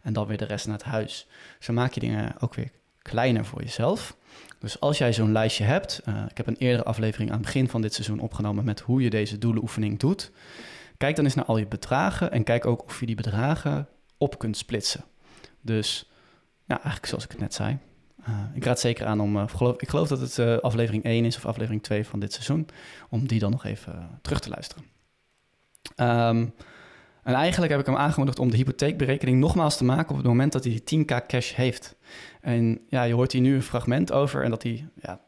en 0.02 0.12
dan 0.12 0.26
weer 0.26 0.36
de 0.36 0.44
rest 0.44 0.66
naar 0.66 0.76
het 0.76 0.86
huis. 0.86 1.26
Zo 1.58 1.72
maak 1.72 1.92
je 1.92 2.00
dingen 2.00 2.34
ook 2.40 2.54
weer 2.54 2.70
kleiner 3.02 3.44
voor 3.44 3.62
jezelf. 3.62 4.16
Dus 4.58 4.80
als 4.80 4.98
jij 4.98 5.12
zo'n 5.12 5.32
lijstje 5.32 5.64
hebt, 5.64 6.00
uh, 6.08 6.22
ik 6.28 6.36
heb 6.36 6.46
een 6.46 6.56
eerdere 6.56 6.84
aflevering 6.84 7.30
aan 7.30 7.36
het 7.36 7.44
begin 7.44 7.68
van 7.68 7.82
dit 7.82 7.94
seizoen 7.94 8.20
opgenomen 8.20 8.64
met 8.64 8.80
hoe 8.80 9.02
je 9.02 9.10
deze 9.10 9.38
doelenoefening 9.38 9.98
doet. 9.98 10.30
Kijk 10.96 11.16
dan 11.16 11.24
eens 11.24 11.34
naar 11.34 11.44
al 11.44 11.56
je 11.56 11.66
bedragen 11.66 12.32
en 12.32 12.44
kijk 12.44 12.66
ook 12.66 12.84
of 12.84 13.00
je 13.00 13.06
die 13.06 13.14
bedragen 13.14 13.88
op 14.18 14.38
kunt 14.38 14.56
splitsen. 14.56 15.04
Dus 15.60 16.10
ja, 16.72 16.78
eigenlijk 16.78 17.06
zoals 17.06 17.24
ik 17.24 17.30
het 17.30 17.40
net 17.40 17.54
zei. 17.54 17.78
Uh, 18.28 18.44
ik 18.54 18.64
raad 18.64 18.80
zeker 18.80 19.06
aan 19.06 19.20
om, 19.20 19.36
uh, 19.36 19.48
geloof, 19.48 19.76
ik 19.80 19.88
geloof 19.88 20.08
dat 20.08 20.20
het 20.20 20.62
aflevering 20.62 21.04
1 21.04 21.24
is 21.24 21.36
of 21.36 21.46
aflevering 21.46 21.82
2 21.82 22.06
van 22.06 22.20
dit 22.20 22.32
seizoen, 22.32 22.68
om 23.08 23.26
die 23.26 23.38
dan 23.38 23.50
nog 23.50 23.64
even 23.64 24.18
terug 24.22 24.40
te 24.40 24.48
luisteren. 24.48 24.84
Um, 25.96 26.54
en 27.22 27.34
eigenlijk 27.34 27.72
heb 27.72 27.80
ik 27.80 27.86
hem 27.86 27.96
aangemoedigd 27.96 28.38
om 28.38 28.50
de 28.50 28.56
hypotheekberekening 28.56 29.38
nogmaals 29.38 29.76
te 29.76 29.84
maken 29.84 30.10
op 30.10 30.16
het 30.16 30.26
moment 30.26 30.52
dat 30.52 30.64
hij 30.64 30.80
10k 30.80 31.26
cash 31.26 31.54
heeft. 31.54 31.96
En 32.40 32.80
ja, 32.88 33.02
je 33.02 33.14
hoort 33.14 33.32
hier 33.32 33.40
nu 33.40 33.54
een 33.54 33.62
fragment 33.62 34.12
over 34.12 34.44
en 34.44 34.50
dat 34.50 34.62
hij 34.62 34.88
ja, 35.00 35.20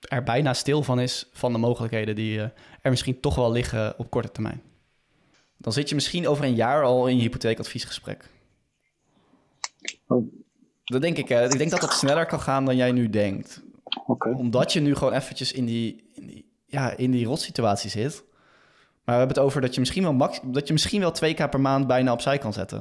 er 0.00 0.22
bijna 0.22 0.54
stil 0.54 0.82
van 0.82 1.00
is 1.00 1.28
van 1.32 1.52
de 1.52 1.58
mogelijkheden 1.58 2.14
die 2.14 2.40
er 2.80 2.90
misschien 2.90 3.20
toch 3.20 3.34
wel 3.34 3.52
liggen 3.52 3.98
op 3.98 4.10
korte 4.10 4.32
termijn. 4.32 4.62
Dan 5.56 5.72
zit 5.72 5.88
je 5.88 5.94
misschien 5.94 6.28
over 6.28 6.44
een 6.44 6.54
jaar 6.54 6.82
al 6.82 7.06
in 7.06 7.16
je 7.16 7.22
hypotheekadviesgesprek. 7.22 8.30
Oh. 10.06 10.39
Dat 10.90 11.02
denk 11.02 11.16
ik. 11.16 11.28
Hè. 11.28 11.44
Ik 11.44 11.58
denk 11.58 11.70
dat 11.70 11.80
dat 11.80 11.92
sneller 11.92 12.26
kan 12.26 12.40
gaan 12.40 12.64
dan 12.64 12.76
jij 12.76 12.92
nu 12.92 13.10
denkt. 13.10 13.62
Okay. 14.06 14.32
Omdat 14.32 14.72
je 14.72 14.80
nu 14.80 14.94
gewoon 14.94 15.12
eventjes 15.12 15.52
in 15.52 15.64
die, 15.64 16.04
in 16.14 16.26
die, 16.26 16.52
ja, 16.66 16.96
in 16.96 17.10
die 17.10 17.26
rotsituatie 17.26 17.90
zit. 17.90 18.24
Maar 19.04 19.14
we 19.14 19.24
hebben 19.24 19.36
het 19.36 19.46
over 19.46 19.60
dat 19.60 19.74
je 19.74 19.80
misschien 19.80 20.02
wel, 20.02 20.12
max, 20.12 20.40
dat 20.44 20.66
je 20.66 20.72
misschien 20.72 21.00
wel 21.00 21.10
twee 21.10 21.34
keer 21.34 21.48
per 21.48 21.60
maand 21.60 21.86
bijna 21.86 22.12
opzij 22.12 22.38
kan 22.38 22.52
zetten. 22.52 22.78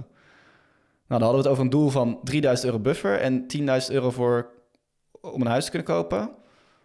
Nou, 1.07 1.21
dan 1.21 1.21
hadden 1.21 1.31
we 1.31 1.41
het 1.41 1.51
over 1.51 1.63
een 1.63 1.69
doel 1.69 1.89
van 1.89 2.19
3000 2.23 2.67
euro 2.67 2.81
buffer 2.81 3.19
en 3.19 3.45
10.000 3.57 3.65
euro 3.89 4.11
voor, 4.11 4.49
om 5.21 5.41
een 5.41 5.47
huis 5.47 5.63
te 5.65 5.69
kunnen 5.69 5.87
kopen. 5.87 6.17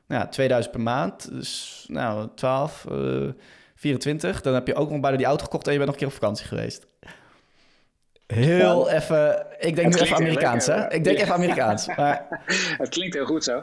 Nou 0.06 0.20
ja, 0.22 0.28
2000 0.28 0.74
per 0.74 0.84
maand, 0.84 1.30
dus 1.30 1.84
nou, 1.88 2.28
12, 2.34 2.87
uh, 2.92 3.30
24. 3.74 4.40
Dan 4.40 4.54
heb 4.54 4.66
je 4.66 4.74
ook 4.74 4.90
nog 4.90 5.00
bijna 5.00 5.16
die 5.16 5.26
auto 5.26 5.44
gekocht 5.44 5.66
en 5.66 5.72
je 5.72 5.78
bent 5.78 5.90
nog 5.90 6.00
een 6.00 6.06
keer 6.06 6.14
op 6.14 6.20
vakantie 6.22 6.46
geweest. 6.46 6.87
Heel 8.26 8.90
even, 8.90 9.46
ik 9.58 9.76
denk 9.76 9.94
nu 9.94 10.00
even 10.00 10.16
Amerikaans, 10.16 10.66
hè? 10.66 10.92
Ik 10.92 11.04
denk 11.04 11.18
even 11.18 11.34
Amerikaans. 11.34 11.87
Maar... 11.96 12.42
Het 12.78 12.88
klinkt 12.88 13.14
heel 13.14 13.26
goed 13.26 13.44
zo. 13.44 13.62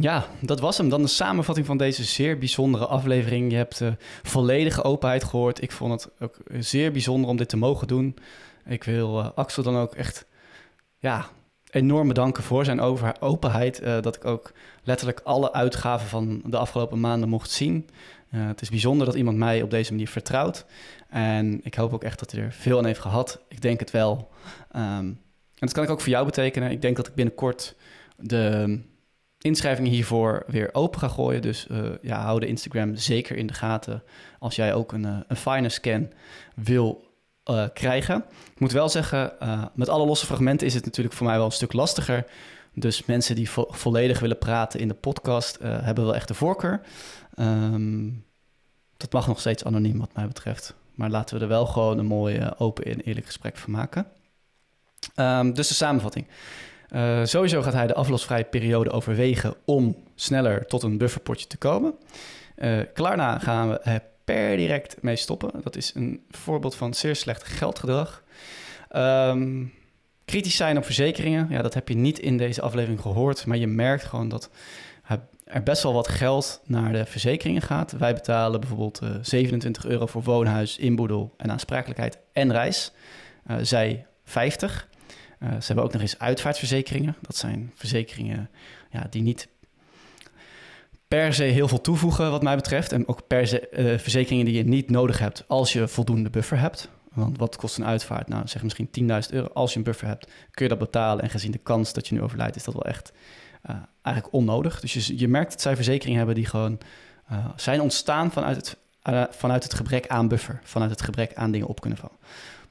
Ja, 0.00 0.26
dat 0.40 0.60
was 0.60 0.78
hem. 0.78 0.88
Dan 0.88 1.02
de 1.02 1.08
samenvatting 1.08 1.66
van 1.66 1.76
deze 1.76 2.04
zeer 2.04 2.38
bijzondere 2.38 2.86
aflevering. 2.86 3.50
Je 3.50 3.56
hebt 3.56 3.80
uh, 3.80 3.88
volledige 4.22 4.82
openheid 4.82 5.24
gehoord. 5.24 5.62
Ik 5.62 5.72
vond 5.72 5.92
het 5.92 6.10
ook 6.20 6.36
zeer 6.58 6.92
bijzonder 6.92 7.30
om 7.30 7.36
dit 7.36 7.48
te 7.48 7.56
mogen 7.56 7.86
doen. 7.86 8.16
Ik 8.66 8.84
wil 8.84 9.18
uh, 9.18 9.28
Axel 9.34 9.62
dan 9.62 9.76
ook 9.76 9.94
echt 9.94 10.26
ja, 10.98 11.26
enorm 11.70 12.08
bedanken 12.08 12.42
voor 12.42 12.64
zijn 12.64 12.80
over, 12.80 13.16
openheid. 13.20 13.82
Uh, 13.82 14.00
dat 14.00 14.16
ik 14.16 14.24
ook 14.24 14.52
letterlijk 14.82 15.20
alle 15.24 15.52
uitgaven 15.52 16.08
van 16.08 16.42
de 16.44 16.58
afgelopen 16.58 17.00
maanden 17.00 17.28
mocht 17.28 17.50
zien. 17.50 17.88
het 18.28 18.60
is 18.60 18.70
bijzonder 18.70 19.06
dat 19.06 19.14
iemand 19.14 19.36
mij 19.36 19.62
op 19.62 19.70
deze 19.70 19.90
manier 19.92 20.08
vertrouwt. 20.08 20.66
En 21.08 21.60
ik 21.62 21.74
hoop 21.74 21.92
ook 21.92 22.04
echt 22.04 22.18
dat 22.18 22.30
hij 22.30 22.42
er 22.42 22.52
veel 22.52 22.78
aan 22.78 22.86
heeft 22.86 23.00
gehad. 23.00 23.40
Ik 23.48 23.60
denk 23.60 23.80
het 23.80 23.90
wel. 23.90 24.30
Um, 24.76 24.82
en 25.58 25.66
dat 25.66 25.72
kan 25.72 25.84
ik 25.84 25.90
ook 25.90 26.00
voor 26.00 26.08
jou 26.08 26.24
betekenen. 26.24 26.70
Ik 26.70 26.82
denk 26.82 26.96
dat 26.96 27.06
ik 27.06 27.14
binnenkort 27.14 27.74
de 28.16 28.80
inschrijvingen 29.38 29.90
hiervoor 29.90 30.44
weer 30.46 30.68
open 30.72 31.00
ga 31.00 31.08
gooien. 31.08 31.42
Dus 31.42 31.66
uh, 31.70 31.88
ja, 32.02 32.20
hou 32.20 32.40
de 32.40 32.46
Instagram 32.46 32.96
zeker 32.96 33.36
in 33.36 33.46
de 33.46 33.52
gaten 33.52 34.02
als 34.38 34.56
jij 34.56 34.74
ook 34.74 34.92
een, 34.92 35.06
uh, 35.06 35.18
een 35.28 35.36
finance 35.36 35.76
scan 35.76 36.12
wil 36.54 37.06
uh, 37.50 37.64
krijgen. 37.74 38.24
Ik 38.54 38.60
moet 38.60 38.72
wel 38.72 38.88
zeggen, 38.88 39.32
met 39.74 39.88
alle 39.88 40.06
losse 40.06 40.26
fragmenten 40.26 40.66
is 40.66 40.74
het 40.74 40.84
natuurlijk 40.84 41.14
voor 41.14 41.26
mij 41.26 41.36
wel 41.36 41.44
een 41.44 41.52
stuk 41.52 41.72
lastiger. 41.72 42.26
Dus 42.74 43.04
mensen 43.04 43.34
die 43.34 43.50
vo 43.50 43.66
volledig 43.70 44.20
willen 44.20 44.38
praten 44.38 44.80
in 44.80 44.88
de 44.88 44.94
podcast 44.94 45.58
hebben 45.60 46.04
wel 46.04 46.14
echt 46.14 46.28
de 46.28 46.34
voorkeur. 46.34 46.80
Um, 47.38 48.24
dat 48.96 49.12
mag 49.12 49.26
nog 49.26 49.40
steeds 49.40 49.64
anoniem 49.64 49.98
wat 49.98 50.14
mij 50.14 50.26
betreft. 50.26 50.74
Maar 50.98 51.10
laten 51.10 51.36
we 51.36 51.42
er 51.42 51.48
wel 51.48 51.66
gewoon 51.66 51.98
een 51.98 52.06
mooi 52.06 52.50
open 52.56 52.84
en 52.84 53.00
eerlijk 53.00 53.26
gesprek 53.26 53.56
van 53.56 53.72
maken. 53.72 54.06
Um, 55.16 55.54
dus 55.54 55.68
de 55.68 55.74
samenvatting. 55.74 56.26
Uh, 56.90 57.24
sowieso 57.24 57.62
gaat 57.62 57.72
hij 57.72 57.86
de 57.86 57.94
aflosvrije 57.94 58.44
periode 58.44 58.90
overwegen 58.90 59.54
om 59.64 59.96
sneller 60.14 60.66
tot 60.66 60.82
een 60.82 60.98
bufferpotje 60.98 61.46
te 61.46 61.56
komen. 61.56 61.94
Uh, 62.56 62.80
Klarna 62.94 63.38
gaan 63.38 63.68
we 63.68 64.02
per 64.24 64.56
direct 64.56 65.02
mee 65.02 65.16
stoppen. 65.16 65.50
Dat 65.62 65.76
is 65.76 65.92
een 65.94 66.24
voorbeeld 66.30 66.74
van 66.74 66.94
zeer 66.94 67.16
slecht 67.16 67.44
geldgedrag. 67.44 68.22
Um, 68.96 69.72
kritisch 70.24 70.56
zijn 70.56 70.76
op 70.76 70.84
verzekeringen. 70.84 71.46
Ja, 71.50 71.62
dat 71.62 71.74
heb 71.74 71.88
je 71.88 71.96
niet 71.96 72.18
in 72.18 72.36
deze 72.36 72.62
aflevering 72.62 73.00
gehoord. 73.00 73.46
Maar 73.46 73.56
je 73.56 73.66
merkt 73.66 74.04
gewoon 74.04 74.28
dat 74.28 74.50
er 75.48 75.62
best 75.62 75.82
wel 75.82 75.92
wat 75.92 76.08
geld 76.08 76.60
naar 76.64 76.92
de 76.92 77.06
verzekeringen 77.06 77.62
gaat. 77.62 77.92
Wij 77.92 78.14
betalen 78.14 78.60
bijvoorbeeld 78.60 79.02
uh, 79.02 79.10
27 79.22 79.86
euro 79.86 80.06
voor 80.06 80.22
woonhuis, 80.22 80.78
inboedel 80.78 81.34
en 81.36 81.50
aansprakelijkheid 81.50 82.18
en 82.32 82.52
reis. 82.52 82.92
zij 83.62 84.06
50. 84.24 84.88
ze 85.40 85.46
hebben 85.66 85.84
ook 85.84 85.92
nog 85.92 86.02
eens 86.02 86.18
uitvaartverzekeringen. 86.18 87.16
Dat 87.20 87.36
zijn 87.36 87.72
verzekeringen 87.74 88.50
ja, 88.90 89.06
die 89.10 89.22
niet 89.22 89.48
per 91.08 91.34
se 91.34 91.42
heel 91.42 91.68
veel 91.68 91.80
toevoegen 91.80 92.30
wat 92.30 92.42
mij 92.42 92.56
betreft. 92.56 92.92
En 92.92 93.08
ook 93.08 93.26
per 93.26 93.46
se 93.46 93.96
verzekeringen 94.00 94.44
die 94.44 94.54
je 94.54 94.64
niet 94.64 94.90
nodig 94.90 95.18
hebt 95.18 95.44
als 95.46 95.72
je 95.72 95.88
voldoende 95.88 96.30
buffer 96.30 96.58
hebt. 96.58 96.88
Want 97.12 97.38
wat 97.38 97.56
kost 97.56 97.78
een 97.78 97.84
uitvaart? 97.84 98.28
Nou, 98.28 98.48
zeg 98.48 98.62
misschien 98.62 98.88
10.000 99.00 99.08
euro. 99.30 99.48
Als 99.52 99.72
je 99.72 99.78
een 99.78 99.84
buffer 99.84 100.06
hebt, 100.08 100.26
kun 100.50 100.64
je 100.64 100.68
dat 100.68 100.78
betalen. 100.78 101.24
En 101.24 101.30
gezien 101.30 101.50
de 101.50 101.58
kans 101.58 101.92
dat 101.92 102.08
je 102.08 102.14
nu 102.14 102.22
overlijdt, 102.22 102.56
is 102.56 102.64
dat 102.64 102.74
wel 102.74 102.84
echt 102.84 103.12
uh, 103.70 103.76
eigenlijk 104.02 104.34
onnodig. 104.34 104.80
Dus 104.80 104.92
je, 104.92 105.18
je 105.18 105.28
merkt 105.28 105.50
dat 105.50 105.60
zij 105.60 105.74
verzekeringen 105.74 106.18
hebben 106.18 106.34
die 106.34 106.46
gewoon 106.46 106.78
uh, 107.32 107.46
zijn 107.56 107.80
ontstaan 107.80 108.30
vanuit 108.32 108.56
het, 108.56 108.76
uh, 109.10 109.24
vanuit 109.30 109.62
het 109.62 109.74
gebrek 109.74 110.06
aan 110.06 110.28
buffer. 110.28 110.60
Vanuit 110.62 110.90
het 110.90 111.02
gebrek 111.02 111.34
aan 111.34 111.50
dingen 111.50 111.66
op 111.66 111.80
kunnen 111.80 111.98
vallen. 111.98 112.16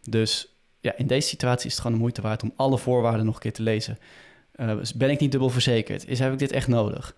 Dus 0.09 0.47
ja, 0.79 0.93
in 0.95 1.07
deze 1.07 1.27
situatie 1.27 1.65
is 1.65 1.71
het 1.71 1.81
gewoon 1.81 1.95
de 1.95 2.01
moeite 2.01 2.21
waard 2.21 2.43
om 2.43 2.53
alle 2.55 2.77
voorwaarden 2.77 3.25
nog 3.25 3.35
een 3.35 3.41
keer 3.41 3.53
te 3.53 3.61
lezen. 3.61 3.97
Dus 4.55 4.93
ben 4.93 5.09
ik 5.09 5.19
niet 5.19 5.31
dubbel 5.31 5.49
verzekerd? 5.49 6.07
Is, 6.07 6.19
heb 6.19 6.33
ik 6.33 6.39
dit 6.39 6.51
echt 6.51 6.67
nodig? 6.67 7.15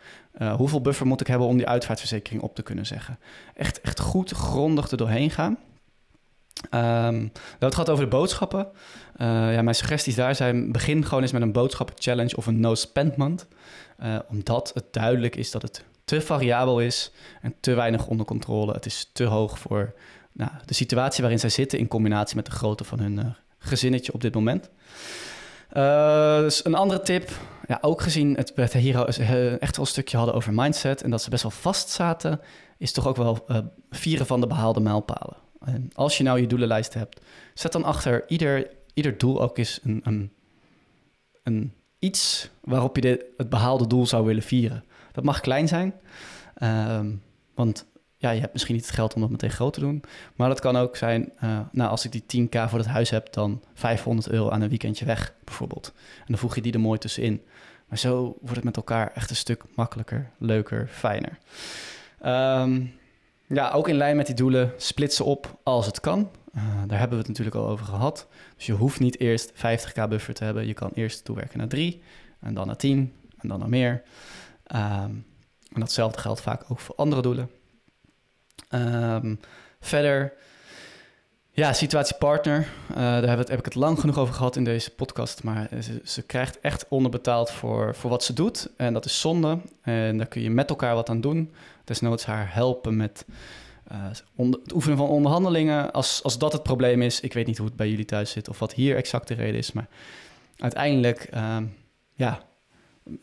hoeveel 0.58 0.82
buffer 0.82 1.06
moet 1.06 1.22
ik 1.22 1.28
hebben 1.28 1.48
om 1.48 1.58
die 1.58 1.68
uitvaartverzekering 1.68 2.42
op 2.42 2.56
te 2.56 2.62
kunnen 2.62 2.86
zeggen? 2.86 3.20
Echt, 3.54 3.82
echt 3.82 4.00
goed 4.00 4.32
grondig 4.32 4.92
er 4.92 4.98
doorheen 4.98 5.32
gaan. 5.32 5.58
Um, 6.72 7.32
het 7.60 7.76
gaat 7.76 7.90
over 7.90 8.04
de 8.04 8.10
boodschappen. 8.10 8.68
Uh, 9.18 9.28
ja, 9.54 9.62
mijn 9.62 9.76
suggesties 9.76 10.16
daar 10.16 10.36
zijn: 10.36 10.72
begin 10.72 11.06
gewoon 11.06 11.22
eens 11.22 11.32
met 11.32 11.42
een 11.42 11.52
boodschappenchallenge 11.52 12.36
of 12.36 12.46
een 12.46 12.60
no-spend 12.60 13.18
month. 13.18 13.48
Uh, 14.04 14.20
omdat 14.30 14.72
het 14.74 14.86
duidelijk 14.92 15.36
is 15.36 15.52
dat 15.52 15.62
het 15.62 15.84
te 16.06 16.22
variabel 16.22 16.80
is 16.80 17.12
en 17.42 17.56
te 17.60 17.74
weinig 17.74 18.08
onder 18.08 18.26
controle. 18.26 18.74
Het 18.74 18.86
is 18.86 19.10
te 19.14 19.24
hoog 19.24 19.60
voor 19.60 19.94
nou, 20.32 20.52
de 20.66 20.74
situatie 20.74 21.22
waarin 21.22 21.40
zij 21.40 21.50
zitten 21.50 21.80
in 21.80 21.88
combinatie 21.88 22.36
met 22.36 22.46
de 22.46 22.52
grootte 22.52 22.84
van 22.84 23.00
hun 23.00 23.18
uh, 23.18 23.26
gezinnetje 23.58 24.14
op 24.14 24.22
dit 24.22 24.34
moment. 24.34 24.70
dus 26.44 26.66
een 26.66 26.76
andere 26.76 27.02
tip, 27.02 27.32
ja, 27.68 27.78
ook 27.82 28.02
gezien 28.02 28.36
het, 28.36 28.52
het 28.56 28.74
hier 28.74 29.08
echt 29.60 29.76
wel 29.76 29.86
een 29.86 29.92
stukje 29.92 30.18
hadden 30.18 30.36
over 30.36 30.54
mindset 30.54 31.04
en 31.04 31.10
dat 31.10 31.22
ze 31.22 31.30
best 31.30 31.44
wel 31.44 31.52
vast 31.52 31.90
zaten, 31.90 32.42
is 32.78 32.92
toch 32.92 33.08
ook 33.08 33.16
wel 33.16 33.46
vieren 33.90 34.26
van 34.26 34.42
de 34.42 34.48
behaalde 34.48 34.80
mijlpalen. 34.80 35.38
En 35.60 35.90
als 35.94 36.18
je 36.18 36.24
nou 36.24 36.40
je 36.42 36.48
doelenlijst 36.48 36.94
hebt, 36.94 37.22
zet 37.54 37.72
dan 37.72 37.84
achter 37.84 38.30
ieder, 38.30 38.70
ieder 38.94 39.18
doel 39.18 39.42
ook 39.42 39.58
eens 39.58 39.80
een, 39.84 40.02
een, 40.04 40.32
een 41.44 41.74
iets 42.00 42.50
waarop 42.62 42.96
je 42.96 43.02
de, 43.02 43.34
het 43.38 43.50
behaalde 43.50 43.88
doel 43.88 44.06
zou 44.06 44.26
willen 44.26 44.44
vieren. 44.44 44.84
Dat 45.12 45.24
mag 45.24 45.40
klein 45.40 45.68
zijn, 45.68 45.94
um, 46.64 47.22
want 47.54 47.86
ja, 48.18 48.30
je 48.30 48.40
hebt 48.40 48.54
misschien 48.54 48.76
niet 48.76 48.86
het 48.86 48.94
geld 48.94 49.14
om 49.14 49.22
dat 49.22 49.30
meteen 49.30 49.52
groot 49.52 49.74
te 49.74 49.80
doen. 49.80 50.04
Maar 50.36 50.50
dat 50.50 50.60
kan 50.60 50.76
ook 50.76 50.96
zijn, 50.96 51.32
uh, 51.44 51.60
nou, 51.72 51.90
als 51.90 52.06
ik 52.06 52.12
die 52.12 52.48
10k 52.48 52.70
voor 52.70 52.80
het 52.80 52.88
huis 52.88 53.10
heb, 53.10 53.34
dan 53.34 53.64
500 53.74 54.30
euro 54.30 54.50
aan 54.50 54.62
een 54.62 54.70
weekendje 54.70 55.06
weg, 55.06 55.34
bijvoorbeeld. 55.44 55.94
En 56.18 56.26
dan 56.26 56.38
voeg 56.38 56.56
je 56.56 56.62
die 56.62 56.74
er 56.74 56.80
mooi 56.80 57.00
tussenin. 57.00 57.42
Maar 57.88 57.98
zo 57.98 58.38
wordt 58.40 58.56
het 58.56 58.64
met 58.64 58.76
elkaar 58.76 59.12
echt 59.14 59.30
een 59.30 59.36
stuk 59.36 59.64
makkelijker, 59.76 60.30
leuker, 60.38 60.88
fijner. 60.88 61.38
Um, 62.26 62.99
ja, 63.56 63.72
ook 63.72 63.88
in 63.88 63.96
lijn 63.96 64.16
met 64.16 64.26
die 64.26 64.36
doelen, 64.36 64.74
splitsen 64.78 65.26
op 65.26 65.60
als 65.64 65.86
het 65.86 66.00
kan. 66.00 66.30
Uh, 66.56 66.64
daar 66.88 67.00
hebben 67.00 67.18
we 67.18 67.24
het 67.24 67.28
natuurlijk 67.28 67.56
al 67.56 67.68
over 67.68 67.86
gehad. 67.86 68.28
Dus 68.56 68.66
je 68.66 68.74
hoeft 68.74 69.00
niet 69.00 69.20
eerst 69.20 69.52
50k 69.52 70.08
buffer 70.10 70.34
te 70.34 70.44
hebben. 70.44 70.68
Je 70.68 70.74
kan 70.74 70.92
eerst 70.94 71.26
toewerken 71.26 71.58
naar 71.58 71.68
3 71.68 72.02
en 72.40 72.54
dan 72.54 72.68
naar 72.68 72.76
10 72.76 73.14
en 73.38 73.48
dan 73.48 73.60
naar 73.60 73.70
meer. 73.70 74.02
Um, 74.76 75.26
en 75.74 75.80
datzelfde 75.80 76.20
geldt 76.20 76.42
vaak 76.42 76.64
ook 76.68 76.80
voor 76.80 76.96
andere 76.96 77.22
doelen. 77.22 77.50
Um, 78.70 79.40
verder, 79.80 80.34
ja, 81.52 81.74
situatie 81.74 82.16
partner. 82.16 82.68
Uh, 82.90 82.96
daar 82.96 83.28
heb, 83.28 83.38
het, 83.38 83.48
heb, 83.48 83.60
ik 83.60 83.66
het 83.66 83.76
lang 83.76 84.00
genoeg 84.00 84.18
over 84.18 84.34
gehad 84.34 84.56
in 84.56 84.64
deze 84.64 84.92
podcast. 84.92 85.44
Maar 85.44 85.70
ze, 85.82 86.02
ze, 86.04 86.22
krijgt 86.22 86.60
echt 86.60 86.86
onderbetaald 86.88 87.52
voor, 87.52 87.96
voor 87.96 88.10
wat 88.10 88.24
ze 88.24 88.34
doet. 88.34 88.70
En 88.78 88.94
dat 88.94 89.06
is 89.06 89.20
zonde. 89.20 89.60
En 89.82 90.18
daar 90.18 90.28
kun 90.28 90.42
je 90.42 90.50
met 90.50 90.70
elkaar 90.70 90.96
wat 90.96 91.10
aan 91.10 91.22
doen 91.22 91.54
desnoods 91.90 92.26
haar 92.26 92.54
helpen 92.54 92.96
met 92.98 93.26
uh, 93.92 94.08
het 94.52 94.74
oefenen 94.74 94.98
van 94.98 95.08
onderhandelingen. 95.08 95.92
Als, 95.92 96.24
als 96.24 96.38
dat 96.38 96.54
het 96.54 96.64
probleem 96.64 97.02
is, 97.02 97.20
ik 97.20 97.34
weet 97.34 97.48
niet 97.48 97.58
hoe 97.58 97.68
het 97.68 97.76
bij 97.76 97.90
jullie 97.90 98.06
thuis 98.06 98.32
zit 98.32 98.50
of 98.50 98.60
wat 98.60 98.74
hier 98.74 98.96
exact 98.96 99.28
de 99.28 99.34
reden 99.34 99.58
is, 99.58 99.72
maar 99.72 99.88
uiteindelijk, 100.58 101.30
uh, 101.34 101.58
ja, 102.14 102.42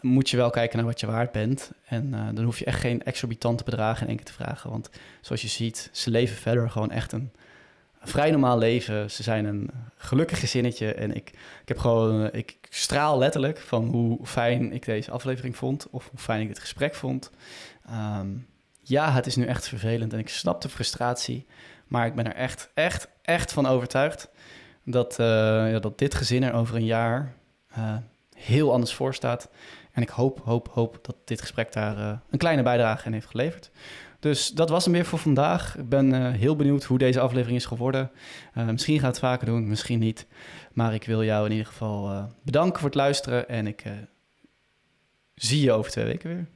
moet 0.00 0.30
je 0.30 0.36
wel 0.36 0.50
kijken 0.50 0.76
naar 0.76 0.86
wat 0.86 1.00
je 1.00 1.06
waard 1.06 1.32
bent. 1.32 1.72
En 1.84 2.06
uh, 2.14 2.28
dan 2.32 2.44
hoef 2.44 2.58
je 2.58 2.64
echt 2.64 2.80
geen 2.80 3.02
exorbitante 3.02 3.64
bedragen 3.64 4.02
in 4.02 4.08
één 4.08 4.16
keer 4.16 4.26
te 4.26 4.32
vragen. 4.32 4.70
Want 4.70 4.90
zoals 5.20 5.42
je 5.42 5.48
ziet, 5.48 5.90
ze 5.92 6.10
leven 6.10 6.36
verder 6.36 6.70
gewoon 6.70 6.90
echt 6.90 7.12
een, 7.12 7.30
vrij 8.08 8.30
normaal 8.30 8.58
leven. 8.58 9.10
Ze 9.10 9.22
zijn 9.22 9.44
een 9.44 9.70
gelukkig 9.96 10.40
gezinnetje. 10.40 10.94
En 10.94 11.14
ik, 11.14 11.30
ik 11.62 11.68
heb 11.68 11.78
gewoon, 11.78 12.26
ik, 12.26 12.34
ik 12.34 12.66
straal 12.70 13.18
letterlijk 13.18 13.58
van 13.58 13.84
hoe 13.84 14.26
fijn 14.26 14.72
ik 14.72 14.84
deze 14.84 15.10
aflevering 15.10 15.56
vond. 15.56 15.86
Of 15.90 16.08
hoe 16.10 16.18
fijn 16.18 16.40
ik 16.40 16.48
dit 16.48 16.58
gesprek 16.58 16.94
vond. 16.94 17.30
Um, 17.90 18.46
ja, 18.89 19.12
het 19.12 19.26
is 19.26 19.37
nu 19.37 19.45
echt 19.45 19.68
vervelend 19.68 20.12
en 20.12 20.18
ik 20.18 20.28
snap 20.28 20.61
de 20.61 20.68
frustratie. 20.68 21.47
Maar 21.87 22.07
ik 22.07 22.14
ben 22.14 22.26
er 22.26 22.34
echt, 22.34 22.70
echt, 22.74 23.09
echt 23.22 23.53
van 23.53 23.66
overtuigd 23.66 24.28
dat, 24.84 25.18
uh, 25.20 25.26
ja, 25.70 25.78
dat 25.78 25.99
dit 25.99 26.14
gezin 26.14 26.43
er 26.43 26.53
over 26.53 26.76
een 26.76 26.84
jaar 26.84 27.34
uh, 27.78 27.97
heel 28.37 28.72
anders 28.72 28.95
voor 28.95 29.14
staat. 29.14 29.49
En 29.93 30.03
ik 30.03 30.09
hoop, 30.09 30.41
hoop, 30.45 30.68
hoop 30.72 30.99
dat 31.03 31.16
dit 31.24 31.41
gesprek 31.41 31.72
daar 31.72 31.99
uh, 31.99 32.12
een 32.30 32.39
kleine 32.39 32.62
bijdrage 32.62 33.07
in 33.07 33.12
heeft 33.12 33.26
geleverd. 33.26 33.70
Dus 34.20 34.49
dat 34.49 34.68
was 34.68 34.84
hem 34.84 34.93
weer 34.93 35.05
voor 35.05 35.18
vandaag. 35.18 35.76
Ik 35.76 35.89
ben 35.89 36.32
heel 36.32 36.57
benieuwd 36.57 36.84
hoe 36.84 36.99
deze 36.99 37.20
aflevering 37.20 37.59
is 37.59 37.66
geworden. 37.66 38.11
misschien 38.55 38.99
gaat 38.99 39.09
het 39.09 39.18
vaker 39.18 39.47
doen, 39.47 39.68
misschien 39.68 39.99
niet. 39.99 40.26
Maar 40.72 40.95
ik 40.95 41.05
wil 41.05 41.24
jou 41.24 41.45
in 41.45 41.51
ieder 41.51 41.66
geval 41.66 42.28
bedanken 42.43 42.80
voor 42.80 42.89
het 42.89 42.99
luisteren. 42.99 43.49
En 43.49 43.66
ik 43.66 43.84
zie 45.34 45.61
je 45.61 45.72
over 45.72 45.91
twee 45.91 46.05
weken 46.05 46.28
weer. 46.28 46.47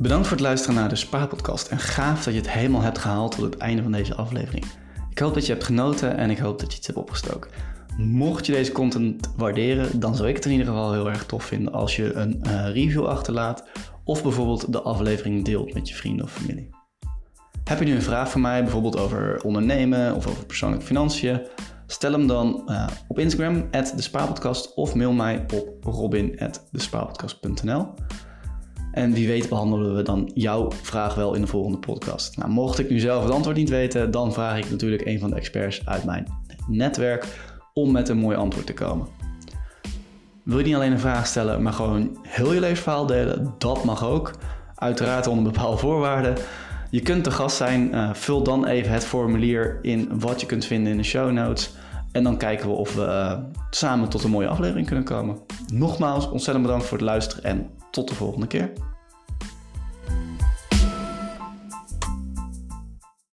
Bedankt 0.00 0.26
voor 0.26 0.36
het 0.36 0.46
luisteren 0.46 0.74
naar 0.74 0.88
de 0.88 0.96
Spaarpodcast 0.96 1.68
en 1.68 1.78
gaaf 1.78 2.24
dat 2.24 2.34
je 2.34 2.40
het 2.40 2.50
helemaal 2.50 2.80
hebt 2.80 2.98
gehaald 2.98 3.34
tot 3.34 3.44
het 3.44 3.56
einde 3.56 3.82
van 3.82 3.92
deze 3.92 4.14
aflevering. 4.14 4.64
Ik 5.10 5.18
hoop 5.18 5.34
dat 5.34 5.46
je 5.46 5.52
hebt 5.52 5.64
genoten 5.64 6.16
en 6.16 6.30
ik 6.30 6.38
hoop 6.38 6.60
dat 6.60 6.72
je 6.72 6.78
iets 6.78 6.86
hebt 6.86 6.98
opgestoken. 6.98 7.50
Mocht 7.96 8.46
je 8.46 8.52
deze 8.52 8.72
content 8.72 9.32
waarderen, 9.36 10.00
dan 10.00 10.16
zou 10.16 10.28
ik 10.28 10.34
het 10.34 10.44
in 10.44 10.50
ieder 10.50 10.66
geval 10.66 10.92
heel 10.92 11.08
erg 11.08 11.26
tof 11.26 11.44
vinden 11.44 11.72
als 11.72 11.96
je 11.96 12.12
een 12.12 12.42
uh, 12.46 12.72
review 12.72 13.06
achterlaat 13.06 13.64
of 14.04 14.22
bijvoorbeeld 14.22 14.72
de 14.72 14.80
aflevering 14.80 15.44
deelt 15.44 15.74
met 15.74 15.88
je 15.88 15.94
vrienden 15.94 16.24
of 16.24 16.32
familie. 16.32 16.70
Heb 17.64 17.78
je 17.78 17.84
nu 17.84 17.94
een 17.94 18.02
vraag 18.02 18.30
voor 18.30 18.40
mij, 18.40 18.62
bijvoorbeeld 18.62 18.98
over 18.98 19.42
ondernemen 19.42 20.14
of 20.14 20.26
over 20.26 20.46
persoonlijke 20.46 20.86
financiën? 20.86 21.46
Stel 21.86 22.12
hem 22.12 22.26
dan 22.26 22.62
uh, 22.66 22.86
op 23.08 23.18
Instagram, 23.18 23.70
@despaarpodcast 23.70 24.74
of 24.74 24.94
mail 24.94 25.12
mij 25.12 25.44
op 25.54 25.84
robin@despaarpodcast.nl. 25.84 27.94
En 28.98 29.12
wie 29.12 29.26
weet 29.26 29.48
behandelen 29.48 29.96
we 29.96 30.02
dan 30.02 30.30
jouw 30.34 30.70
vraag 30.82 31.14
wel 31.14 31.34
in 31.34 31.40
de 31.40 31.46
volgende 31.46 31.78
podcast. 31.78 32.36
Nou, 32.36 32.50
mocht 32.50 32.78
ik 32.78 32.90
nu 32.90 32.98
zelf 32.98 33.22
het 33.22 33.32
antwoord 33.32 33.56
niet 33.56 33.68
weten, 33.68 34.10
dan 34.10 34.32
vraag 34.32 34.58
ik 34.58 34.70
natuurlijk 34.70 35.06
een 35.06 35.18
van 35.18 35.30
de 35.30 35.36
experts 35.36 35.86
uit 35.86 36.04
mijn 36.04 36.26
netwerk 36.66 37.26
om 37.72 37.92
met 37.92 38.08
een 38.08 38.18
mooi 38.18 38.36
antwoord 38.36 38.66
te 38.66 38.74
komen. 38.74 39.06
Wil 40.42 40.58
je 40.58 40.64
niet 40.64 40.74
alleen 40.74 40.92
een 40.92 40.98
vraag 40.98 41.26
stellen, 41.26 41.62
maar 41.62 41.72
gewoon 41.72 42.18
heel 42.22 42.52
je 42.52 42.60
levensverhaal 42.60 43.06
delen? 43.06 43.54
Dat 43.58 43.84
mag 43.84 44.04
ook. 44.04 44.34
Uiteraard 44.74 45.26
onder 45.26 45.52
bepaalde 45.52 45.76
voorwaarden. 45.76 46.34
Je 46.90 47.00
kunt 47.00 47.24
te 47.24 47.30
gast 47.30 47.56
zijn. 47.56 47.94
Uh, 47.94 48.14
vul 48.14 48.42
dan 48.42 48.66
even 48.66 48.92
het 48.92 49.04
formulier 49.04 49.78
in 49.82 50.20
wat 50.20 50.40
je 50.40 50.46
kunt 50.46 50.64
vinden 50.64 50.92
in 50.92 50.98
de 50.98 51.04
show 51.04 51.30
notes. 51.30 51.74
En 52.12 52.22
dan 52.22 52.36
kijken 52.36 52.68
we 52.68 52.74
of 52.74 52.94
we 52.94 53.02
uh, 53.02 53.32
samen 53.70 54.08
tot 54.08 54.24
een 54.24 54.30
mooie 54.30 54.48
aflevering 54.48 54.86
kunnen 54.86 55.04
komen. 55.04 55.38
Nogmaals, 55.72 56.30
ontzettend 56.30 56.66
bedankt 56.66 56.86
voor 56.86 56.98
het 56.98 57.06
luisteren 57.06 57.44
en 57.44 57.70
tot 57.90 58.08
de 58.08 58.14
volgende 58.14 58.46
keer. 58.46 58.72